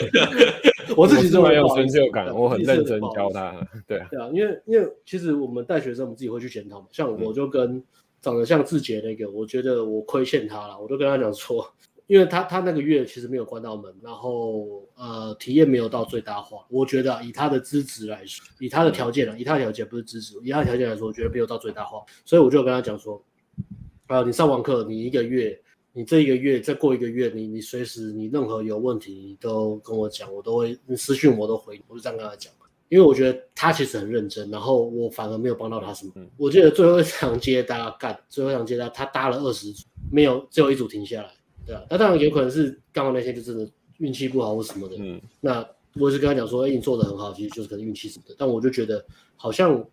[0.97, 3.55] 我自己是蛮有成就感，我很认真教他。
[3.86, 6.86] 对啊，对啊，因为因为其实我们带学生，我们自己会去检讨嘛。
[6.90, 7.82] 像我就跟
[8.20, 11.65] 长得像志杰那个，我觉得我亏欠他了，我就跟他讲说。
[12.11, 16.66] 因为他他那个月其实没有关到门，然后呃体验没有到最大化。
[16.69, 22.05] 我觉得以他的资质来说，以他的条件啊，以他的条件不是资质，以他的条件来说，我觉得没有到最大化。
[22.24, 23.24] 所以我就跟他讲说，
[24.09, 25.57] 啊、呃，你上完课，你一个月，
[25.93, 32.53] 你这一个月再过一个月，你你随时你任何有问题，你都跟我讲，我都会你私讯我都回，我就这样跟他讲。
[32.89, 36.11] 因为我觉得他其实很认真，然后我反而没有帮到他什么。
[36.16, 41.31] 嗯、我记得最后一场接搭干，最后一场接搭他搭了二十组，没有只有一组停下来。
[41.71, 44.97] 对啊，那当然有可能是刚好那天就真的运气不好或什么的。
[44.99, 45.65] 嗯，那
[45.95, 48.35] 我也是跟他讲说，哎、欸，你做的很好，其实就是可能运气什么的。
[48.37, 49.05] 但我就觉得
[49.37, 49.85] 好像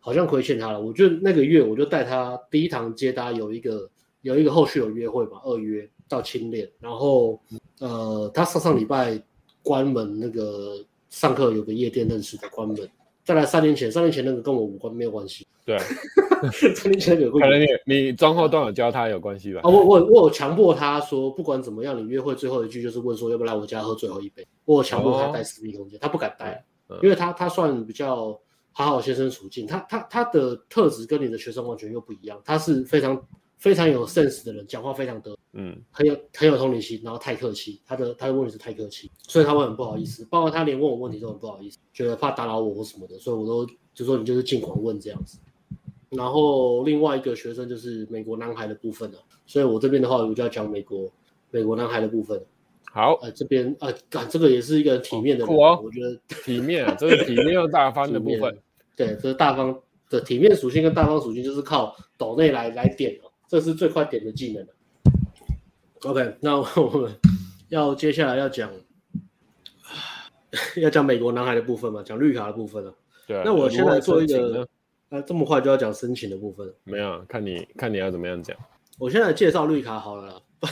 [0.00, 0.80] 好像亏欠他了。
[0.80, 3.86] 我就那个月我就带他第一堂接搭有一个
[4.22, 7.38] 有一个后续有约会嘛，二约到青练，然后
[7.80, 9.22] 呃，他上上礼拜
[9.62, 12.76] 关门那个上课有个夜店认识的关门。
[13.24, 15.46] 再来三年前，三年前那个跟我无关，没有关系。
[15.66, 15.76] 对，
[17.86, 19.60] 你你中后段有教他有关系吧？
[19.64, 24.46] 啊，我我我有强迫他说，不管怎么样，你约会最后一句就是问说要不要来我家喝最后一杯。
[24.64, 28.40] 我有强迫他带私密空间，哦、他不敢带，嗯、因为他他算比较
[28.70, 33.20] 好好先生处境，他他他的特质跟你的学生完全又不一样，他是非常。
[33.58, 45.38] 非常有 sense 的人，讲话非常得，嗯，很有很有同理心，然后太客气，他的他的问题是太客气，所以他会很不好意思，包括他连问我问题都很不好意思，觉得怕打扰我或什么的，所以我都就说你就是尽管问这样子。
[46.16, 51.10] 然后另外一个学生就是美国男孩的部分了，所以我这边的话我就要讲美国
[51.50, 52.40] 美国男孩的部分。
[52.90, 53.92] 好，呃这边呃，
[54.28, 58.58] 这个也是一个体面的我觉得体面啊，这是体面又大方的部分。
[58.96, 59.78] 对，这是大方
[60.08, 63.20] 的体面属性跟大方属性就是靠抖内来来点。
[63.48, 64.72] 这是最快点的技能了。
[66.02, 67.14] OK，那我们
[67.68, 68.70] 要接下来要讲，
[70.78, 72.92] 要讲美国男孩的部分嘛，讲绿卡的部分了。
[73.44, 74.66] 那我先来做一个，
[75.16, 76.70] 啊，这么快就要讲申请的部分？
[76.84, 78.56] 没有，看你看你要怎么样讲。
[78.98, 80.42] 我现在介绍绿卡好了啦。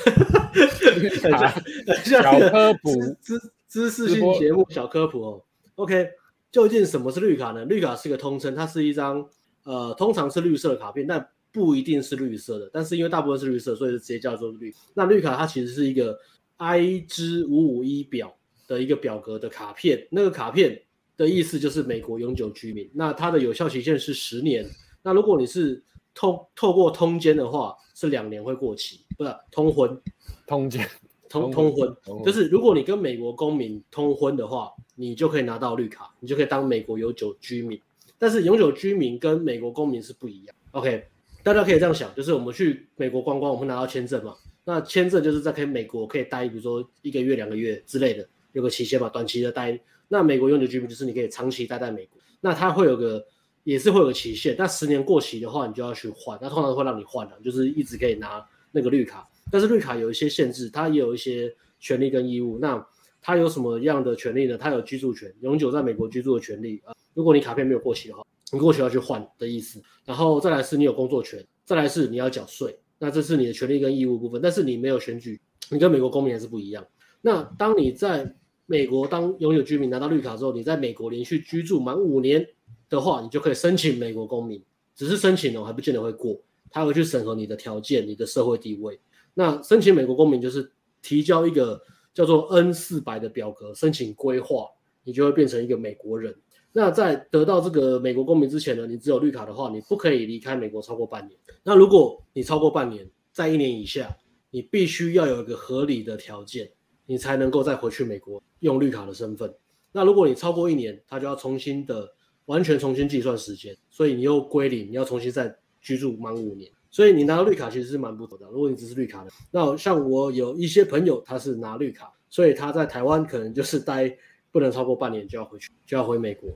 [2.04, 2.90] 小科普，
[3.20, 3.38] 知
[3.68, 5.42] 知识性节目小科普哦。
[5.74, 6.08] OK，
[6.50, 7.64] 究竟什么是绿卡呢？
[7.64, 9.28] 绿卡是一个通称，它是一张
[9.64, 14.74] 呃，通常是绿色的卡片，但不一定是绿色的，但是因为大部分是绿色，所以就直接叫做绿。
[14.94, 16.18] 那绿卡它其实是一个
[16.56, 18.34] I 之五五一表
[18.66, 20.82] 的一个表格的卡片，那个卡片
[21.16, 22.90] 的意思就是美国永久居民。
[22.94, 24.68] 那它的有效期限是十年。
[25.02, 25.82] 那如果你是
[26.14, 30.00] 透透过通奸的话，是两年会过期，不是通婚，
[30.46, 30.88] 通奸
[31.28, 37.80] 通通婚，就是如果你跟美国公民通婚的话，你就可以拿到绿卡，你就可以当美国永久居民。
[38.18, 40.56] 但是永久居民跟美国公民是不一样。
[40.72, 41.06] OK。
[41.42, 44.34] 大家可以这样想，就是我们去美国观光，我们拿到签证嘛。
[44.64, 49.78] 那签证就是在可以美国可以待，比如说一个月、两个月之类的，有个期限嘛，短期的待。
[50.14, 52.22] 那美国永久居民就是你可以长期待在美国。
[52.40, 53.26] 那它会有个，
[53.64, 54.54] 也是会有个期限。
[54.56, 56.38] 那十年过期的话，你就要去换。
[56.40, 59.28] 那通常会让你换的，就是一直可以拿那个绿卡。
[59.50, 62.60] 但是绿卡有一些限制，它也有一些权利跟义务。
[62.60, 62.86] 那
[63.20, 64.56] 它有什么样的权利呢？
[64.56, 66.94] 它有居住权，永久在美国居住的权利啊。
[67.12, 68.24] 如果你卡片没有过期的话。
[68.52, 74.40] 你过期要去换的意思，然后再来是你有工作权，再来是你要缴税，那这是你的权利跟义务部分。
[74.40, 76.86] 但是你没有选举，你跟美国公民还是不一样。
[77.20, 78.32] 那当你在
[78.66, 82.46] 美国当永久居民拿到绿卡之后，你在美国连续居住满五年
[82.88, 84.62] 的话，你就可以申请美国公民。
[84.94, 88.98] 只是申请哦，还不见得会过，他会去审核你的条件、你的社会地位。
[89.34, 90.70] 那申请美国公民就是
[91.02, 91.82] 提交一个
[92.14, 94.68] 叫做 N 四百的表格，申请规划，
[95.02, 96.32] 你就会变成一个美国人。
[96.72, 101.36] 那在得到这个美国公民之前呢，你只有绿卡的话，你不可以离开美国超过半年。
[101.64, 104.16] 那如果你超过半年，在一年以下，
[104.50, 106.70] 你必须要有一个合理的条件，
[107.06, 109.52] 你才能够再回去美国用绿卡的身份。
[109.92, 112.08] 那如果你超过一年，他就要重新的
[112.46, 116.70] 完全重新计算时间，所以你又归零，你要重新再居住满五年。
[116.90, 118.46] 所以你拿到绿卡其实是蛮不妥的。
[118.52, 124.16] 如果你只是绿卡的，那像我有一些朋友他是拿绿卡，所以他在台湾可能就是待
[124.52, 126.48] 不能超过半年就要回去，就要回美国。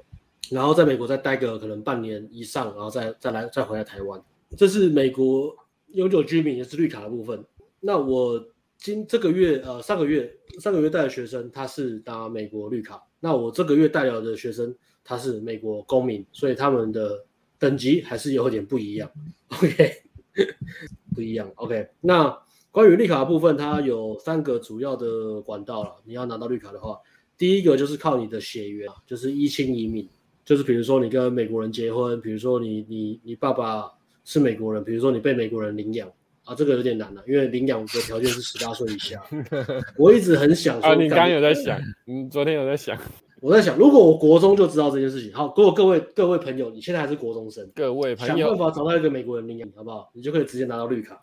[0.50, 4.22] 然后在美国再待个可能半年以上，然后再再来再回来台湾，
[4.56, 5.54] 这是美国
[5.88, 7.44] 永久居民也是绿卡的部分。
[7.80, 8.42] 那我
[8.78, 14.74] 今这个月呃上个月上个月带的学生他是拿美国绿卡，那我这个月带了的学生
[15.04, 17.24] 他是美国公民，所以他们的
[17.58, 19.10] 等级还是有点不一样。
[19.48, 19.92] OK，
[21.14, 21.50] 不一样。
[21.56, 22.34] OK，那
[22.70, 25.96] 关于绿卡部分，它有三个主要的管道了。
[26.04, 26.96] 你要拿到绿卡的话，
[27.36, 30.08] 第一个就是靠你的血缘，就是一亲移民。
[30.44, 33.90] 就是比如说你跟美国人结婚，比如说你你你爸爸
[34.24, 36.10] 是美国人，比如说你被美国人领养
[36.48, 39.22] 啊，这个有点难了，因为领养的条件是十八岁以下。
[39.98, 42.96] 我一直很想说，啊，你刚刚有在想，你，昨天有在想，
[43.42, 50.10] 我在想，如果我国中就知道这件事情，好，如果各位各位朋友，你现在还是国中生，各位朋友，想办法找到一个美国人领养，好不好？
[50.14, 51.22] 你就可以直接拿到绿卡。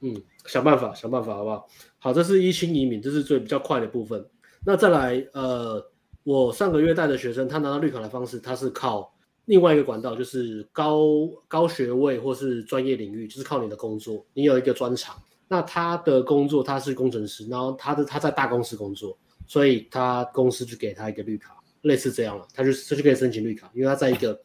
[0.00, 1.66] 嗯，想办法想办法，好不好？
[1.98, 4.24] 好，这是一亲移民，这是最比较快的部分。
[4.64, 5.84] 那再来，呃。
[6.22, 9.10] 我上个月带的学生，他拿到绿卡的方式，他是靠
[9.46, 15.20] 另外一个管道，就是高高学位或是专业领域，就是靠你的工作，你有一个专长。
[15.48, 19.18] 那他的工作他是工程师，然后他的他在大公司工作，
[19.48, 24.40] 所以他公司就给他一个绿卡，类似这样了，他就他就可以申请绿卡，因为他在一个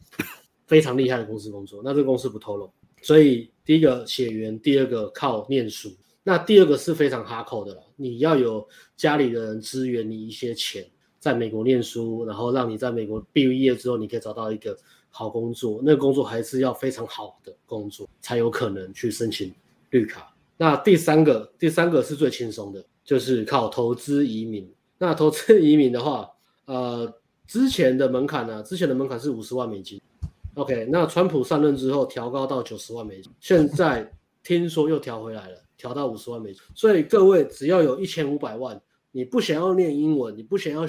[0.66, 1.82] 非常厉害的公司工作。
[1.84, 2.74] 那这个公司不透露，
[3.04, 8.68] 所以第一个血缘，第二个靠念书，那第二个是非常哈扣的了，你要有
[8.98, 10.84] 家里的人支援你一些钱，
[11.26, 14.78] 在美国念书，然后让你在美国毕业之后，你可以找到一个
[15.10, 19.52] 好工作，那个工作还是要非常好的工作，才有可能去申请
[19.90, 20.32] 绿卡。
[20.56, 24.72] 那第三个，第三个是最轻松的，就是靠投资移民。
[25.00, 26.30] 那投资移民的话，
[26.66, 27.12] 呃，
[27.48, 30.00] 之前的门槛呢、啊，之前的门槛是五十万美金。
[30.54, 34.08] OK，那川普上任之后调高到九十万美金，现在
[34.44, 36.62] 听说又调回来了，调到五十万美金。
[36.76, 38.80] 所以各位只要有一千五百万，
[39.12, 40.86] 你不想要念英文，你不想要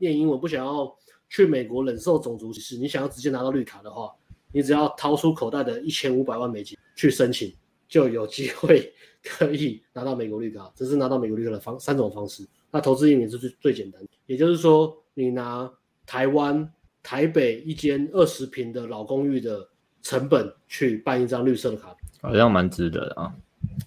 [0.00, 0.92] 念英文，不想要
[1.28, 4.12] 去美国忍受种族歧视，你想要直接拿到绿卡的话，
[4.52, 7.54] 你只要掏出口袋的一千五百万美金去申请，
[7.88, 10.72] 就有机会 可以拿到美国绿卡。
[10.74, 12.44] 这是拿到美国绿卡的方三种方式。
[12.72, 15.72] 那投资移民是最最简单的，也就是说，你拿
[16.04, 16.68] 台湾。
[17.02, 19.66] 台北一间二十平的老公寓的
[20.02, 23.34] 成本去办一张绿色的卡，好像蛮值得的啊。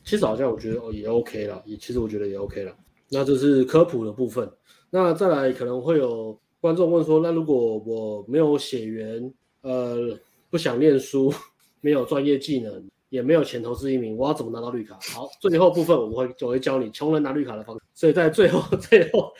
[0.03, 2.75] 其实好像我觉得哦也 OK 了，也其实我觉得也 OK 了。
[3.09, 4.51] 那这是科普的部分。
[4.95, 10.15] 那再来可能会有观众问说，那如果我没有血缘，呃，
[10.51, 11.33] 不想念书，
[11.81, 14.99] 没有专业技能，也没有钱投资移民，我要怎么拿到绿卡？
[15.11, 17.81] 好，最后部分我会我会教你穷人拿绿卡的方式。
[17.95, 19.33] 所以在最后最后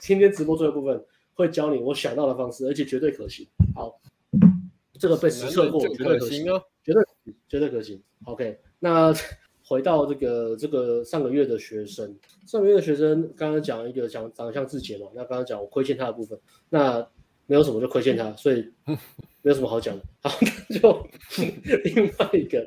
[0.00, 1.00] 今天直播最后部分。
[1.34, 3.46] 会教你我想到的方式，而且绝对可行。
[3.72, 3.96] 好，
[4.98, 7.00] 这个被实测过，绝对可行哦，绝对
[7.48, 8.02] 绝对可行。
[8.24, 9.14] OK，那
[9.68, 12.16] 回到这个这个上个月的学生，
[12.46, 16.38] 上个月的学生刚刚讲一个讲长得像志杰嘛，那刚刚讲我亏欠他的部分，
[16.70, 17.06] 那
[17.46, 18.66] 没有什么就亏欠他，所以
[19.42, 20.02] 没有什么好讲的。
[20.22, 20.30] 好，
[20.68, 21.06] 那就
[21.84, 22.66] 另外一个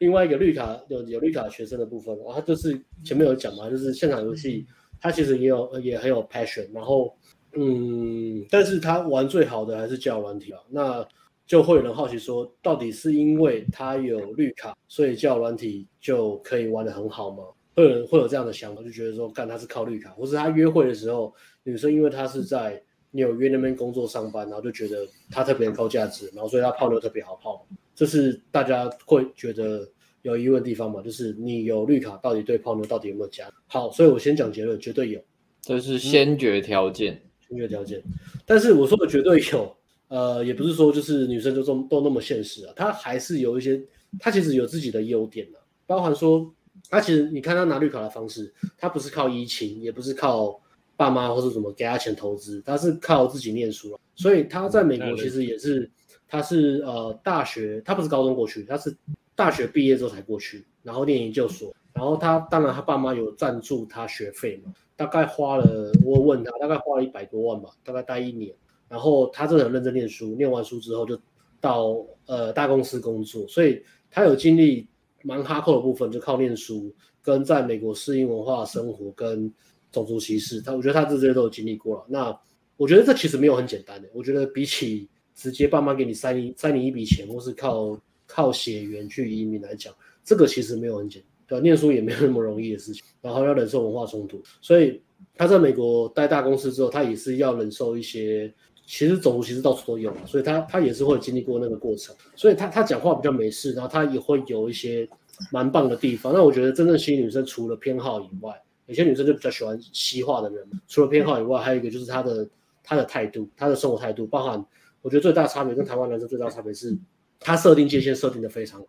[0.00, 4.66] 另外一个绿卡有有绿卡学生的部分，然后他就是前面有讲嘛，就是现场游戏，
[5.00, 7.16] 他其实也有也很有 passion，然后。
[7.54, 11.06] 嗯，但是他玩最好的还是交友软体啊，那
[11.52, 17.44] 就会有人好奇说，到底是因为他有绿卡，所以叫软体就可以玩得很好吗？
[17.74, 21.30] 会有人会有这样的想法，就觉得说，干他是靠绿卡，或是他约会的时候，
[21.64, 29.86] 女生因为他是在纽约那边工作上班，然后就觉得他特别高价值，然后所以他泡妞特别好泡，这是大家会觉得
[30.22, 31.02] 有疑问的地方嘛？
[31.02, 33.46] 就是你有绿卡，到底对泡妞到底有没有加？
[33.66, 35.20] 好，所以我先讲结论，绝对有，
[35.60, 37.12] 这是先决条件。
[37.12, 38.02] 嗯音乐条件，
[38.46, 39.76] 但是我说的绝对有，
[40.12, 43.82] 呃，也不是说就是女生就这么都那么现实啊，她还是有一些，
[44.18, 46.52] 她其实有自己的优点的，包含说，
[46.90, 50.60] 她其实你看她拿绿卡的方式，她不是靠依亲，也不是靠
[50.98, 55.90] 爸妈或者什么给她钱投资，她是靠自己念书，所以她在美国其实也是，
[56.28, 58.94] 她是呃大学，她不是高中过去，她是
[59.34, 64.74] 大学毕业之后才过去，然后念研究所，然后她当然她爸妈有赞助她学费嘛。
[64.94, 68.54] 大概花了，我问他，大概花了一百多万吧，大概待一年。
[68.92, 71.18] 然后他真的很认真念书，念完书之后就
[71.62, 71.96] 到
[72.26, 74.86] 呃大公司工作，所以他有经历
[75.22, 79.50] 蛮哈扣的部分，就靠念书跟在美国适应文化生活跟
[79.90, 82.04] 种族歧视，他我觉得他这些都有经历过了。
[82.06, 82.38] 那
[82.76, 91.30] 我觉得这其实没有很简单的，我觉得比起直接爸妈给你塞你塞你一笔钱，或是靠靠血缘去移民来讲，这个其实没有很简单。
[91.46, 95.02] 对，念书也没有那么容易的事情，然后要忍受文化冲突，所以
[95.34, 98.52] 他在美国待大公司之后，他也是要忍受一些，
[98.92, 105.08] 其实种族其实到处都有，所以他他也是会经历过那个过程，所以他他讲话比较美式，然后他也会有一些
[105.50, 106.30] 蛮棒的地方。
[106.34, 108.54] 那我觉得真正吸引女生除了偏好以外，
[108.84, 112.46] 有些女生就比较喜欢西化的人，除了偏好以外，还有一个就是他的
[112.84, 114.62] 他的态度，他的生活态度，包含
[115.00, 116.94] 我觉得最大差别跟台湾男生最大差别是，
[117.40, 118.84] 他设定界限设定的非常。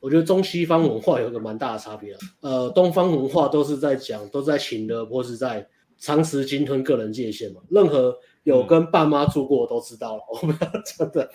[0.00, 5.68] 我觉得中西方文化有一个蛮大的差别，呃，东方文化都是在讲，都是在情的，或是在
[5.98, 7.60] 长时鲸吞个人界限嘛。
[7.68, 11.28] 任何有跟爸妈住过都知道了，我们真的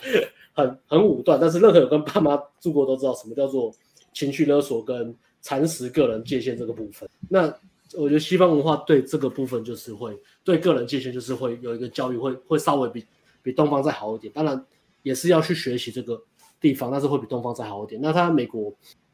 [0.54, 3.70] 很很武断，但是任何有跟爸妈住过都知道什么叫做
[4.14, 7.10] 情绪勒索跟蚕食个人界限这个部分。
[7.28, 7.54] 那
[7.98, 13.06] 我觉得西方文化对这个部分就是会对个人界限就是会有一个教育，会会稍微比
[13.44, 14.32] 比东方再好一点。
[14.34, 14.66] 当然
[15.04, 16.20] 也是要去学习这个。
[16.62, 18.02] 地方，但是会比东方再好一点。
[18.02, 18.70] 那他美国，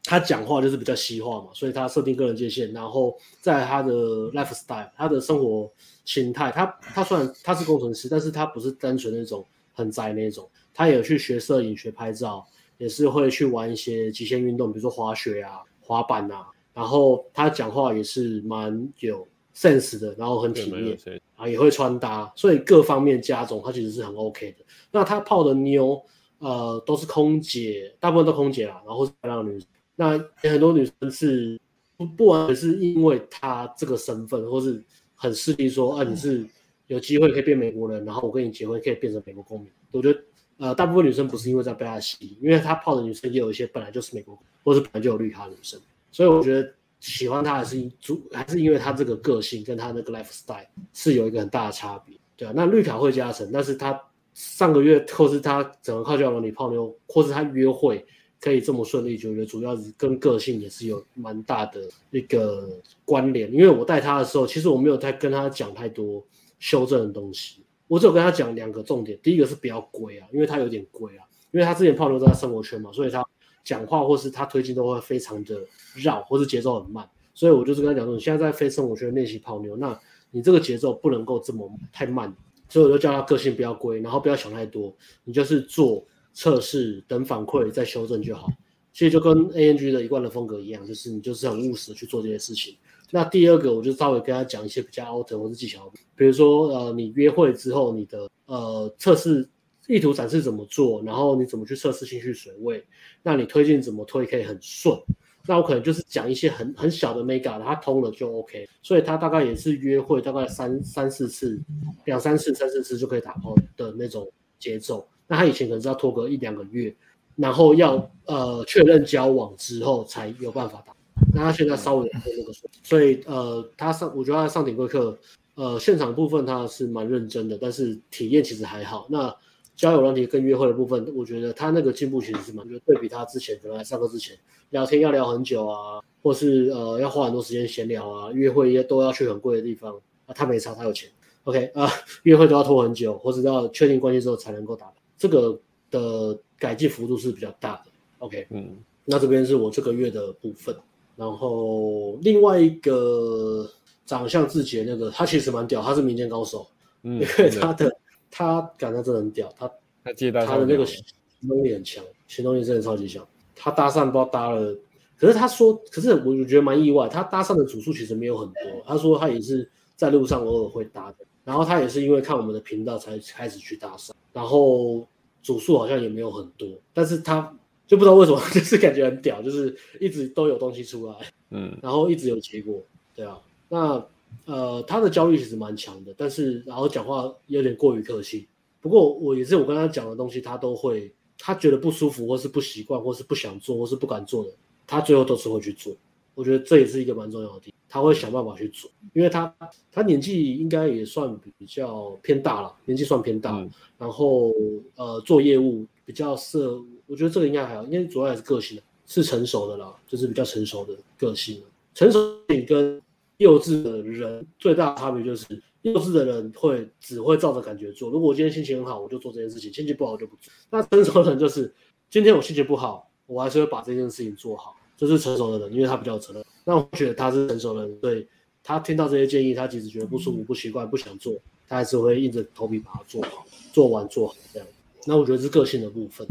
[0.06, 3.92] 他讲话就是比较西化嘛，所以他设定个人界限，然后在他的
[4.32, 5.70] lifestyle，他的生活
[6.04, 12.46] 形态，他他虽然他是工程师，但是他不是单纯那种很宅那种，他也有去学摄影、学拍照，
[12.78, 16.46] 也是会去玩一些极限运动，比如说滑雪啊、滑板啊。
[16.72, 20.96] 然后他讲话也是蛮有 sense 的，然后很体面
[21.34, 24.64] 啊，也会穿搭，所以各方面加总，他其实是很 OK 的。
[24.92, 26.00] 那他泡的妞。
[26.38, 29.66] 呃，都是空姐，大部分都空姐啦，然后是漂亮女生。
[29.96, 31.60] 那有很多女生是
[31.96, 34.80] 不不完全是因为她这个身份，或是
[35.14, 36.46] 很势利说啊，你是
[36.86, 39.68] 有机会可以变美国人，然后我跟你结婚可以变成美国公民。
[39.90, 40.20] 我觉得
[40.58, 45.80] 呃，大部分女生不是因为在被他吸引，因为他泡的女生也有一些本来就是美国，或是本来就有绿卡的女生。
[46.12, 52.52] 所以我觉得喜欢他还是主还是因为他这个个性跟他那个 lifestyle 是有一个很大的差别，对啊。
[52.54, 53.98] 那绿卡会加成，但是他
[54.34, 58.06] 上个月或是他整个靠交往里泡妞，或是他约会
[58.40, 61.80] 可以这么顺利，就觉得主要是跟个性也是有蛮大的
[62.10, 62.68] 一个
[63.04, 63.52] 关联。
[63.52, 66.24] 因为我带他的时候，其实我没有太跟他讲太多
[66.58, 73.24] 修正的东西，我只有跟他讲两个重点，第一个是不要龟啊，因为他有点龟啊，因为他之前泡妞在生活圈嘛，所以他。
[73.64, 75.60] 讲话或是他推进都会非常的
[75.96, 77.04] 绕，或是节奏很慢，
[77.34, 79.98] 所以我就是跟他讲说，你现在在非生活圈练习泡妞，那
[80.30, 82.32] 你这个节奏不能够这么太慢，
[82.68, 84.94] 所以我就叫他个性不要龟，然后不要想太多，
[85.24, 86.06] 你就是做
[86.36, 88.48] 测试，等反馈再修正就好。
[88.92, 92.76] 其实就跟 ANG 的一贯的风格一样，就是你就是很务实去做这些事情。
[93.10, 99.48] 那第二个，我就稍微跟他讲一些比较 out 或是技巧，比如说呃，你约会之后你的呃测试。
[99.88, 102.84] 意图展示怎么做，然后你怎么去测试情绪水位，
[103.22, 104.98] 那你推进怎么推可以很顺。
[105.46, 108.68] 那我可能就是讲一些很很小的 mega，它通了就 OK。
[108.82, 111.62] 所以他大概也是约会大概三三四次，
[112.04, 115.06] 两三次、三四次就可以打炮的那种节奏。
[115.26, 116.94] 那他以前可能是要拖个一两个月，
[117.36, 120.94] 然后要呃确认交往之后才有办法打。
[121.34, 125.18] 那他现在稍微有那个，所以呃他上我觉得他上顶规课，
[125.54, 129.06] 呃现场部分他是蛮认真的，但是体验其实还好。
[129.10, 129.34] 那
[129.74, 134.36] 交友问题跟约会的部分，我觉得他那个进步其实是蛮，就对比他之前可能来上课之前
[134.70, 139.94] 聊天要聊很久啊，或是呃要花很多时间闲聊啊，约会也都要去很贵的地方
[140.26, 141.10] 啊，他没差，他有钱
[141.44, 141.90] ，OK 啊，
[142.22, 145.60] 约会都要拖很久，或者要确定关系之后才能够打，这个
[145.90, 150.74] 的改进幅度是比较大的，OK，嗯，那这边是我这个月的部分，
[151.16, 153.70] 然后另外一个
[154.04, 156.66] 长相自洁那个，他其实蛮屌，他是民间高手，
[157.02, 157.94] 嗯， 因为他的。
[158.28, 159.70] 他感觉真的很屌，他
[160.04, 161.02] 他接他的那个行
[161.48, 163.26] 动力很强，行动力真的超级强。
[163.54, 164.76] 他搭讪不知道搭了，
[165.16, 168.82] 可是他说，可是我我觉得蛮意外，他搭讪的组数其实没有很多。
[168.84, 175.08] 他说他也是在路上偶尔会搭的，然后他也是因为看我们的频道才开始去搭讪，然后
[175.42, 177.56] 组数好像也没有很多，但是他
[177.86, 181.14] 就不知道为什么， 就是感觉很屌，就是一直都有东西出来，
[181.50, 182.84] 嗯，然后一直有结果，
[183.14, 184.06] 对啊，那。
[184.44, 188.46] 呃，他的焦虑其实蛮强的，但是然后讲话有点过于客气。
[188.80, 194.50] 不过我也是我跟他讲的东西，他都会，他觉得不舒服，或是不习惯，或是不想做，或是不敢做的，
[194.86, 195.94] 他最后都是会去做。
[196.34, 199.54] 我觉得这也是一个蛮重要的地方，他会想办法去做，因为他
[199.90, 204.52] 他年纪应该也算比较偏大了，年纪算偏大，嗯、然后
[204.96, 206.58] 呃做业务比较适，
[207.06, 211.62] 我觉得这个应该还好，因为主要还是个性，是成熟的啦，就是比较成熟的个性，
[211.94, 212.18] 成熟
[212.48, 213.00] 性跟。
[213.38, 218.08] 幼稚的人最大的差别就是，幼稚的人会只会照着感觉做。
[218.08, 220.50] 如果我今天心情很好，我就做这件事情；心情不好，我就不做。
[220.70, 221.70] 那成熟的人就是，
[222.08, 224.74] 今天我心情不好，我还是会把这件事情做好。
[224.96, 226.42] 这、就是成熟的人，因为他比较有责任。
[226.66, 228.26] 那我觉得他是成熟的人，对，
[228.62, 231.32] 他听到这些建议，他其实觉得不舒服、不习惯、不想做，
[231.68, 234.68] 他还是会硬着头皮把它做好、做完、做好这样。
[235.06, 236.26] 那我觉得是个性的部分。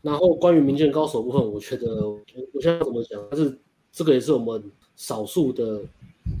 [0.00, 2.18] 然后关于民间高手部分，我觉得我
[2.54, 3.20] 我现在怎么讲？
[3.30, 3.58] 但是
[3.92, 4.62] 这个也是我们
[4.96, 5.82] 少数的。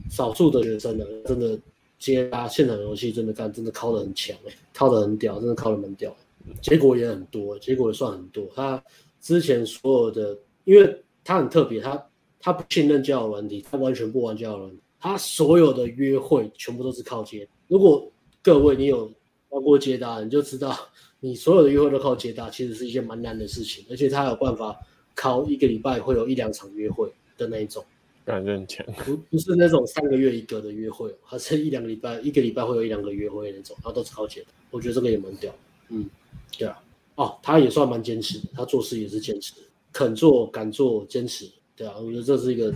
[0.08, 1.58] 少数的学生呢，真的
[1.98, 6.14] 接啊现场游戏，真的干，真的靠的很强哎，靠的很屌，真的靠的蛮屌，
[6.60, 8.46] 结果也很多，结果也算很多。
[8.54, 8.80] 他
[9.20, 12.00] 之前所有的，因为他很特别，他
[12.42, 17.48] 他不信任交友软体，他完全不玩交友软体，他所有的约会全部都是靠接。
[17.68, 18.10] 如果
[18.42, 19.10] 各位你有
[19.50, 20.76] 玩过接搭，你就知道，
[21.20, 24.76] 你所有的约会都靠接搭，其实是一件蛮难的事情，而且他有办法
[25.14, 27.08] 靠一个礼拜会有一两场约会
[27.38, 27.84] 的那一种。
[28.24, 34.46] 感觉很强，不不是那种三个月一个的约会，还是一两个礼拜，一个礼拜会有一两个约会那种，然后都是靠接的。
[34.70, 35.52] 我觉得这个也蛮屌，
[35.88, 36.08] 嗯，
[36.56, 36.80] 对啊，
[37.16, 39.54] 哦，他也算蛮坚持的，他做事也是坚持，
[39.92, 42.72] 肯做敢做，坚持，对啊，我觉得这是一个，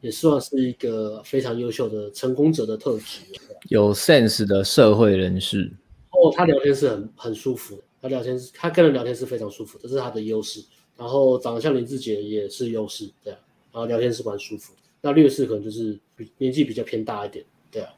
[0.00, 3.20] 也算是一个非常优秀的成功者的特质，
[3.68, 5.70] 有 sense 的社会人士。
[6.10, 10.64] 哦，他聊天是很很舒服的，他聊天是，他跟人聊天是非常舒服，这是他的优势。
[10.96, 13.38] 然后长得像林志杰也是优势，对啊，
[13.72, 14.80] 然后聊天是蛮舒服的。
[15.00, 17.90] 那劣势可能就是比年纪比较偏大一点，对啊，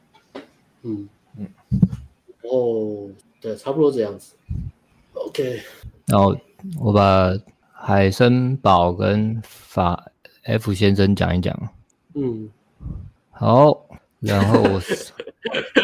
[0.83, 1.09] 嗯
[1.39, 1.47] 嗯，
[2.41, 3.09] 然后
[3.39, 4.35] 对，差不多这样子
[5.13, 5.61] ，OK。
[6.05, 6.37] 然后
[6.79, 7.33] 我把
[7.73, 10.10] 海森堡跟法
[10.43, 11.55] F 先生讲一讲，
[12.15, 12.49] 嗯，
[13.29, 13.87] 好，
[14.19, 14.81] 然后我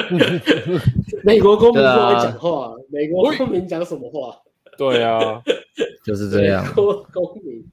[1.24, 4.42] 美国公民不会讲话，啊、美国公民讲什么话？
[4.78, 5.42] 对啊，
[6.06, 6.66] 就是这样。
[6.66, 7.66] 美国公民，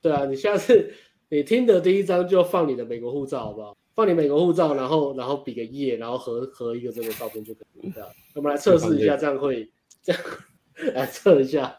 [0.00, 0.92] 对啊，你下次。
[1.32, 3.76] 你听的第一张就放你的美国护照，好不好？
[3.94, 8.12] 放你美国护照，然后然后比个耶，然后合合一个这个照片就可以了。
[8.34, 9.70] 我们来测试一下，这样会
[10.02, 10.20] 这样
[10.92, 11.78] 来测一下，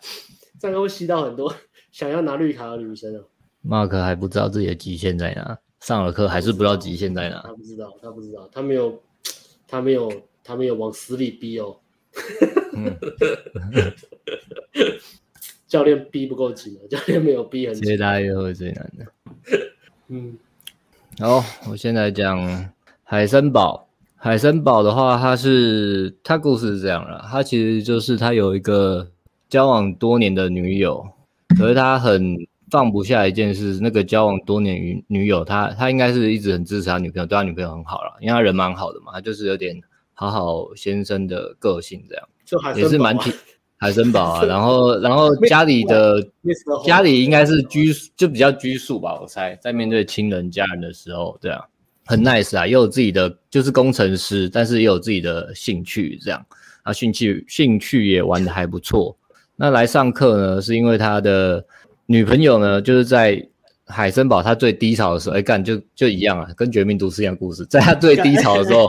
[0.58, 1.54] 这样会吸到很多
[1.92, 3.26] 想要拿绿卡的女生哦。
[3.62, 5.58] 马克还不知道自己的极限在哪。
[5.80, 7.42] 上了课还是不知道极限在哪。
[7.44, 9.02] 他不知道，他不知道，他没有，
[9.68, 10.12] 他没有，
[10.44, 11.78] 他没有往死里逼哦。
[12.74, 12.96] 嗯、
[15.68, 17.84] 教练逼不够紧啊，教练没有逼很紧。
[17.84, 19.06] 接大约会最难的。
[20.10, 20.38] 嗯，
[21.20, 22.72] 好，我现在讲
[23.04, 23.88] 海森堡。
[24.16, 29.10] 海森堡的话，他是他故事是这样的，他其实就是他有一个
[29.50, 31.04] 交往多年的女友，
[31.58, 32.38] 可是他很
[32.72, 39.80] 放不下一件事，那个交往多年女女友，他他应该是一直很支持他女朋友，对他女朋友很好了，因为他人蛮好的嘛，他就是有点
[40.14, 43.32] 好好先生的个性这样，就海也是蛮挺
[43.78, 46.26] 海森堡啊， 然后然后家里的
[46.86, 51.62] 家里应该是拘就比较拘束吧，我猜在面对亲人家人的时候，对啊。
[52.04, 56.46] 很 nice 啊，也有自己的就是工程师，但是也有自己的兴趣，这样
[56.82, 59.16] 啊，兴趣兴趣也玩的还不错。
[59.56, 61.64] 那来上课呢，是因为他的
[62.12, 63.42] 女朋友呢，就是在
[63.86, 68.86] 海森堡他最低潮的时候，哎干就就一样啊，跟绝命毒师一样故事，在他最低潮的时候，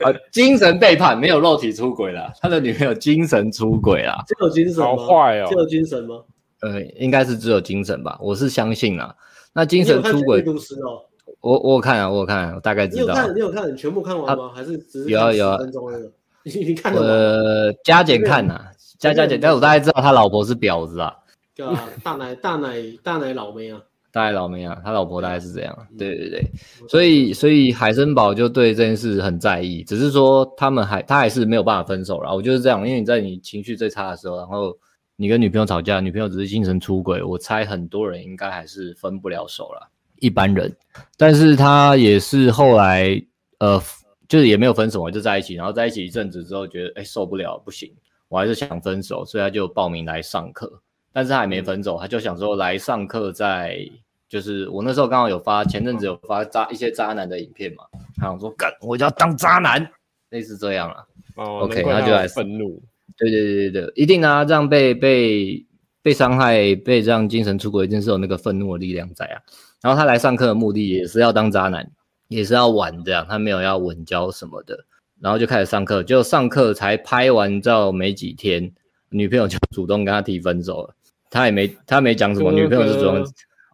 [0.00, 4.84] 啊， 精神背叛，没有肉体出轨啦，他的女朋友精神出轨啦，只有精神吗？
[4.84, 6.16] 好坏哦，只有精神吗？
[6.60, 9.14] 呃，应该是只有精神吧，我是相信啦。
[9.52, 10.44] 那精神出轨。
[11.40, 13.02] 我我有看啊，我有看，我大概知道。
[13.02, 13.34] 你有看？
[13.34, 13.72] 你有看？
[13.72, 14.50] 你全部看完吗？
[14.54, 15.58] 还是只是有啊有啊？
[15.58, 16.10] 分钟那个？
[16.44, 17.06] 你你看了吗？
[17.08, 18.60] 呃，加减看呐，
[18.98, 21.12] 加加减，但我大概知道他老婆是婊子啊。
[21.66, 23.80] 对啊，大奶大奶大奶老妹啊，
[24.10, 25.86] 大奶老妹啊，他老婆大概是这样。
[25.98, 26.44] 对对对，
[26.88, 32.34] 所以所以海森堡就对这件事很在意，只是说他们还他还是没有办法分手了。
[32.34, 34.76] 我就是这样，因为你在你情绪最差的时候，然后
[35.16, 39.88] 你跟女朋友吵架，女朋友只是精神出轨，我猜很多人应该还是分不了手了。
[40.20, 40.74] 一般人，
[41.16, 43.20] 但是他也是后来，
[43.58, 43.82] 呃，
[44.28, 47.92] 就是也没有分手嘛，就在一起，然后在一起一阵子之后，觉得哎、欸、受不了，不行，
[48.28, 50.80] 我还是想分手，所以他就报名来上课，
[51.12, 53.88] 但是他还没分手，他就想说来上课，在
[54.28, 57.84] 就是我那时候刚好有发，前阵子有发渣一些渣男的影片嘛，
[58.16, 59.86] 他想说干，我就要当渣男，
[60.30, 61.04] 类似这样啊、
[61.36, 62.82] 哦、，OK，他就来愤怒，
[63.18, 65.66] 对对对对对，一定啊，这样被被
[66.00, 69.40] 被伤害，被这样精神出轨，一定是有那个愤怒的力量在啊。
[69.82, 71.90] 然后他来上课的目的也是要当渣男，
[72.28, 74.86] 也是要玩这样，他没有要稳交什么的。
[75.20, 78.72] 然后就开始上课，就上课才拍完照没几天，
[79.10, 80.94] 女朋友就主动跟他提分手了。
[81.32, 83.24] 他也没他没讲什么，女朋友是主动。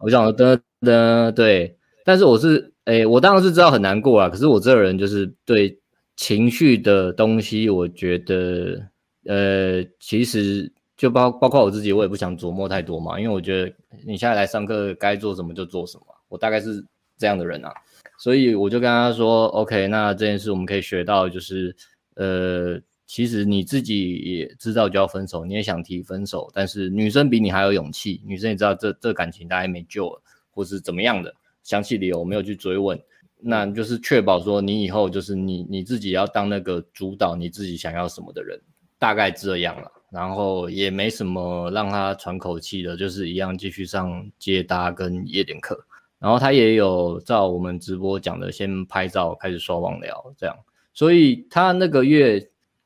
[0.01, 4.29] 我想说噔噔对，但是我是诶，我当然是知道很难过啊。
[4.29, 5.77] 可是我这个人就是对
[6.15, 8.81] 情绪的东西，我觉得
[9.25, 10.71] 呃，其实。
[10.99, 13.73] 就包包括我自己，我也不想琢磨太多嘛，因为我觉得
[14.05, 16.83] 你现在来上课，该做什么就做什么，我大概是
[17.17, 17.71] 这样的人啊，
[18.17, 21.73] 所以我就跟他说，OK，那这件事我们可以学到，就是
[22.15, 22.77] 呃，
[23.09, 30.21] 其实你自己也知道就要分手，你也想提分手，但是女生比你还有勇气，女生也知道这这感情大概没救了，
[30.51, 31.33] 或是怎么样的，
[31.63, 33.01] 详细理由我没有去追问，
[33.39, 38.61] 那就是确保说你以后就是你你自己要当那个主导你自己想要什么的人，
[38.99, 39.91] 大概这样了。
[40.11, 45.83] 然后也没什么让他喘口气的，就是一样继续上接搭跟夜店课。
[46.19, 50.55] 然后他也有照我们直播讲的，先拍照开始刷网聊这样。
[50.93, 52.39] 所以他那个月，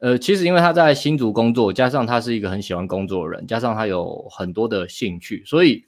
[0.04, 5.86] 呃，其实因为他在新竹工作，加上他是一个很喜欢工作的人，加上他有很多的兴趣，所以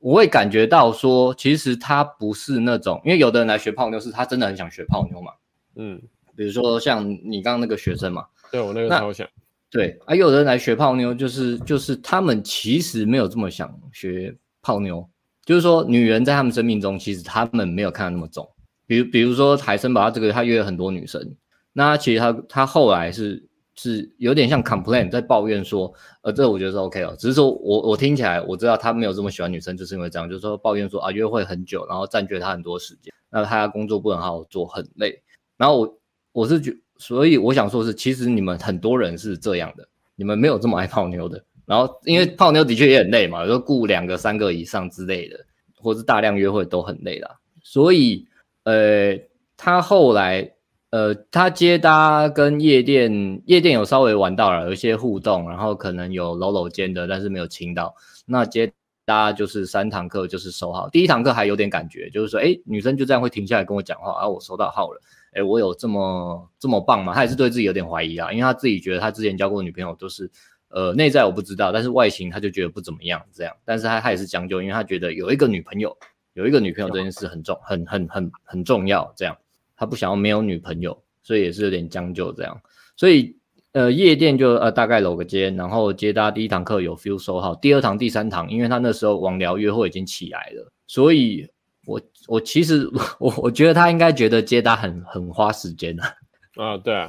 [0.00, 5.32] 我会感觉到说，其实他不是那种，因为有的人来学泡妞是他真的很想学泡妞嘛，
[5.76, 5.98] 嗯，
[6.36, 9.26] 比如说像你刚刚那个学生嘛，对我那个超想。
[9.70, 15.08] 对，啊，有的人来学泡妞，就是就是他们其实没有这么想学泡妞，
[15.46, 18.46] 就是说女人在他们生命中，其实他们没有看得那么重。
[18.86, 21.34] 比如比如说海森堡他这个，他约了很多女生，
[21.72, 25.92] 那其实他他后来是是有点像 complain 在抱怨说，
[26.22, 35.22] 呃，这我觉得是 OK 哦，只是说我我听起来我知道他没有这么喜欢女生，就是因为这样，就是说抱怨说啊约会很久，然后占据他很多时间，那他工作不能好好做，很累。
[35.56, 35.98] 然后我
[36.32, 36.76] 我是觉。
[37.00, 39.86] 所以我想说是，其实你们很多人是这样的，
[40.16, 41.40] 你们没有这么爱泡妞的。
[41.64, 45.38] 然后因为泡妞的确也很累嘛，有时候雇两个、三个以上之类的，
[45.76, 47.38] 或是大量约会都很累啦。
[47.62, 48.26] 所以，
[48.64, 49.16] 呃，
[49.56, 50.54] 他后来，
[50.90, 57.94] 呃，他接搭跟夜店，夜店有稍微玩到了，有一些互动，然后可能有搂搂肩的，但是没有亲到。
[58.24, 58.72] 那接
[59.04, 65.00] 搭就是三堂课就是收号，第一堂课还有点感觉，就是说，哎，女生就这样会停下来跟我讲话，啊，我收到号了。
[65.32, 67.12] 哎，我有这么这么棒吗？
[67.12, 70.30] 他也是对自己有点怀疑啊，因为他自己觉得他之前交过的女朋友都是，
[70.70, 73.54] 呃，内在我不知道，但是外形他就觉得不怎么样这样。
[73.62, 75.94] 但是他他也是将就，因为他觉得有一个女朋友，
[76.32, 79.36] 有一个女朋友这件事很重，很很很很重要这样。
[79.78, 82.60] 他不想要没有女朋友，所以也是有点将就这样。
[82.96, 83.34] 所以
[83.72, 91.48] 呃，夜店就呃大概搂个肩，然后接搭第一堂课有 feel 收好，第二堂、第三堂，因为他那时候网聊约会已经起来了，所以。
[91.86, 92.86] 我我其实
[93.18, 96.02] 我我觉得他应该觉得接搭很很花时间的。
[96.62, 97.08] 啊，对啊，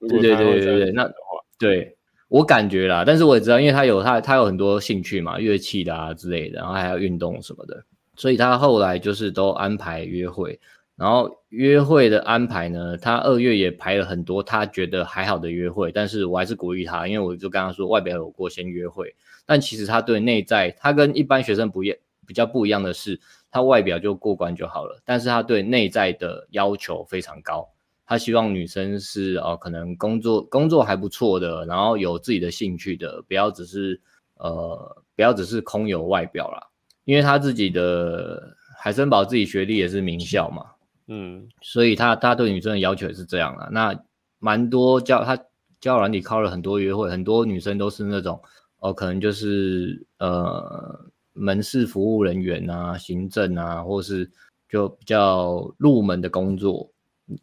[0.00, 1.10] 对对对对对，那
[1.58, 1.96] 对
[2.28, 7.82] 我感觉啦，但是我也知道，因为他有他他有很多兴趣嘛，乐器的啊之类的，然后还有运动什么的，
[8.16, 10.60] 所以他后来就是都安排约会。
[10.98, 19.14] 然后约会的安排呢，他二月也排了很多他觉得还好的约会，但是我还是鼓励他，因为我就跟他说，外表有过先约会，
[19.46, 21.94] 但其实他对内在，他跟一般学生不一
[22.26, 27.68] 比较不一样的是，他外表就过关就好了，但是他对内在的要求非常高，
[28.04, 34.00] 他希望女生是哦，可能工作工作还不错的，然后有自己的兴趣的，不要只是
[34.34, 36.66] 呃，不要只是空有外表啦，
[37.04, 40.72] 因为他自己的海森堡自己学历也是名校嘛。
[41.08, 43.68] 嗯，所以他他对女生的要求也是这样了。
[43.72, 43.98] 那
[44.38, 45.36] 蛮多交他
[45.80, 48.40] 交友软体靠了很多约会，很多女生都是那种
[48.80, 54.30] 哦，可能就是呃门市服务人员啊、行政啊，或是
[54.68, 56.90] 就比较入门的工作，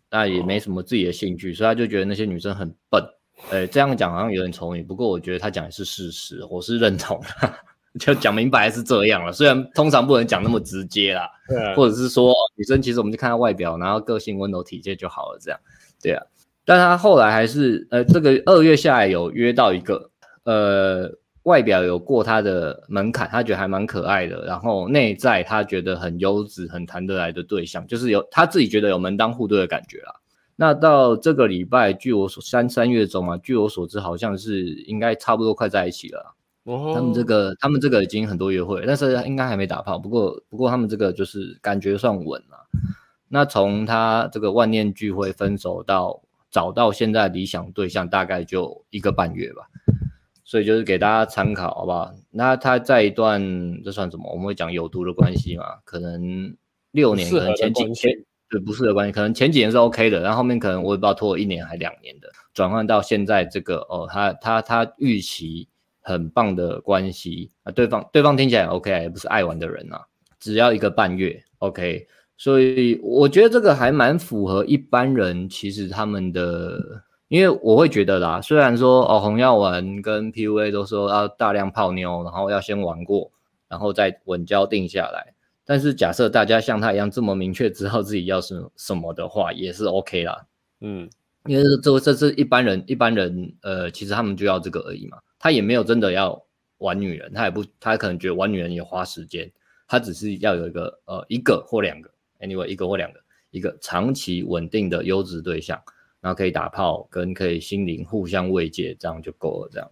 [0.10, 3.04] 那也没什么自己的兴趣，所以他就觉得那些女生很笨。
[3.52, 7.54] 哎，这样讲好像有点丑女，不过我觉得他讲的是事实，我是认同的。
[8.00, 11.30] 就讲明白是这样了，虽然通常不能讲那么直接啦，
[11.76, 15.60] 或者是说女生其实我们就看她外表，然后个性温柔体贴就好了，这样，
[16.02, 16.22] 对啊。
[16.66, 20.10] 但她后来还是呃，这个二月下来有约到一个
[20.44, 21.10] 呃，
[21.44, 30.14] 外表有过她的门槛，她觉得还蛮可爱的，然后内在她觉得很优质、很谈得来的对象，就是有她自己觉得有门当户对的感觉啦。
[30.58, 36.36] 那到这个礼拜，据我所三三月中嘛，据我所知，好像是应该差不多快在一起了。
[36.66, 40.00] 他们这个，他们这个已经很多约会，但是应该还没打炮。
[40.00, 42.68] 不过，不过他们这个就是感觉算稳了。
[43.28, 49.68] 那从他这个万念俱灰分手到找到现在理想对象，大概就一个半月吧。
[50.44, 52.12] 所以就是给大家参考，好不好？
[52.32, 53.40] 那他在一段
[53.84, 54.32] 这算什么？
[54.32, 55.66] 我们会讲有毒的关系嘛？
[55.84, 56.56] 可能
[56.92, 57.96] 六年，可能前几年
[58.50, 65.68] 对不适的关系，可能前几年是 OK 的，然后后面可能我也不知道拖了一年还两年的，转换到现在这个哦，他他他预期。
[66.06, 70.06] 很棒的关系啊，对方对方听起来 OK，也不是爱玩的人啊，
[70.40, 72.08] 只要一个半月 OK，
[72.38, 76.80] 所以我觉得这个还蛮符合一般人其实他们的，
[77.28, 83.32] 因为我会觉得啦，虽然说哦红药丸跟 PUA 都说要大量泡妞，然后要先玩过，
[83.68, 85.34] 然后再稳交定下来，
[85.66, 90.46] 但是假设大家像他一样这么明确知道自己要什什么的话，也是 OK 啦，
[90.82, 91.10] 嗯，
[91.48, 95.18] 因为这这是一般人一般人呃，其实他们就要这个而已嘛。
[95.46, 96.44] 他也没有真的要
[96.80, 99.48] 玩女人，他也不，他可能觉得玩女人也花时间，
[99.88, 102.10] 他只是要有一个呃一个或两个
[102.40, 103.20] ，anyway 一个或两个，
[103.52, 105.80] 一个长期稳定的优质对象，
[106.20, 109.88] 然后可以打炮跟可以心灵互相慰藉，这样就够了，这样。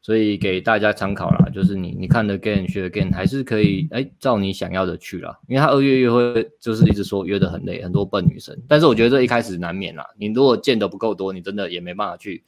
[0.00, 12.44] 所以给大家参考啦，就是你你看的 gain 学 again 还是可以哎照你想要的去啦，因为他二月约会就是一直说约得很累，很多笨女生，但是我觉得这一开始难免啦，你如果见得不够多，你真的也没办法去。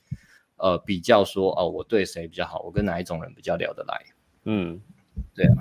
[0.63, 4.01] 呃，比较说哦，我对谁比较好，我跟哪一种人比较聊得来？
[4.45, 4.81] 嗯，
[5.35, 5.59] 对啊。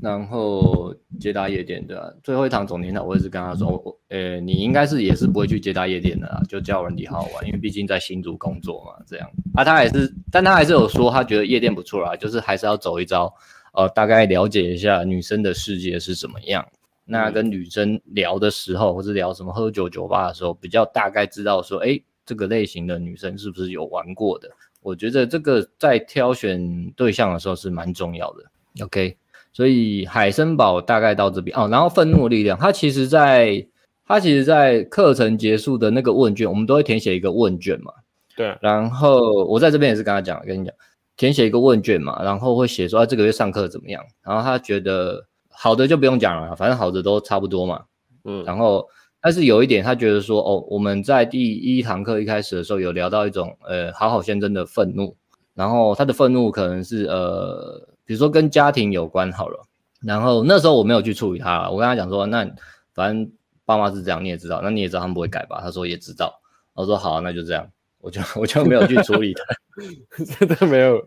[0.00, 9.28] 然后接搭夜店的、啊、最后一堂总联考，我也是跟他说，我呃，你应该是也是不会去接搭夜店的啦，就交友软体好好玩，因为毕竟在新竹工作嘛，这样。
[9.54, 13.34] 啊，他还是，但他还是有说他觉得夜店不错啦，就是还是要走一遭，
[13.74, 16.64] 呃，大概了解一下女生的世界是怎么样。
[17.04, 22.00] 那跟女生聊的时候，或者聊什么喝酒酒吧的时候，比较大概知道说，哎。
[22.30, 24.48] 这个类型的女生是不是有玩过的？
[24.82, 28.44] 我觉得这个在挑选对象的时候是蛮重要的。
[28.84, 29.16] OK，
[29.52, 31.66] 所以海森堡大概到这边哦。
[31.68, 33.66] 然后愤怒力量，它其实在
[34.06, 37.92] 它其实，在课程结束的那个问卷，我们都会填写一个问卷嘛。
[38.36, 38.56] 对。
[38.60, 40.72] 然后我在这边也是跟他讲，跟你讲，
[41.16, 44.04] 填写一个问卷嘛，然后会写说，啊，这个月上课怎么样？
[44.22, 47.86] 然后他觉得好的就不用讲了，反正好的都差不多嘛。
[48.22, 48.44] 嗯。
[48.44, 48.86] 然后。
[49.22, 55.14] 但是有一点，他觉得说，哦，我们在第一堂课一开始的时候有聊到一种，呃，好好先生的愤怒，
[55.54, 59.62] 然后他的愤怒可能是，呃，比如说跟家庭有关好了，
[60.02, 62.50] 然后那时候我没有去处理他，我跟他讲说，那
[62.94, 63.30] 反正
[63.66, 65.60] 爸妈是这样，你也知道，那你也知道他们不会改吧？
[65.60, 66.40] 他说也知道，
[66.72, 67.68] 我说好，那就这样，
[68.00, 70.98] 我就我就没有去处理他， 真的没有，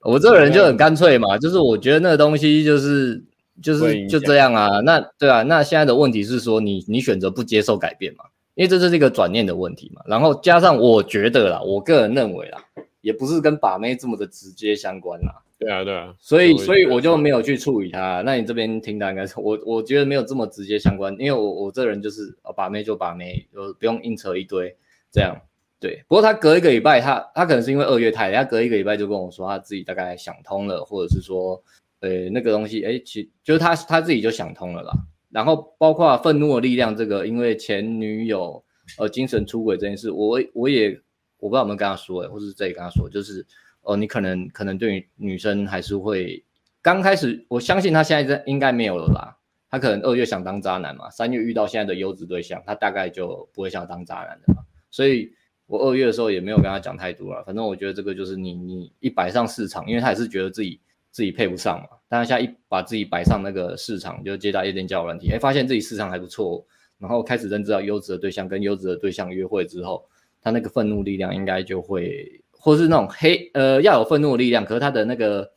[0.00, 3.22] 我这个人就很干脆嘛，就是我觉得那个东西就是。
[3.62, 8.24] 就是就这样啊，那对啊，那现在的问题是说你你选择不接受改变嘛？
[8.54, 10.02] 因为这是一个转念的问题嘛。
[10.06, 12.64] 然后加上我觉得啦，我个人认为啦，
[13.00, 15.42] 也不是跟把妹这么的直接相关啦。
[15.58, 16.14] 对啊，对啊。
[16.18, 18.22] 所以所以我就没有去处理它。
[18.26, 24.76] 那你这边听到应该是我我觉得没有这么直接相关，因为我我这人就是把妹就把妹，就不用硬扯一堆
[25.12, 25.36] 这样。
[25.78, 31.62] 对，不过他隔一个礼拜，他他可能是因为二月太，他隔一个礼拜就跟我说他自己大概想通了，或者是说。
[32.04, 34.92] 呃，那个东西，哎，其就是他他自己就想通了啦。
[35.30, 38.62] 然后包括愤怒的力量这个，因为前女友
[38.98, 41.00] 呃精神出轨这件事，我我也
[41.38, 43.46] 我不知道有没有跟他说，或是这里跟他说，就是
[43.80, 46.44] 哦，你可能可能对女生还是会
[46.82, 49.38] 刚开始，我相信他现在应该没有了啦。
[49.70, 54.62] 他可能二月想当渣男嘛，三月遇到现在的优质对象，他大概就不会想当渣男的嘛。
[54.90, 55.32] 所以
[55.66, 60.80] 我二月的时候也没有跟他讲太多了，反正我觉得这个就是你你一摆上市场，因为他也是觉得自己
[61.14, 61.86] 自己配不上嘛。
[62.08, 66.66] 但他现在一把自己摆上那个市场，就接到夜店交友软体，哎，发现自己市场还不错，
[66.98, 70.04] 然后开始认知到优质的对象跟优质的对象约会之后，
[70.42, 75.52] 他那个愤怒力量应该就会，或是那种黑呃要有愤怒的力量，可是他的那个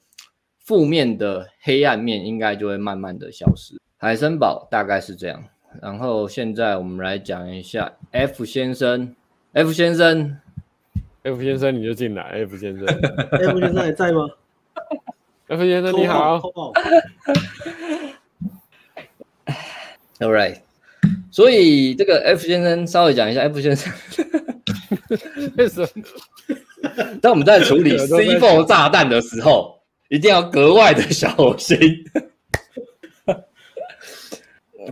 [0.59, 3.75] 负面的黑暗面应该就会慢慢的消失。
[3.97, 5.43] 海森堡大概是这样，
[5.81, 9.15] 然后现在我们来讲一下 F 先生
[9.53, 10.37] ，F 先生
[11.23, 14.27] ，F 先生你就进来，F 先生，F 先生还在吗
[15.47, 16.41] ？F 先生你好
[20.19, 20.57] ，All right，
[21.31, 23.93] 所以这个 F 先生稍微讲一下，F 先生
[25.55, 25.87] 为什么？
[27.21, 29.79] 当我们在处理 C4 炸弹的时候，
[30.09, 31.79] 一定要格外的小心。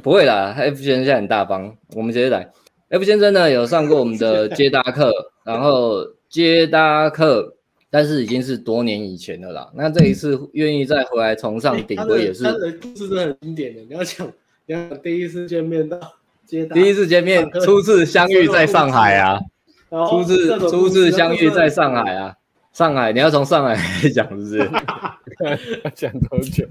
[0.02, 1.76] 不会啦，F 先生现在很大方。
[1.96, 2.50] 我们直接来
[2.90, 5.12] ，F 先生呢有上过我们的接搭课，
[5.44, 7.55] 然后接搭课，
[7.96, 9.72] 但是已经是多年以前的啦。
[9.74, 12.44] 那这一次愿意再回来重上顶规也是。
[12.44, 14.28] 他的故事真的很经典的，你要讲，
[14.66, 15.98] 你要讲第一次见面到
[16.46, 19.40] 接，第一次见面，初次相遇在上海啊，
[20.10, 22.36] 初次初次相遇在上海啊，
[22.74, 24.58] 上海，你要从上海来讲是不是？
[25.86, 26.68] 要 讲多久？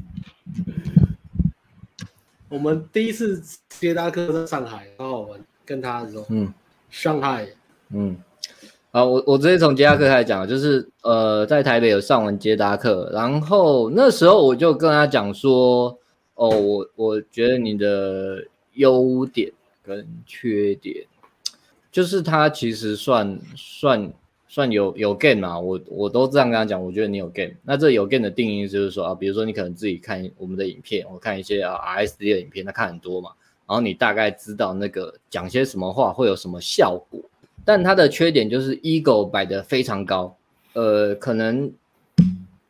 [2.50, 3.42] 我们第一次
[3.80, 6.52] 接他课在上海，然后我们跟他说，嗯，
[6.90, 7.46] 上海，
[7.94, 8.14] 嗯，
[8.94, 15.98] 好，我我直接从接搭课开始讲，就是呃，在台北有上完捷达课，然后那时候我就跟他讲说，
[16.36, 18.44] 哦，我我觉得你的
[18.74, 19.50] 优点
[19.82, 21.04] 跟缺点，
[21.90, 24.12] 就是他其实算算。
[24.46, 25.58] 算有有 gain 嘛？
[25.58, 27.52] 我我都这样跟他讲，我觉得你有 gain。
[27.64, 33.30] 那这有 gain 的定义就是说啊，比如说你可能自己看我们的影片，我看一些啊 RSD 的影片，他看很多嘛，
[33.66, 37.20] 然后你大概知道那个讲些什么话会有什么效果。
[37.64, 40.36] 但他的缺点就是 ego 摆得非常高，
[40.74, 41.72] 呃，可能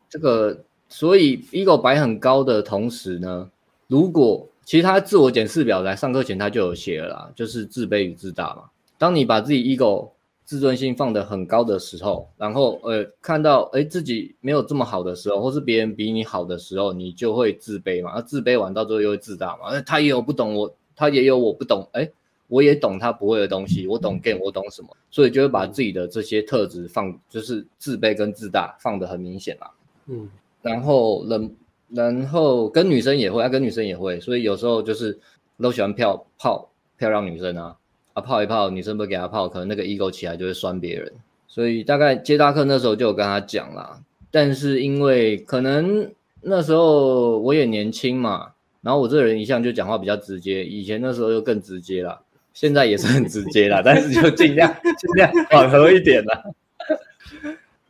[0.09, 0.57] 这个
[0.87, 3.49] 所以 ego 摆很高的同时呢，
[3.87, 8.63] 如果其实他自我检视表来上课前他就有写了啦，就是自卑与自大嘛。
[8.97, 10.09] 当你把自己 ego
[10.45, 18.13] 自尊心放得很高的时候，然后呃看到哎自己没有这么好的时候，或是别人比你好的时候，你就会自卑嘛。
[18.15, 19.81] 那自卑完到最后又会自大嘛。
[19.81, 22.09] 他也有不懂我，他也有我不懂，哎，
[22.47, 29.71] 我也懂他不会的东西，我懂 game，我懂什么，所以就会把自己的这些特质放，就是自卑跟自大放得很明显啦。
[30.07, 30.29] 嗯，
[30.61, 31.55] 然后人，
[31.89, 35.19] 然后跟女生也会，啊跟女生也会，所以有时候就是
[35.61, 37.75] 都喜欢漂泡漂亮女生啊。
[38.13, 41.11] 啊，泡一泡，女生不给他泡，可能那个 ego 起来就会酸别人，
[41.49, 43.99] 所以大概接大课那时候就有跟他讲啦。
[44.31, 46.09] 但是因为可能
[46.39, 52.21] 那时候我也年轻嘛，然后我这个人一向就讲话比较直接，以前那时候就更直接了，
[52.55, 56.43] 现在也是很直接啦， 但是就尽量尽量缓和一点啦。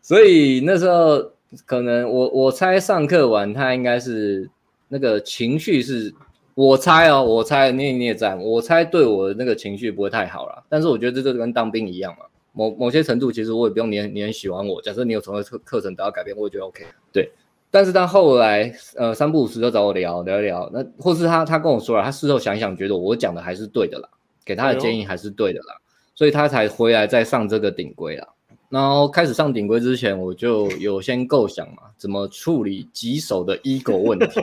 [0.01, 1.31] 所以那时候
[1.65, 4.49] 可能我我猜上课完他应该是
[4.89, 6.13] 那个情绪是。
[6.57, 10.63] 我猜哦，我猜你你也在，我猜对我的那个情绪不会太好啦。
[10.69, 14.81] 但是我觉得这就跟当兵一样嘛，某某些程度其实我也不用你你很喜欢我。
[14.81, 16.85] 假设你有从课课程得到改变，我也觉得 OK。
[17.11, 17.29] 对，
[17.69, 24.07] 但是他后来呃三不五时就找我聊聊一聊，那或是他他跟我说了，他事后想想觉得我讲的还是对的啦，
[24.45, 25.75] 给他的建议还是对的啦，
[26.13, 28.27] 所以他才回来再上这个顶规啦。
[28.69, 34.41] 然后开始上顶规之前，我就有先构想嘛，怎么处理棘手的 ego 问题。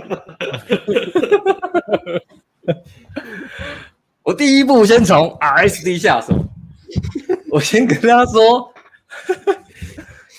[4.23, 6.33] 我第一步先从 RSD 下手，
[7.51, 8.73] 我先跟他说，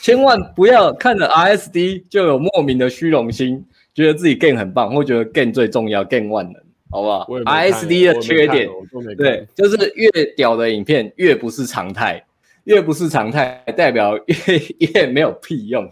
[0.01, 3.63] 千万不要看着 RSD 就有莫名的虚荣心，
[3.93, 6.62] 觉得自己 game 很棒，或觉得 game 最重要，game 万能，
[6.93, 8.69] 好不好？RSD 的缺点，
[9.17, 12.23] 对，就是越屌的影片越不是常态。
[12.65, 14.35] 越不是常态，代表越
[14.77, 15.85] 越没有屁用。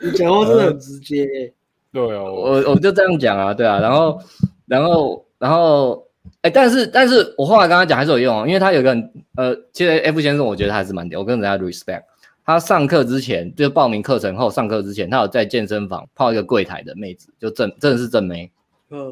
[0.00, 1.52] 你讲话真的很直接，欸。
[1.92, 4.18] 对啊，我我就这样讲啊，对啊，然后
[4.66, 6.06] 然后然后，
[6.42, 12.04] 哎，但是但是我后来跟他讲还是有用啊，因为他有个很呃，其实 F 先生我觉得他还是蛮屌，我跟人家 respect。
[12.44, 18.50] 他上课之前就报名课程后上课之前，他有在健身房泡一个柜台的妹子，就正真的是正妹。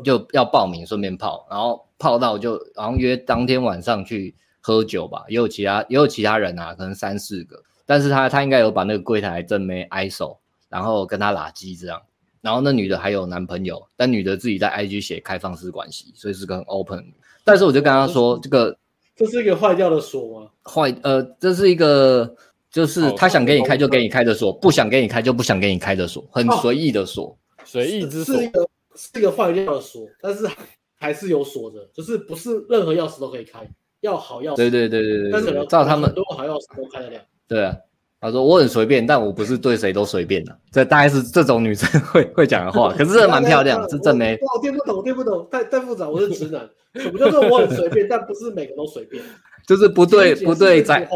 [0.04, 10.38] 就要报名，顺便泡，然后泡到就，然后约当天晚上去喝酒吧，也有其他也有其他人啊，可能三四个，但是他他应该有把那个柜台正妹挨手
[10.68, 11.98] 然后跟他拉鸡这样，
[12.42, 17.02] 然后那女的还有男朋友，但女的自己在 IG 写开放式关系，所以是个很 open。
[17.42, 18.76] 但是我就跟他说，这个
[19.16, 20.50] 这是一个坏掉的锁吗？
[20.62, 22.36] 坏呃，这是一个
[22.70, 28.36] 就是他想给你开就给你开的锁，不想给你开就不想给你开的锁，很随意的锁，随意之锁。
[28.36, 30.48] 是一个是一个坏掉的锁，但是
[30.96, 33.60] 还是有锁的，就是不是任何钥匙都可以开，
[34.00, 34.56] 要好钥匙。
[34.56, 37.20] 对对对对对，但是照他们很多好钥匙都开得了。
[37.48, 37.76] 对啊。
[38.22, 40.54] 他说我很随便，但我不是对谁都随便的。
[40.70, 44.38] 这大概是这种女生会会讲的话，可是这蛮漂亮，是正妹。
[44.42, 46.06] 我听不懂，听不懂，太太复杂。
[46.06, 49.24] 我是直男，什么叫做我很随便，但不是每个都随便，
[49.66, 51.08] 就是不对不对宅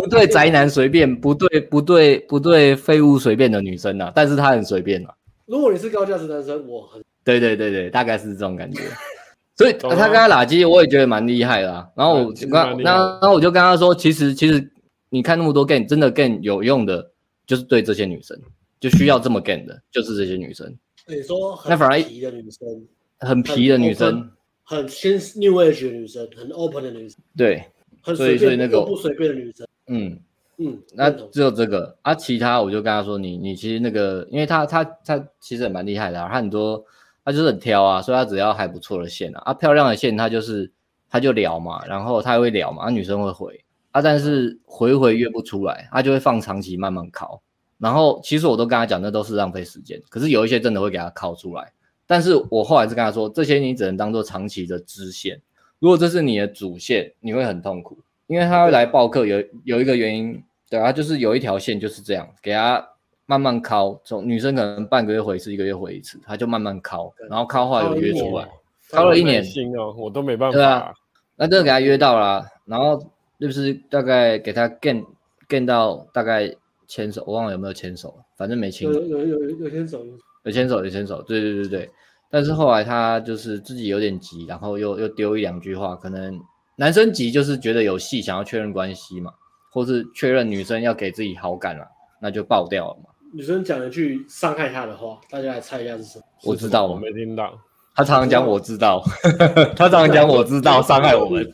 [0.00, 5.14] 不对宅男随便，不对不对不对废物随便的女生啊，但是她很随便啊。
[5.46, 8.82] 如果你是高价值男生，我很对对对对，大概是这种感觉。
[9.56, 11.88] 所以他跟他拉机，我也觉得蛮厉害的啊。
[11.96, 14.70] 然后我刚那然后我就跟他说，其实其实。
[15.10, 17.10] 你看那么多 game，真的 game 有用的，
[17.46, 18.38] 就是对这些女生，
[18.78, 20.70] 就需要这么 game 的，就是这些女生。
[21.06, 22.86] 你说很皮的女生，
[23.20, 24.30] 很皮的女生，
[24.64, 27.16] 很新 new age 的女生，很 open 的女生。
[27.34, 27.64] 对，
[28.02, 29.66] 很所以所以那个不随便的女生。
[29.88, 30.18] 嗯
[30.58, 36.84] 嗯，那只有这个啊，其他我就跟他说，你你其实那个，因为他他他其实也蛮厉害的啊，他很多
[37.24, 40.70] 他就是很挑啊，所以他只要还不错的线啊，啊漂亮的线他就是
[41.10, 43.64] 他就聊嘛，然后他会聊嘛，啊女生会回。
[43.90, 47.40] 啊，但是回回约不出来，他就会放长期慢慢考。
[47.78, 49.98] 然后其实我都跟他讲，那都是浪费时间。
[50.10, 51.72] 可是有一些真的会给他考出来。
[52.06, 55.40] 但是我后来是跟他说，这些你只能当做长期的支线。
[55.78, 57.98] 如果这是你的主线，你会很痛苦，
[58.28, 60.40] 因为他会来报课，有有一个原因，
[60.70, 62.88] 对啊，就是有一条线就是这样，给他
[63.26, 64.00] 慢慢敲。
[64.04, 68.48] 从女生可能半个月回一次，一个月回一次，他就慢慢敲，然后敲话有约出来，
[68.90, 70.56] 敲了一年，心哦，我都没办法。
[70.56, 70.94] 对啊，
[71.34, 73.02] 那真的给他约到了，然后。
[73.40, 75.04] 就是大概给他 gain
[75.48, 76.52] gain 到大概
[76.88, 78.92] 牵手，我忘了有没有牵手，反正没牵。
[78.92, 80.04] 有有有有牵手，
[80.42, 81.90] 有牵手有牵手，对对对对。
[82.32, 86.36] 但是后来他就是自己有点急，然后又又丢一两句话，可能
[86.78, 89.32] 男生急就是觉得有戏，想要确认关系嘛，
[89.72, 91.84] 或是确认女生要给自己好感了，
[92.20, 93.10] 那就爆掉了嘛。
[93.34, 96.24] 女生讲一句伤害他的话，大家来猜一下是什么？
[96.44, 97.52] 我知道，我没听到。
[97.96, 99.02] 他常常讲我知道，
[99.74, 101.44] 他常常讲我知道， 伤害我们。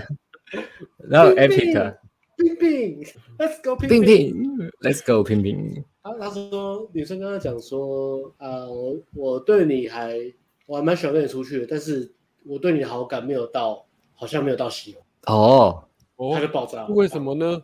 [1.10, 1.96] 然后 Epic。
[2.36, 3.00] 拼拼
[3.38, 4.34] ，Let's go 拼拼
[4.82, 5.86] ，Let's go 拼拼。
[6.02, 10.20] 他他说女生跟他讲说，啊，我我对你还
[10.66, 12.12] 我还蛮喜欢跟你出去的，但是
[12.44, 13.86] 我对你的好感没有到，
[14.16, 15.04] 好像没有到喜欢。
[15.28, 15.88] 哦，
[16.34, 16.86] 他就爆炸。
[16.88, 17.62] 为什么呢？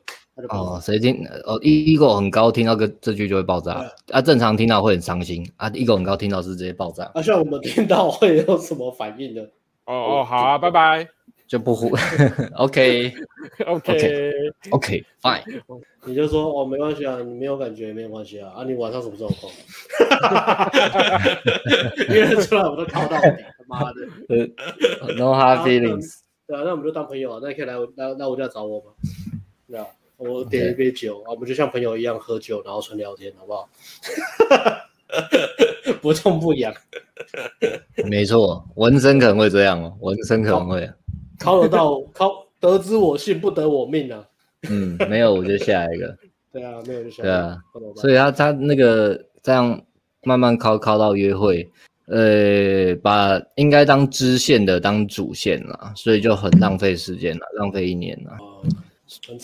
[0.49, 1.25] 哦，谁听？
[1.45, 3.85] 哦，ego 很高，听到个这句就会爆炸。
[4.11, 5.45] 啊，正常听到会很伤心。
[5.57, 7.11] 啊，ego 很高，听到是直接爆炸。
[7.13, 9.41] 啊，像我们听到会有什么反应的？
[9.85, 11.07] 哦哦，好啊，拜拜。
[11.47, 11.89] 就不呼，
[12.57, 13.11] OK
[13.65, 14.31] OK
[14.69, 15.41] OK Fine，
[16.05, 19.49] 你就说哦，没关系啊，你没有感觉没有关系啊，啊，你晚上什么时候空？
[22.13, 24.05] 约出来我都靠到你，他妈的，
[25.17, 26.19] No hard feelings。
[26.49, 28.85] 对啊，那我们就当朋友啊，那你可以来来来我家找我吗？
[29.69, 29.85] 对啊，
[30.17, 33.69] 我点一杯酒啊，我们就像朋友一样喝酒，然后纯聊天，好不好？
[36.01, 36.73] 不痛不痒。
[38.09, 40.91] 没错，纹身可能会这样哦，纹身可能会。
[41.37, 44.27] 考得到，靠得知我幸，不得我命啊。
[44.71, 46.17] 嗯，没有，我就下一个。
[46.51, 47.29] 对啊，没有就下一个。
[47.29, 47.57] 对啊，
[47.95, 49.79] 所以他他那个这样
[50.23, 51.69] 慢慢靠靠到约会，
[52.09, 58.31] 呃，把应该当支线的当主线了，所以就很浪费时间了，浪费一年了。
[58.39, 58.65] 哦、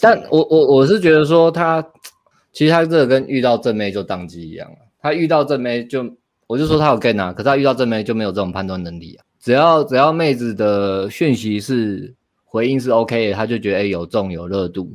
[0.02, 1.86] 但我我我是觉得说他，
[2.52, 4.78] 其实他这个跟遇到正妹就宕机一样了。
[5.00, 6.04] 他遇到正妹就，
[6.48, 9.24] 我就说他有 gain 啊，可是他遇到正妹就没有这种判断能力啊。
[9.40, 12.12] 只要只要妹子的讯息是
[12.44, 14.92] 回应是 OK 的，他就觉得哎、欸、有重有热度。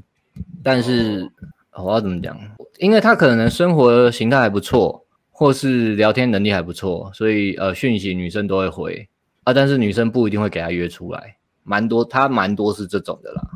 [0.62, 1.30] 但是
[1.76, 2.36] 我要怎么讲？
[2.78, 5.04] 因为他可能生活形态还不错，
[5.40, 9.08] 或是聊天能力还不错，所以呃讯息女生都会回
[9.44, 9.54] 啊。
[9.54, 13.48] 但是女生不一定会给他约出来，蛮多他蛮多是这种的啦。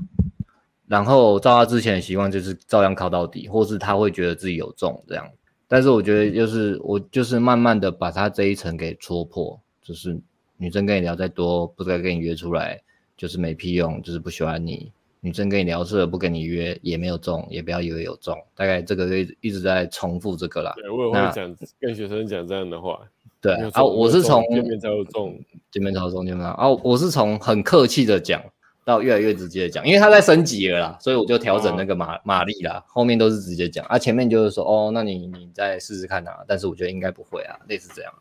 [0.86, 5.30] 然后照他之前的习惯，就是照样靠到底，或是他会觉得自己有重这样。
[5.68, 10.18] 但是我觉得就是我就是慢慢的把他这一层给戳破，就是。
[10.56, 12.80] 女生跟你聊再多，不该跟你约出来，
[13.16, 14.92] 就是没屁用，就是不喜欢你。
[15.24, 18.36] 女生跟你聊色，不跟你约，也没有中，也不要以为有中。
[18.54, 20.70] 大概这个一直一直在重复这个啦。
[20.76, 23.00] 对，我也会讲跟学生讲这样的话。
[23.40, 25.34] 对啊，我是从见面才有中，
[25.70, 28.38] 见面才有中，见面啊，我是从很客气的讲
[28.84, 38.12] 到越来越直接的讲，因为他在升级了啦，所以我就调整那个马马力啦，后面都是直接讲啊，前面就是说哦，那你你再试试看啊，但是我觉得应该不会啊，类似这样，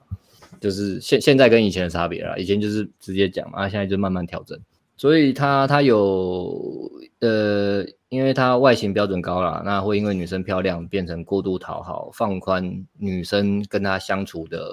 [0.62, 4.58] 就是现现在跟以前的差别啦，以前就是直接讲嘛，啊，现在就慢慢调整。
[4.96, 14.68] 所以他他有呃，因为他外形标准高了，那会因为女生漂亮变成过度讨好，放宽女生跟他相处的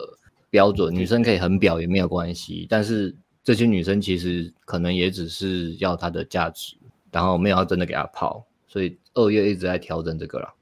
[0.51, 0.95] 标准。
[0.95, 6.77] 女生可以很婊也没有关系，但是这些女生其实可能也只是要他的价值，
[7.11, 8.45] 然后没有要真的给他泡。
[8.69, 10.55] 所以二月一直在调整这个了。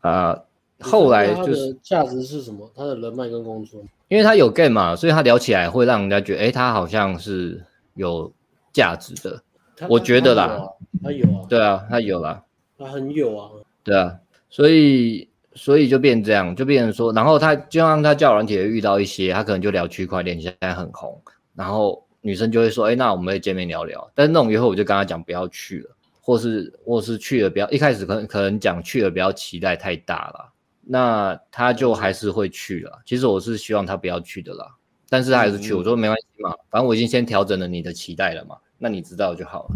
[0.00, 0.44] 啊、呃，
[0.80, 2.68] 后来就是价值是什么？
[2.74, 7.62] 他的人脉跟工作，因为他有 game 嘛，所以他聊起来会让人家觉得，哎，他好像是
[7.94, 8.32] 有。
[8.72, 9.42] 价值的，
[9.88, 10.68] 我觉得啦，
[11.02, 12.42] 他有啊，对啊，他有啦，
[12.78, 13.50] 他很有啊，
[13.82, 14.16] 对啊，
[14.48, 21.20] 所以所以就变这样，就变成说，然后他就让他交友软体遇到一些，他可能就聊区块链，现在很红，
[21.54, 30.52] 然后女生就会说，哎，那我们见面聊聊，但是那种约会我就跟他讲不要去了，或是或是去了不要，一开始可能可能讲去了不要期待太大了，
[30.82, 34.66] 那他就还是会去了，其实我是希望他不要去的啦。
[35.10, 39.70] 但是他还是去，我说没关系嘛，反正我已经先调整了你的期待了嘛，那你知道就好了。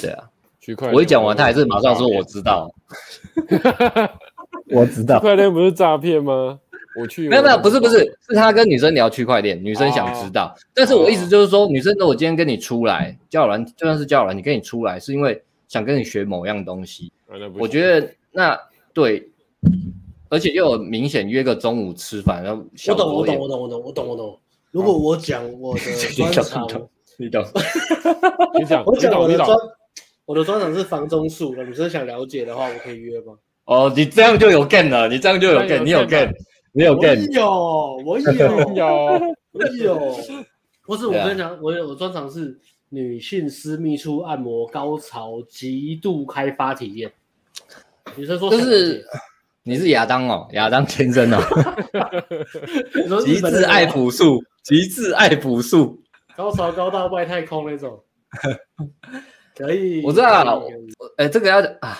[0.00, 0.30] 对啊，
[0.60, 2.72] 区块链我一讲完，他还是马上说我知道。
[4.70, 5.16] 我知道。
[5.20, 6.58] 区块链不是诈骗吗？
[6.96, 7.28] 我去。
[7.28, 7.98] 没有没有，不是不是，
[8.28, 10.54] 是他跟女生聊区块链，女生想知道。
[10.72, 17.12] 但是我意思就是说，女生如果今天跟你出来交友软，就算是交友软，你跟你出来是因为想跟你学某样东西。
[17.58, 18.58] 我觉得那
[18.92, 19.28] 对，
[20.28, 24.38] 而且又有明显约个中午吃饭，然后我懂我懂我懂我懂我懂我懂。
[24.70, 25.80] 如果我讲我的
[26.16, 26.88] 专长，
[27.18, 27.44] 你讲，
[28.58, 29.48] 你讲， 我讲我的专，
[30.24, 31.54] 我的专长是房中术。
[31.56, 33.34] 女生想了解的话，我可以约吗？
[33.64, 36.32] 哦，你这样就有 gain 了，你这样就有 gain，你有 gain，
[36.72, 38.32] 你有 game，有，我有，
[38.74, 38.86] 有，
[39.52, 40.16] 我有。
[40.86, 47.12] 不是我跟你讲，我有我专长是女性私密处按摩高潮极度开发体验。
[48.16, 49.04] 女生说就是。
[49.62, 51.38] 你是亚当哦，亚当天生哦，
[53.22, 56.02] 极致爱朴素，极致爱朴素，
[56.34, 58.02] 高潮高到外太空那种，
[59.54, 60.62] 可以，我知道了，
[61.18, 61.98] 哎、欸，这个要啊，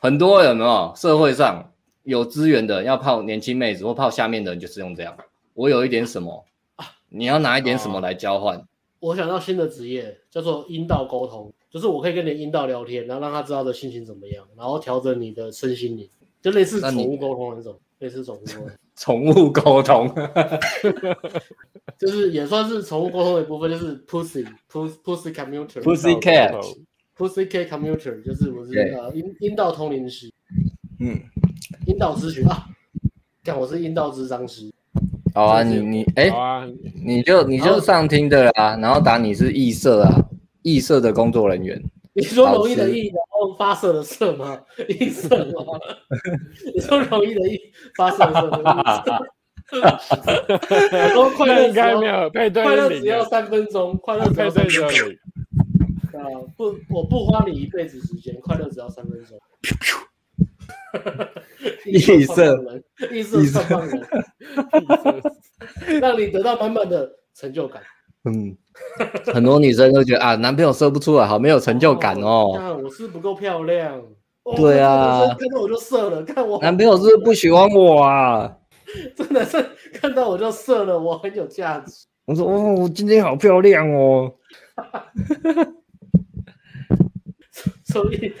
[0.00, 0.92] 很多有没有？
[0.96, 1.70] 社会上
[2.04, 5.14] 有资源的要泡年轻妹子或泡下面的人就是用这样。
[5.52, 6.46] 我有一点什么，
[7.10, 8.62] 你要拿一点什么来交换？
[9.00, 16.08] 我想到新的职业叫做阴道沟通，就是我可以跟你阴道聊天，然后让他知道的心情怎么样，然后调整你的身心灵。
[16.46, 18.70] 就类似宠物沟通那种，类似宠物沟通。
[18.94, 20.08] 宠物沟通，
[21.98, 30.32] 就是也算是宠物沟通的一部分，就是 pussy pussy commuter，pussy cat，pussy cat commuter，就是我是呃阴阴道通灵师，
[31.00, 31.18] 嗯，
[31.88, 32.68] 阴道咨询啊，
[33.42, 34.72] 看我是阴道咨商师。
[35.34, 36.30] 好啊，你你哎，
[37.04, 40.28] 你就你就上听的啦，然后打你是异色啊，
[40.62, 41.82] 异色的工作人员。
[42.16, 44.58] 你说容易的易，然后发射的射吗？
[44.88, 45.78] 易射吗？
[46.74, 47.60] 你说容易的易，
[47.94, 48.50] 发射的射。
[49.68, 54.46] 我说快乐应该没有配对，快乐只要三分钟，快乐只要。
[56.16, 56.24] 啊，
[56.56, 59.38] 不，我不花你一辈子时间，快乐只要三分钟。
[61.84, 62.82] 易射，
[63.12, 64.00] 易射创办人，
[66.00, 67.82] 让你得到满满的成就感。
[68.24, 68.56] 嗯。
[69.32, 72.52] 很多女生都觉得啊，男朋友射不出来，好没有成就感哦。
[72.56, 74.02] 看、哦、我是不够漂亮。
[74.56, 76.22] 对啊，看到我就射了。
[76.22, 78.56] 看我男朋友是不是不喜欢我啊？
[79.16, 82.06] 真的是看到我就射了，我很有价值。
[82.26, 84.32] 我说哦，我今天好漂亮哦。
[87.84, 88.32] 所以，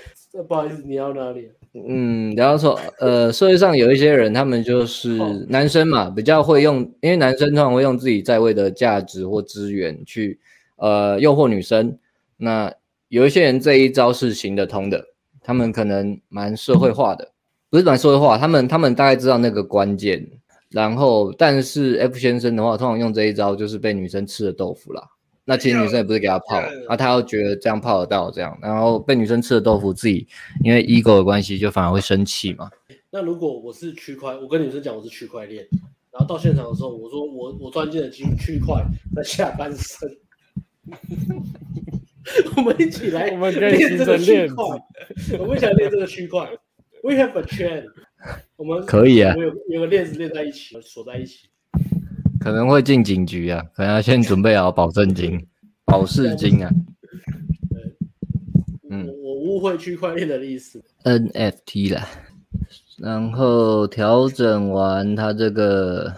[0.46, 1.50] 不好意思，你要哪里？
[1.88, 5.10] 嗯，然后说，呃，社会上有一些人，他们就是
[5.48, 10.38] 男生嘛，比较会用，因为男生通常会用自己在位的价值或资源去，
[10.76, 11.98] 呃，诱惑女生。
[12.38, 12.72] 那
[13.08, 15.04] 有一些人这一招是行得通的，
[15.42, 17.32] 他们可能蛮社会化的，
[17.68, 20.26] 不是蛮社会化，他们他们大概知道那个关键。
[20.70, 25.02] 然后，但是 F 先生的话，通常用这一招就是被女生吃了豆腐啦。
[25.48, 26.56] 那其实女生也不是给他泡，
[26.88, 30.26] 啊，他又觉得这样泡得到这样，然后被女生吃了豆腐，自己
[30.64, 32.68] 因为 ego 的关系，就反而会生气嘛。
[33.10, 35.64] 那如果我是区块，我跟女生讲我是区块链，
[36.10, 40.10] 然后到现场的时候，我说我我钻进了区区块在下半身，
[42.56, 44.64] 我们一起来，我们练这个区块，
[45.38, 46.50] 我们一起来练这个区块。
[47.02, 47.84] We have a chain，
[48.56, 51.48] 我们可以啊，有有个链子链在一起，锁在一起。
[52.46, 55.44] 可能会进警局啊，可能要先准备好保证金、
[55.84, 56.70] 保释金啊。
[58.88, 60.80] 嗯，我误会区块链的意思。
[61.02, 62.06] NFT 啦，
[62.98, 66.14] 然后调整完它这个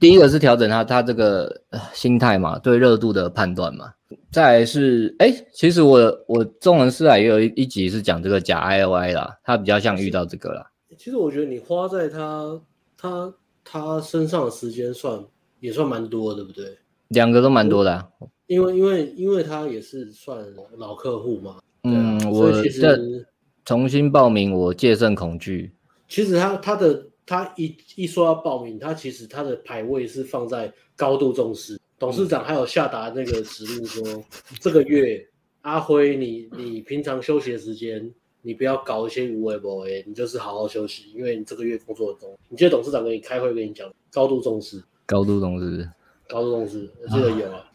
[0.00, 1.60] 第一个是调整它它这个
[1.92, 3.92] 心态嘛，对热度的判断嘛。
[4.32, 10.70] 再来是，哎，其实我我中文师啊也有一一集是讲这个假 I O I 啦，它比较像遇到这个啦。
[10.96, 12.58] 其实我觉得你花在他
[12.96, 13.30] 他
[13.68, 15.20] 他身上的时间算
[15.58, 16.78] 也算蛮多的，对不对？
[17.08, 18.08] 两个都蛮多的啊。
[18.46, 21.56] 因为因为因为他也是算老客户嘛。
[21.82, 23.26] 嗯，我其实
[23.64, 25.72] 重新报名，我戒慎恐惧。
[26.08, 31.76] 其实他他的他一一说要报名，他其实他的排位是放在高度重视。
[31.98, 34.24] 董事长还有下达那个指令说，嗯、
[34.60, 35.26] 这个月
[35.62, 38.12] 阿辉，你你平常休息的时间，
[38.46, 42.38] 你不要搞一些无谓不为，你就是好好休息，因为你这个月工作多。
[42.48, 45.90] 你记得董事长跟你开会跟你讲，高度重视，高度重视，
[46.28, 47.68] 高度重视，我记得有啊。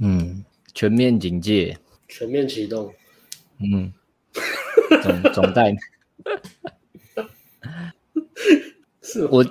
[0.00, 0.44] 嗯，
[0.74, 2.92] 全面警戒，全面启动。
[3.60, 3.90] 嗯，
[5.02, 5.74] 总总代。
[9.00, 9.42] 是我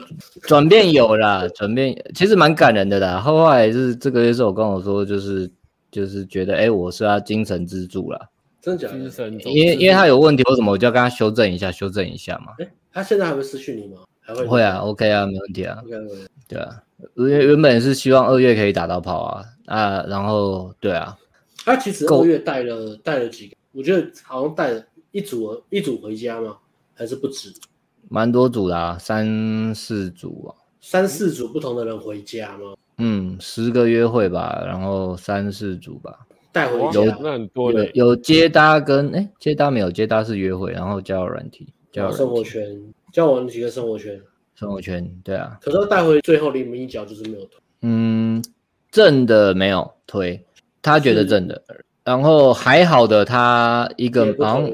[0.43, 3.19] 转变有啦，转变其实蛮感人的啦。
[3.19, 5.49] 后来是这个月是我跟我说，就是
[5.89, 8.29] 就是觉得，哎、欸，我是他精神支柱啦。
[8.63, 9.51] 真的假的？
[9.51, 12.53] 因为因为他有问题，为什么我就要跟他修正一下，修正一下嘛。
[12.59, 13.99] 哎、欸，他现在还会失去你吗？
[14.21, 14.45] 还会？
[14.47, 15.81] 会啊，OK 啊，没问题啊。
[15.83, 16.15] OK OK。
[16.47, 16.81] 对啊，
[17.15, 21.17] 原原本是希望二月可以打到炮啊啊，然后对啊。
[21.65, 24.81] 他其实二月带了带了几个，我觉得好像带了
[25.11, 26.55] 一组一组回家吗？
[26.93, 27.53] 还是不止？
[28.07, 32.75] 蛮多组的啊，三四组啊，三四组不同的人回家吗？
[32.99, 36.19] 嗯，十个约会吧，然后三四组吧，
[36.53, 42.63] 带回家有那很多的，有接搭跟哎、欸、接搭没有接搭是约会，然后交友软体，交友生活圈，
[43.11, 44.21] 交往几个生活圈，
[44.55, 48.41] 生活圈对啊，可是带回最后临门一脚就是没有推，嗯，
[48.91, 50.45] 正的没有推，
[50.81, 51.61] 他觉得正的，
[52.03, 54.71] 然后还好的他一个好像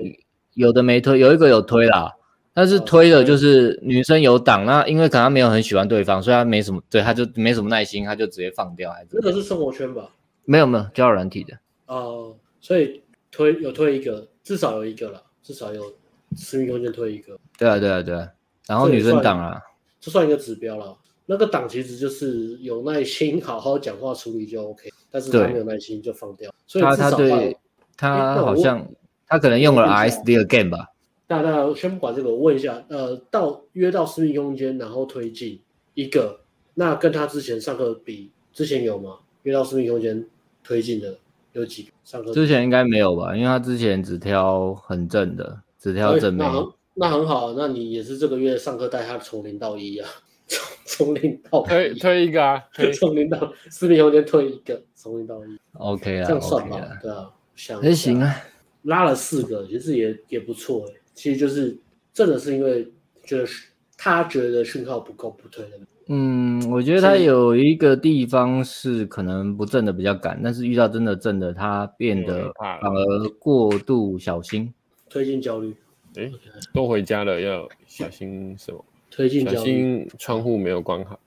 [0.54, 2.14] 有的没推，有一个有推啦。
[2.52, 10.10] 但是推的就是女生有挡，那因为可能他没有很喜欢对方，所以他没什么，对，他就没什么耐心，他就直接放掉，还是这个是生活圈吧？
[10.44, 11.58] 没有没有，交友软体的哦、
[11.90, 13.02] 呃，所以
[13.32, 15.94] 推有推一个，至少有一个了，至少有
[16.36, 17.38] 私密空间推一个。
[17.58, 18.30] 对啊对啊对啊，
[18.68, 19.60] 然后女生挡啊，
[20.00, 20.96] 这算一个指标了。
[21.26, 26.54] 那个挡其实就是有耐心，好好讲话处理就 OK，但是他没有耐心就放掉。
[26.66, 27.58] 所以他他对
[27.98, 28.88] 他好像
[29.28, 30.88] 他可能用了 RSD again 吧。
[31.28, 35.62] 那那先不管这个，我问一下，呃，到约到私密空间，然后推进
[35.94, 36.40] 一个，
[36.74, 39.20] 那跟他之前上课比，之前有吗？
[39.44, 40.28] 约到私密空间
[40.64, 41.18] 推进的
[41.60, 41.90] 有几个？
[42.04, 43.36] 上课之前应该没有吧？
[43.36, 46.44] 因为他之前只挑很正的，只挑正妹。
[46.44, 50.10] 那那很好，那你也是这个月上课带他从零到一啊，
[50.48, 52.64] 从从零到推推一个啊，
[53.00, 55.58] 从零到私密空间推一个，从零到一。
[55.74, 58.36] OK 啊，这样算吧，okay、对啊，想还行啊，
[58.82, 61.02] 拉了四个，其实也也不错哎、欸。
[61.14, 61.78] 其实就是
[62.14, 62.92] 真的是因为
[63.26, 65.80] 就是他觉得讯号不够不推的。
[66.12, 74.74] 嗯，我觉得他有一个地方是可能不正的比较赶，但是遇到真的正的，他变得反而过度小心，
[75.08, 75.76] 推进焦虑。
[76.16, 76.32] 哎，
[76.74, 78.84] 都回家了，要小心什么？
[79.12, 81.20] 推进焦虑，小心窗户没有关好。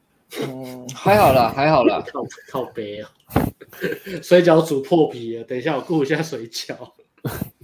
[0.48, 2.02] 嗯，还好啦，还好啦。
[2.12, 3.08] 靠靠背啊！
[4.20, 6.74] 水饺煮破皮了，等一下我顾一下水饺。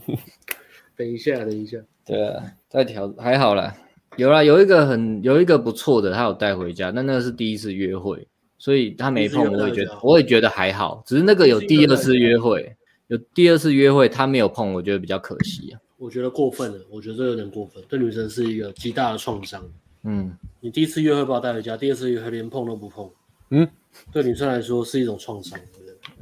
[0.96, 1.78] 等一下，等一下。
[2.06, 3.74] 对啊，再调还好啦，
[4.18, 8.26] 有啦，有一个很有一个不错的，他有带回家，但那个是第一次约会，
[8.58, 12.76] 所以他没碰，我也觉得我也觉得还好，只是那个有第二次约会，
[13.06, 15.80] 有第二次约会他没有碰，我觉得比较可惜啊。
[15.98, 19.64] 我觉得过分了，我觉得这有点过分，对女生是一个极大的创伤。
[20.02, 23.08] 嗯，你第一次约会把我带回家，第二次约会连碰都不碰，
[23.50, 23.68] 嗯，
[24.12, 25.58] 对女生来说是一种创伤。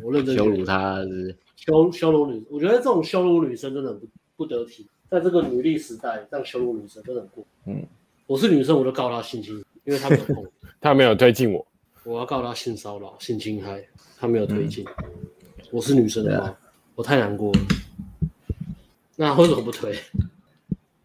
[0.02, 4.06] 我认真羞辱她是羞羞辱女，我觉得这种羞辱女生真的不
[4.36, 4.86] 不得体。
[5.10, 7.44] 在这个女力时代，这样羞辱女生真的很过。
[7.66, 7.84] 嗯，
[8.26, 9.54] 我是女生，我都告她性侵，
[9.84, 10.44] 因为她没有碰，
[10.80, 11.66] 她没有推进我，
[12.04, 13.84] 我要告她性骚扰、性侵害，
[14.18, 14.84] 她没有推进。
[15.04, 15.04] 嗯、
[15.70, 16.58] 我是女生的话，啊、
[16.94, 17.60] 我太难过了。
[19.16, 19.96] 那为什么不推？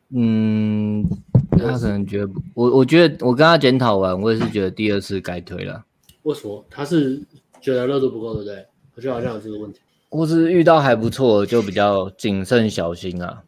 [0.09, 1.07] 嗯，
[1.51, 5.85] 他可能觉得我，我觉得我跟他检讨完，我也是觉得第二次该推了。
[6.23, 6.65] 为什么？
[6.69, 7.21] 他是
[7.61, 8.65] 觉得热度不够，对不对？
[8.95, 9.79] 我觉得好像有这个问题。
[10.09, 13.41] 或是遇到还不错，就比较谨慎小心啊。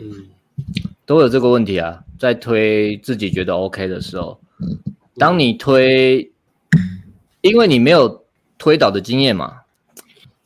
[0.00, 0.26] 嗯，
[1.06, 4.40] 都有这个问题啊，在推自己觉得 OK 的时候，
[5.16, 6.30] 当你推，
[7.40, 8.24] 因为你没有
[8.58, 9.62] 推倒的经验嘛，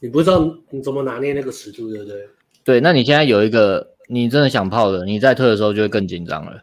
[0.01, 2.29] 你不知道你怎么拿捏那个尺度，对不对？
[2.65, 6.63] 对，那你现在有一个你真的想泡的，你在推的时候就会更紧张了，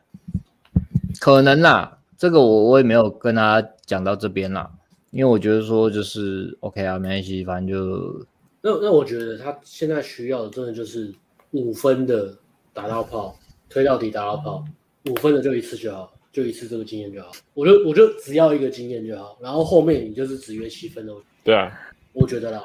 [1.20, 4.72] 可能啦，这个我我也没有跟他讲到这边啦，
[5.12, 8.26] 因为我觉得说就是 OK 啊，没关系，反正就
[8.62, 11.14] 那那我觉得他现在需要的真的就是
[11.52, 12.38] 五分的。
[12.82, 13.38] 打到炮，
[13.70, 14.64] 推到底打到炮，
[15.10, 17.30] 五分的就一次就好，就就一次这个经验就好。
[17.54, 21.16] 我就我就只要一个经验就好，然后后面你就是只约七分哦。
[21.44, 21.78] 对啊，
[22.14, 22.64] 我觉得啦，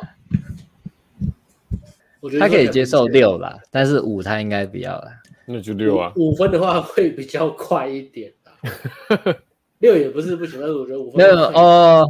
[2.21, 5.09] 我觉得他可以接受六啦，但是五他应该不要啦。
[5.47, 9.37] 那就六啊，五分的话会比较快一点啦。
[9.81, 12.09] 六也不是不行，但是我觉得五分没有哦，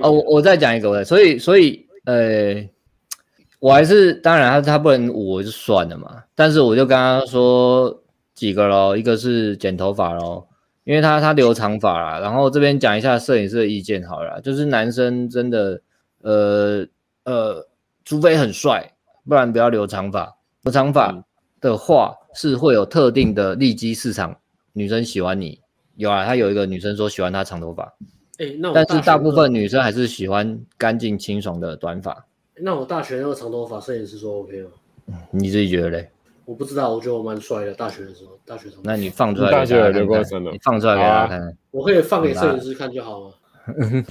[0.00, 2.66] 哦，我我再讲一个，所以所以呃。
[3.60, 8.02] 我还是当然他他不能五我就算了嘛，但是我就跟他说
[8.34, 10.46] 几个咯，一个是剪头发咯，
[10.84, 15.80] 因为他他留长发啦，然后这边讲一下摄影师的意见好了，就是男生真的
[16.22, 16.86] 呃
[17.24, 17.66] 呃，
[18.04, 18.92] 除非很帅，
[19.28, 20.32] 不然不要留长发。
[20.62, 21.12] 留长发
[21.60, 24.36] 的话是会有特定的利基市场，
[24.72, 25.60] 女生喜欢你
[25.96, 27.92] 有啊，他有一个女生说喜欢他长头发，
[28.38, 32.24] 哎，那但是大部分女生还是喜欢干净清爽的短发。
[32.60, 34.70] 那我大学那个长头发摄影师说 OK 吗？
[35.30, 36.10] 你自己觉得嘞？
[36.44, 37.74] 我不知道，我觉得我蛮帅的。
[37.74, 38.78] 大学的时候，大学长。
[38.82, 40.44] 那你放出来给大家看看。
[40.44, 41.58] 你放出来给大家看看。
[41.70, 43.34] 我可以放给摄影师看就好了。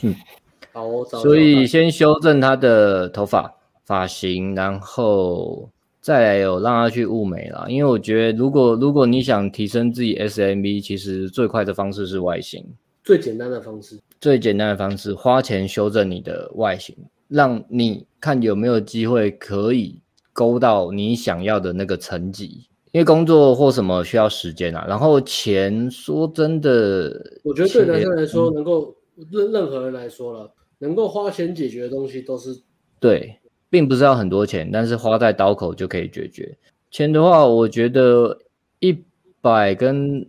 [0.72, 1.20] 好，我找。
[1.20, 3.56] 所以先修正他的头发
[3.86, 5.70] 发型，然后
[6.00, 7.66] 再来有让他去物美啦。
[7.68, 12.64] 因为我觉得，如果如果你想提升自己 SMV，其实最快的方式是外形。
[13.04, 14.00] 最简单的方式。
[14.22, 16.96] 最简单的方式，花钱修正你的外形。
[17.28, 20.02] 让你看有没有机会可以
[20.34, 24.86] 勾到你想要的那个层级，因为工作或什么需要时间啊。
[24.88, 28.96] 然后钱，说真的，我觉得对男生来说，能够
[29.32, 32.62] 任任何人来说了，能够花钱解决的东西都是
[33.00, 33.40] 对，
[33.70, 36.58] 并不是要很多钱，但是花在刀口就可以解决。
[36.90, 38.40] 钱的话，我觉得
[38.80, 39.04] 一
[39.42, 40.28] 百跟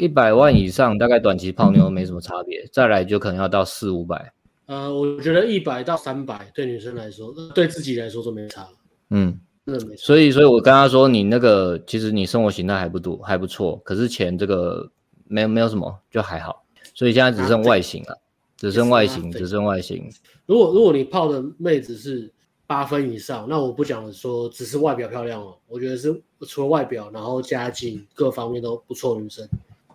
[0.00, 4.33] 一百万以上，大概短期泡妞没什么差别，再来就可能要到四五百。
[4.66, 8.66] 呃，我觉得一百到三百对女生来说，对自己来说都没差。
[9.10, 10.02] 嗯，真的没差。
[10.02, 14.90] 所以，所以我跟他说，你那个其实你生活形态还不多，还不错，可是钱这个
[15.28, 16.64] 没有没有什么，就还好。
[16.94, 18.18] 所以现在只剩外形了，
[18.56, 20.10] 只剩外形，只剩外形。
[20.46, 22.32] 如果如果你泡的妹子是
[22.66, 29.46] 八分以上，那我不讲说只是外表漂亮哦，我觉得是除了外表，然后家境各方面都不错女生，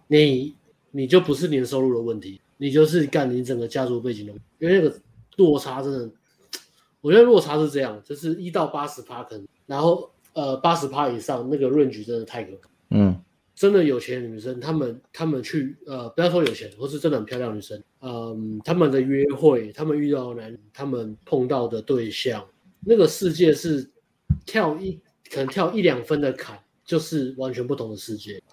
[0.08, 0.54] 你
[0.92, 2.40] 你就不是年收入的问题。
[2.62, 4.94] 你就是干你整个家族背景的，因为那个
[5.38, 6.12] 落差真的，
[7.00, 12.70] 我觉得落差是这样，就是一到八十趴可能，然后呃八十趴以上那个 range 真的太可怕。
[12.90, 13.18] 嗯，
[13.56, 22.46] 真的有钱的女生，她们她们去呃不要说有钱，或是真的很漂亮的女生，嗯，她们的约会，她们遇到的男人，他们碰到的对象，
[22.82, 23.90] 那个世界是
[24.46, 25.00] 跳一
[25.32, 28.44] 可能跳一两分的坎，就是完全不同的世界。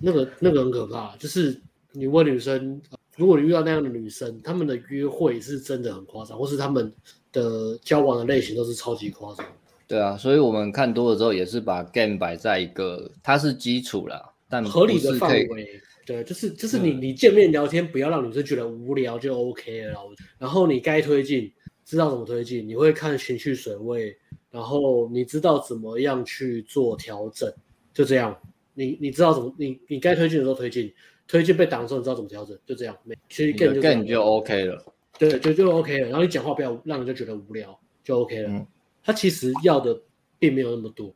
[0.00, 1.60] 那个那个很可怕，就是。
[1.92, 2.80] 你问女生，
[3.16, 6.92] 如果你遇到那样的女生，她们的约会是真的很夸张，或是她们
[7.32, 9.44] 的交往的类型都是超级夸张。
[9.88, 15.80] 对啊，所以我们看多了之后，也是把 game 摆在一个，它是基础啦，但合理的范围。
[16.06, 19.94] 对，就是就是你你见面聊天，不要让女生觉得无聊就 OK 了。
[20.38, 21.52] 然后你该推进，
[21.84, 24.16] 知道怎么推进，你会看情绪水位，
[24.50, 27.52] 然后你知道怎么样去做调整，
[27.92, 28.36] 就这样。
[28.74, 30.92] 你你知道怎么，你你该推进的时候推进。
[31.30, 32.96] 推荐被挡的时候，你知道怎么调整，就这样。
[33.04, 34.84] 没，其实 game 就 game 就 OK 了。
[35.16, 36.08] 对，就就 OK 了。
[36.08, 38.50] 然后你讲话不要让人家觉得无聊，就 OK 了。
[38.50, 38.66] 嗯、
[39.04, 39.96] 他其实要的
[40.40, 41.14] 并没有那么多。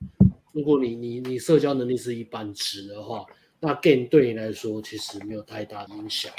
[0.53, 3.25] 如果你你你社交能力是一般值的话，
[3.59, 6.33] 那 game 对你来说其实没有太大影响。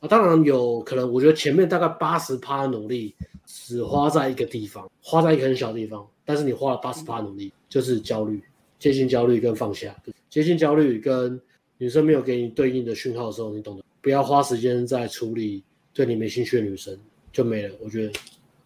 [0.00, 3.14] 啊，当然有可能，我觉得前面大概八十趴的努力
[3.46, 8.42] 只花在一个地方，花在一个很小的地方，但是你花了八十趴努力，就是焦虑、
[8.76, 9.94] 接近焦虑跟放下，
[10.28, 11.40] 接近焦虑跟。
[11.80, 15.62] 女生没有给你对应的讯号的时候，你懂得不要花时间在处理
[15.94, 16.94] 对你没兴趣的女生，
[17.32, 17.74] 就没了。
[17.80, 18.12] 我觉得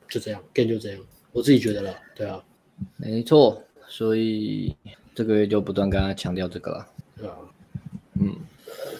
[0.09, 1.01] 就这样，game 就这样，
[1.31, 1.95] 我自己觉得了。
[2.17, 2.45] 对啊，
[2.97, 4.75] 没错，所以
[5.15, 6.87] 这个月就不断跟他强调这个了。
[7.17, 7.37] 对啊，
[8.21, 8.35] 嗯，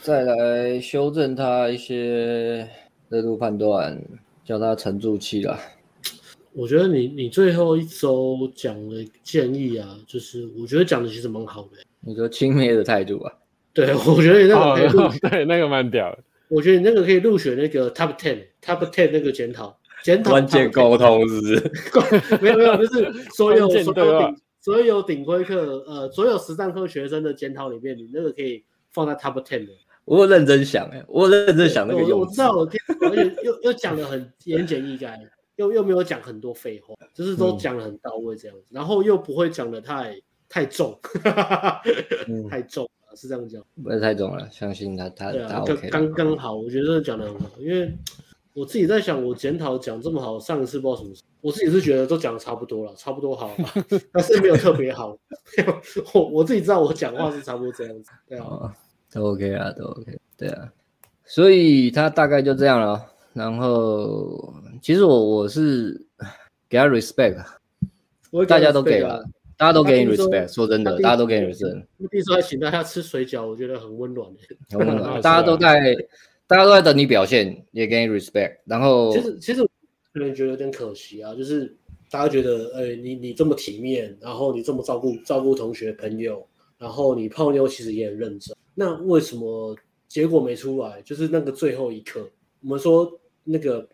[0.01, 2.71] 再来修正他一些
[3.09, 4.01] 热度判断，
[4.45, 5.59] 叫他沉住气了。
[6.53, 11.79] 我觉得你你最后一周讲的建议啊，就是我觉得讲的其实蛮好的。
[11.99, 13.35] 你说轻蔑的态度啊？
[13.75, 16.19] 对， 我觉得你那个可以录、哦，对，那个蛮屌的。
[16.49, 22.39] 我觉得你那个可以入选那个 top ten，top ten 那个检讨，检讨关键沟通是不是？
[22.41, 29.73] 没有没有，就是所有所有顶所有顶规课，呃，所有实战课学生的检讨里面，你那个可以放在 top ten 的。
[30.05, 35.19] 我有认真想哎，我有认真想那个用我，我知道，我听，而且又又讲的很言简意赅，
[35.57, 40.97] 又又没有讲很多废话，就是都讲的很到位这样子，嗯、然后又不会讲的太太重，
[42.49, 42.89] 太重。
[43.15, 47.97] 是这样讲，不是太重了，相信他，他他 OK，刚刚好，我觉得讲的很好，因为
[48.53, 53.51] 我自己在想，我检讨讲这么好，上一次不知道什么时候，我自己是觉得都讲的差不多了，差不多好，
[54.13, 55.17] 但是没有特别好，
[56.15, 58.75] 我我自己知道我讲话是差不多这样子，对啊，
[59.13, 60.19] 都 OK 啊，都 OK。
[60.37, 60.73] 对啊，
[61.25, 63.01] 所以他大概就这样了。
[63.33, 66.05] 然后其实我我是
[66.69, 67.45] 给他 respect，
[68.49, 69.25] 大家都给了，
[69.65, 70.53] 大家都给你 respect。
[70.53, 71.85] 说真的，大家都给你 respect。
[72.11, 74.31] 第一次还请大家吃水饺，我觉得很温暖。
[74.69, 75.95] 很温暖， 大家都在，
[76.47, 78.59] 大家都在等你表现，也给你 respect。
[78.67, 79.63] 然后其实其实
[80.13, 81.75] 可能觉得有点可惜啊，就是
[82.11, 86.47] 大家觉得，哎，你你这么体面，然后你这么照顾照顾同学朋友，
[86.79, 89.77] 然后你泡妞其实也很认真，那为什么
[90.09, 91.01] 结果没出来？
[91.03, 92.29] 就是那个最后一刻，
[92.63, 93.21] 我们说。
[93.47, 93.87] 那个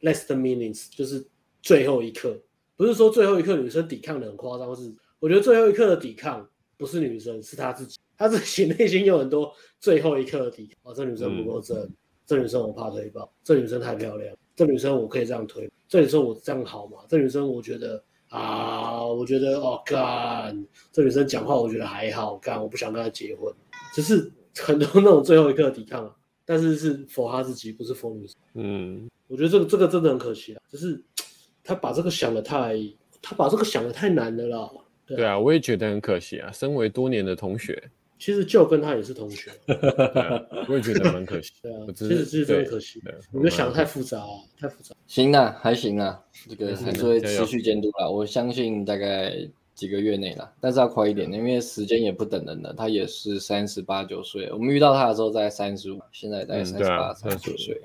[0.00, 1.24] last minutes 就是
[1.62, 2.36] 最后一刻，
[2.80, 6.48] 不是说最后一刻女生抵抗的很夸张，是我觉得最后一刻的抵抗
[6.78, 10.90] 不是女生，是她自己，她自己内心有很多最后一刻的抵抗。
[10.90, 11.92] 哦，这女生不够正，嗯、
[12.24, 17.00] 这女生我怕推爆，这女生太漂亮，这女生我可以这样推，这女生我这样好吗？
[17.06, 23.52] 这女生我觉得啊，我觉得哦干，这女生讲话我觉得还好干，我不想跟她结婚，
[23.94, 26.16] 只是很多那种最后一刻的抵抗啊。
[26.46, 28.36] 但是是否她自己，不是否女生。
[28.54, 31.04] 嗯，我觉得这个这个真的很可惜啊，就是
[31.70, 32.76] 他把这个想的太，
[33.22, 34.70] 他把这个想的太难了啦。
[35.06, 36.50] 对啊，对啊，我也觉得很可惜啊。
[36.50, 37.80] 身为多年的同学，
[38.18, 39.52] 其实就跟他也是同学，
[40.18, 41.52] 啊、我也觉得蛮可惜。
[41.62, 43.00] 对啊，其实其实真的可惜。
[43.32, 44.92] 我觉得想的太复杂啊，太复杂。
[45.06, 48.08] 行啊，还行啊，这个还是会持续监督啦。
[48.10, 49.48] 我相信大概。
[49.72, 52.74] 几个月内啦，但是要快一点，因为时间也不等人了。
[52.76, 57.80] 他也是三十八九岁，我们遇到他的时候在三十五，现在在三十八、三十九岁。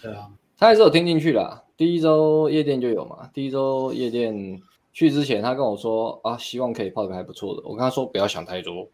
[0.00, 0.30] 对啊，
[0.62, 1.64] 他还是有听进去的。
[1.76, 4.62] 第一周夜店就有嘛，第一周夜店
[4.92, 7.62] 去之前，他跟我说啊，希望可以泡个还不错的。
[7.64, 8.88] 我跟他说不要想太多，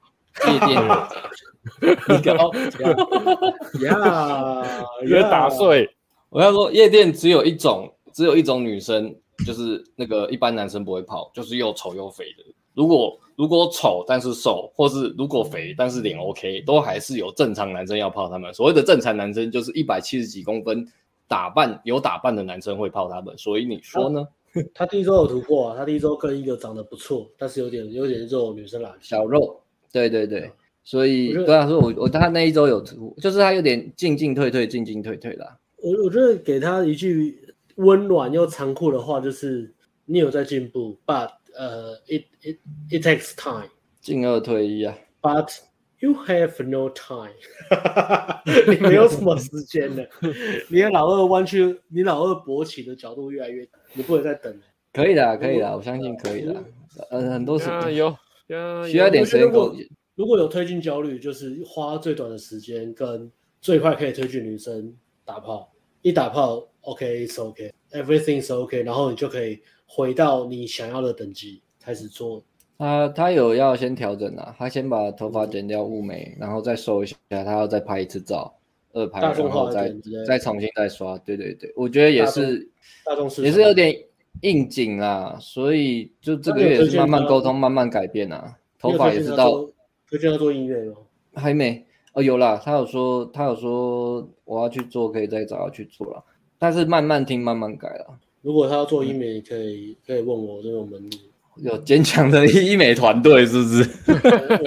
[0.51, 0.83] 夜店
[2.09, 2.51] 你搞
[3.85, 4.65] 呀，
[5.03, 5.87] 别 打碎。
[6.31, 9.15] 我跟他说夜店只有一种，只有一种女生。
[9.47, 12.43] 就是那个一般男生不会泡，就是又丑又肥的。
[12.75, 18.53] 如果如果丑但是瘦，或是如果肥但是脸 OK，都还是有正常男生要泡他们。
[18.53, 20.85] 所谓的正常男生就是一百七十几公分，
[21.29, 23.37] 打扮有打扮的男生会泡他们。
[23.39, 24.27] 所以你说呢？
[24.75, 29.61] 他，第一周有突破啊，他第一周跟一个长得不错，但是有点有点肉女生来小肉。
[29.93, 30.51] 对对对，
[30.83, 35.59] 所以对啊，说我我他那一周有突破，就是他有点进进退退进进退退啦。
[35.77, 37.45] 我我觉得给他一句。
[37.79, 39.73] 温暖又残酷的话，就是
[40.05, 42.57] 你有在进步，but 呃、uh,，it it
[42.91, 43.69] it takes time，
[44.01, 45.49] 进二退一啊，but
[46.01, 47.35] you have no time，
[48.69, 50.05] 你没有什么时间了，
[50.71, 54.61] 你的老二弯曲，你老二勃起的角度越来越，你不能再等了。
[54.93, 56.65] 可以的，可以的，我相信可以的。
[57.11, 58.17] 嗯，很多时间有，
[58.87, 59.43] 需要点时间。
[59.43, 59.77] 如果
[60.15, 63.31] 如果有推进焦虑，就是花最短的时间跟
[63.61, 64.93] 最快可以推进女生
[65.25, 65.73] 打炮，
[66.03, 66.67] 一打炮。
[66.83, 72.43] OK，it's OK，everything's OK，然后你就可以回到你想要的等级开始做。
[72.79, 78.55] 他他有要先调整啊，他先把头发剪掉雾眉，然后再收一下，他要再拍一次照，
[78.93, 79.93] 二拍，然后再
[80.25, 81.19] 再重新再刷。
[81.19, 82.71] 对对对，我觉得也是，
[83.05, 83.93] 大众是也是有点
[84.43, 88.57] 应景啊，所以就这个月也是慢慢沟通，慢慢改变啊。
[88.79, 89.69] 头发也是到，
[90.09, 90.95] 推荐要做音乐吗？
[91.35, 96.25] 还没哦，有啦，他有说他有说我要去做，可以再找他去做了。
[96.61, 98.19] 但是慢慢听，慢慢改了。
[98.41, 101.11] 如果他要做医美，可以可以问我这种门路。
[101.63, 103.91] 有坚强的医美团队，是不是？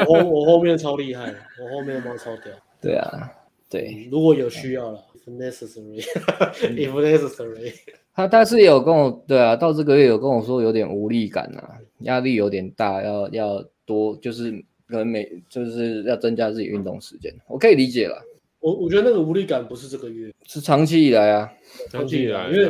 [0.08, 2.52] 我后我后面超厉害，我后面猫超屌。
[2.82, 3.32] 对啊，
[3.70, 4.08] 对。
[4.12, 7.74] 如果有需要了，if necessary，if necessary。
[8.14, 14.52] 他但是有跟我对啊，到这个月有跟我说有点无力感啊，压力有点大，要要多就是
[14.88, 18.22] 可能每就是要增加自己运动时间，我可以理解了。
[18.60, 21.52] 我我觉得那个无力感不是这个月，是长期以来啊，
[21.90, 22.70] 长期以来，因为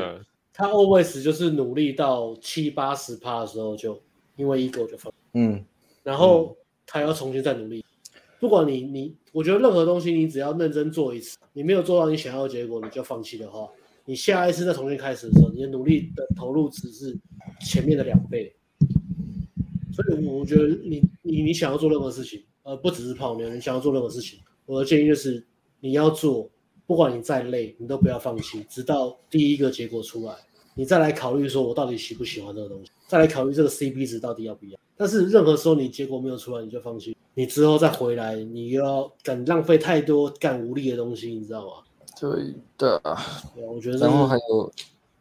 [0.53, 3.99] 他 always 就是努力到七八十趴的时候就
[4.41, 5.63] 因为 ego 就放，嗯，
[6.01, 6.57] 然后
[6.87, 7.85] 他要重新再努力，
[8.39, 13.69] 不管你你，我觉得任何东西你只要认真做一次，你没有做到你想要的结果你就放弃的话，
[14.05, 17.15] 你下一次再重新开始的时候，你的努力的投入只是
[17.61, 18.51] 前面的两倍，
[19.93, 25.45] 所以我觉得你你你想要做任何事情，呃，不只是泡妞，你想要做任何事情，我的建议就是。
[25.83, 26.47] 你要做，
[26.85, 30.35] 不管你再累，你都不要放弃，直到第一个结果出来，
[30.75, 34.79] 你再来考虑说，我到底喜不喜欢这个东西，再来考虑这个 CP 值到底要不要。
[34.95, 41.73] 但是任何时候你结果没有出来，你就放弃，你之后再回来，你又要敢浪费太多干无力的东西，你知道吗？
[42.17, 43.21] 对的啊，
[43.53, 43.97] 对，我觉得。
[43.97, 44.71] 然后还有，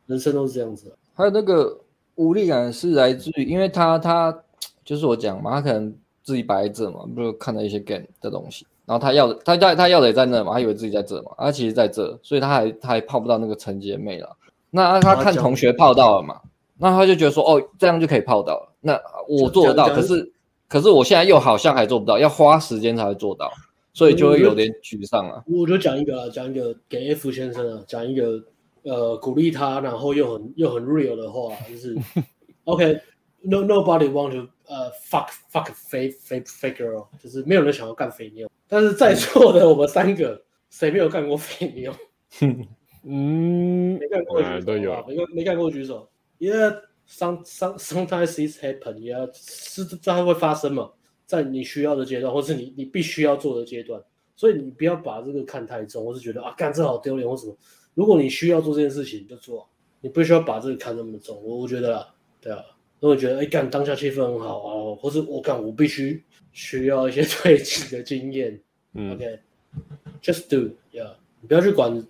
[0.07, 0.95] 人生都是这样子。
[1.15, 1.77] 还有那个
[2.15, 4.45] 无力感是来自于，因为他他
[4.85, 5.93] 就是我讲嘛，他可能
[6.23, 8.65] 自己摆在这嘛，不如看到一些 game 的东西。
[8.87, 14.37] 然后他要的，他他他要的也在那嘛，他以为自己在这嘛，他其实在这，所以他还他还泡不到那个陈洁妹了。
[14.71, 16.41] 那他看同学泡到了嘛，
[16.81, 18.75] 那他就觉得说，哦，这样就可以泡到了。
[18.81, 18.99] 那
[19.29, 20.33] 我做得到，可是
[20.67, 23.53] 可是我现在又好像还做不到，要花时间才会做到。
[23.93, 25.43] 所以就会有点沮丧啊。
[25.49, 28.41] 我就讲一个啊，讲一个给 F 先生啊，讲一个
[28.85, 31.99] 呃鼓励他，然后又很又很 real 的话，就是
[32.65, 40.41] OK，no nobody want to 呃 fuck fuck fake fake fake girl，就是没有人想要干肥妞，但是在座的我们三个
[40.71, 41.93] 谁没有干过肥妞？
[43.03, 46.09] 嗯，没干过举手，都有，没干没干过举手。
[46.41, 50.91] Yeah，some some sometimes it happen，Yeah，是这还会发生嘛？
[51.27, 54.03] 在你需要的阶段，或是你你必须要做的阶段，
[54.35, 57.55] 所以你不要把这个看太重，或是觉得啊，干这好丢脸或什么。
[57.93, 59.69] 如果你需要做这件事情，就做，
[60.01, 61.41] 你不需要把这个看那么重。
[61.45, 62.07] 我我觉得，
[62.41, 62.65] 对啊，
[63.01, 68.59] 如果觉得哎干当下气氛很好啊，或是我干我必须需要一些对击的经验，
[68.95, 71.13] 嗯，OK，just do，Yeah，
[71.43, 72.03] 你不要去管。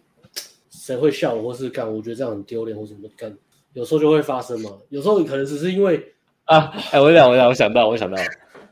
[0.70, 1.86] 谁会笑我，或是干？
[1.92, 3.36] 我觉得这样很丢脸，或什么干？
[3.72, 4.70] 有时候就会发生嘛。
[4.88, 6.02] 有时候可能只是因为
[6.44, 8.16] 啊，哎、欸，我想，我想，我想到，我想到，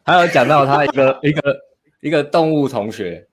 [0.05, 1.57] 还有讲到他一个一个
[2.01, 3.27] 一个动物同学，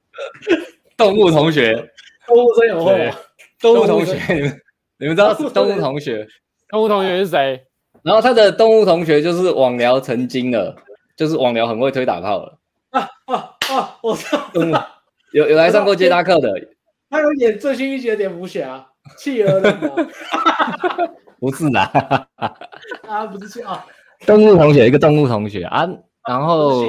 [0.95, 1.73] 动物同学，
[2.27, 3.17] 动物真有会啊，
[3.59, 4.61] 动物同学，你们
[4.97, 6.27] 你们知道动物同学，
[6.69, 7.65] 动物同学是谁？
[8.03, 10.75] 然后他的动物同学就是网聊成精了，
[11.17, 12.59] 就是网聊很会推打炮了
[12.91, 13.35] 啊啊
[13.71, 13.97] 啊！
[14.03, 14.37] 我操，
[15.31, 16.49] 有有来上过接搭课的。
[17.09, 18.85] 他有演最新一集的蝙蝠侠，
[19.17, 19.95] 企鹅的吗？
[21.45, 22.27] 不是啦，
[23.07, 23.79] 啊，不是企鹅，
[24.25, 25.87] 动物同学，一个动物同学啊，
[26.27, 26.83] 然后？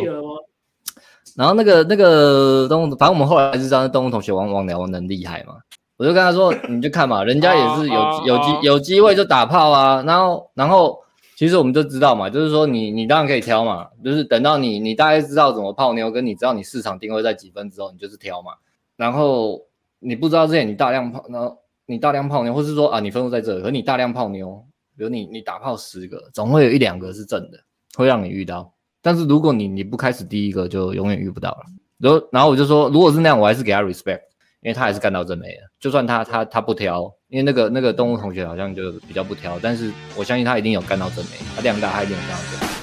[1.37, 5.57] 然后那个那个动物，反正我们后来是知道那动物同学王王聊能厉害嘛，
[5.99, 10.99] 我就跟他说，你就看嘛， 人家也是有有机有机会就打炮啊，然后然后
[11.37, 18.53] 其实我们就知道嘛，就是说你你当然可以挑嘛，就是等到你你大概知道怎么泡妞，跟你知道你市场定位在几分之后，你就是挑嘛，
[18.97, 19.61] 然后。
[19.99, 21.57] 你不知道之前你大量泡，然后
[21.87, 24.65] 你大量泡妞，或是说啊你分数在这，可你大量泡妞，
[24.97, 27.59] 比如你你打炮十个，总会有一两个是正的，
[27.97, 28.73] 会让你遇到。
[29.01, 31.63] 但是如果你你不开始第一个，就永远遇不到了。
[31.99, 34.21] 然后然后我就说，如果是那样，我还是给他 respect，
[34.63, 35.63] 因为他还是干到正妹的。
[35.79, 42.76] 就算他他他不挑，因为那个那个动物同学好像就比较不挑，但是我相信他一定有干到正妹，他量大他一定有干到正妹。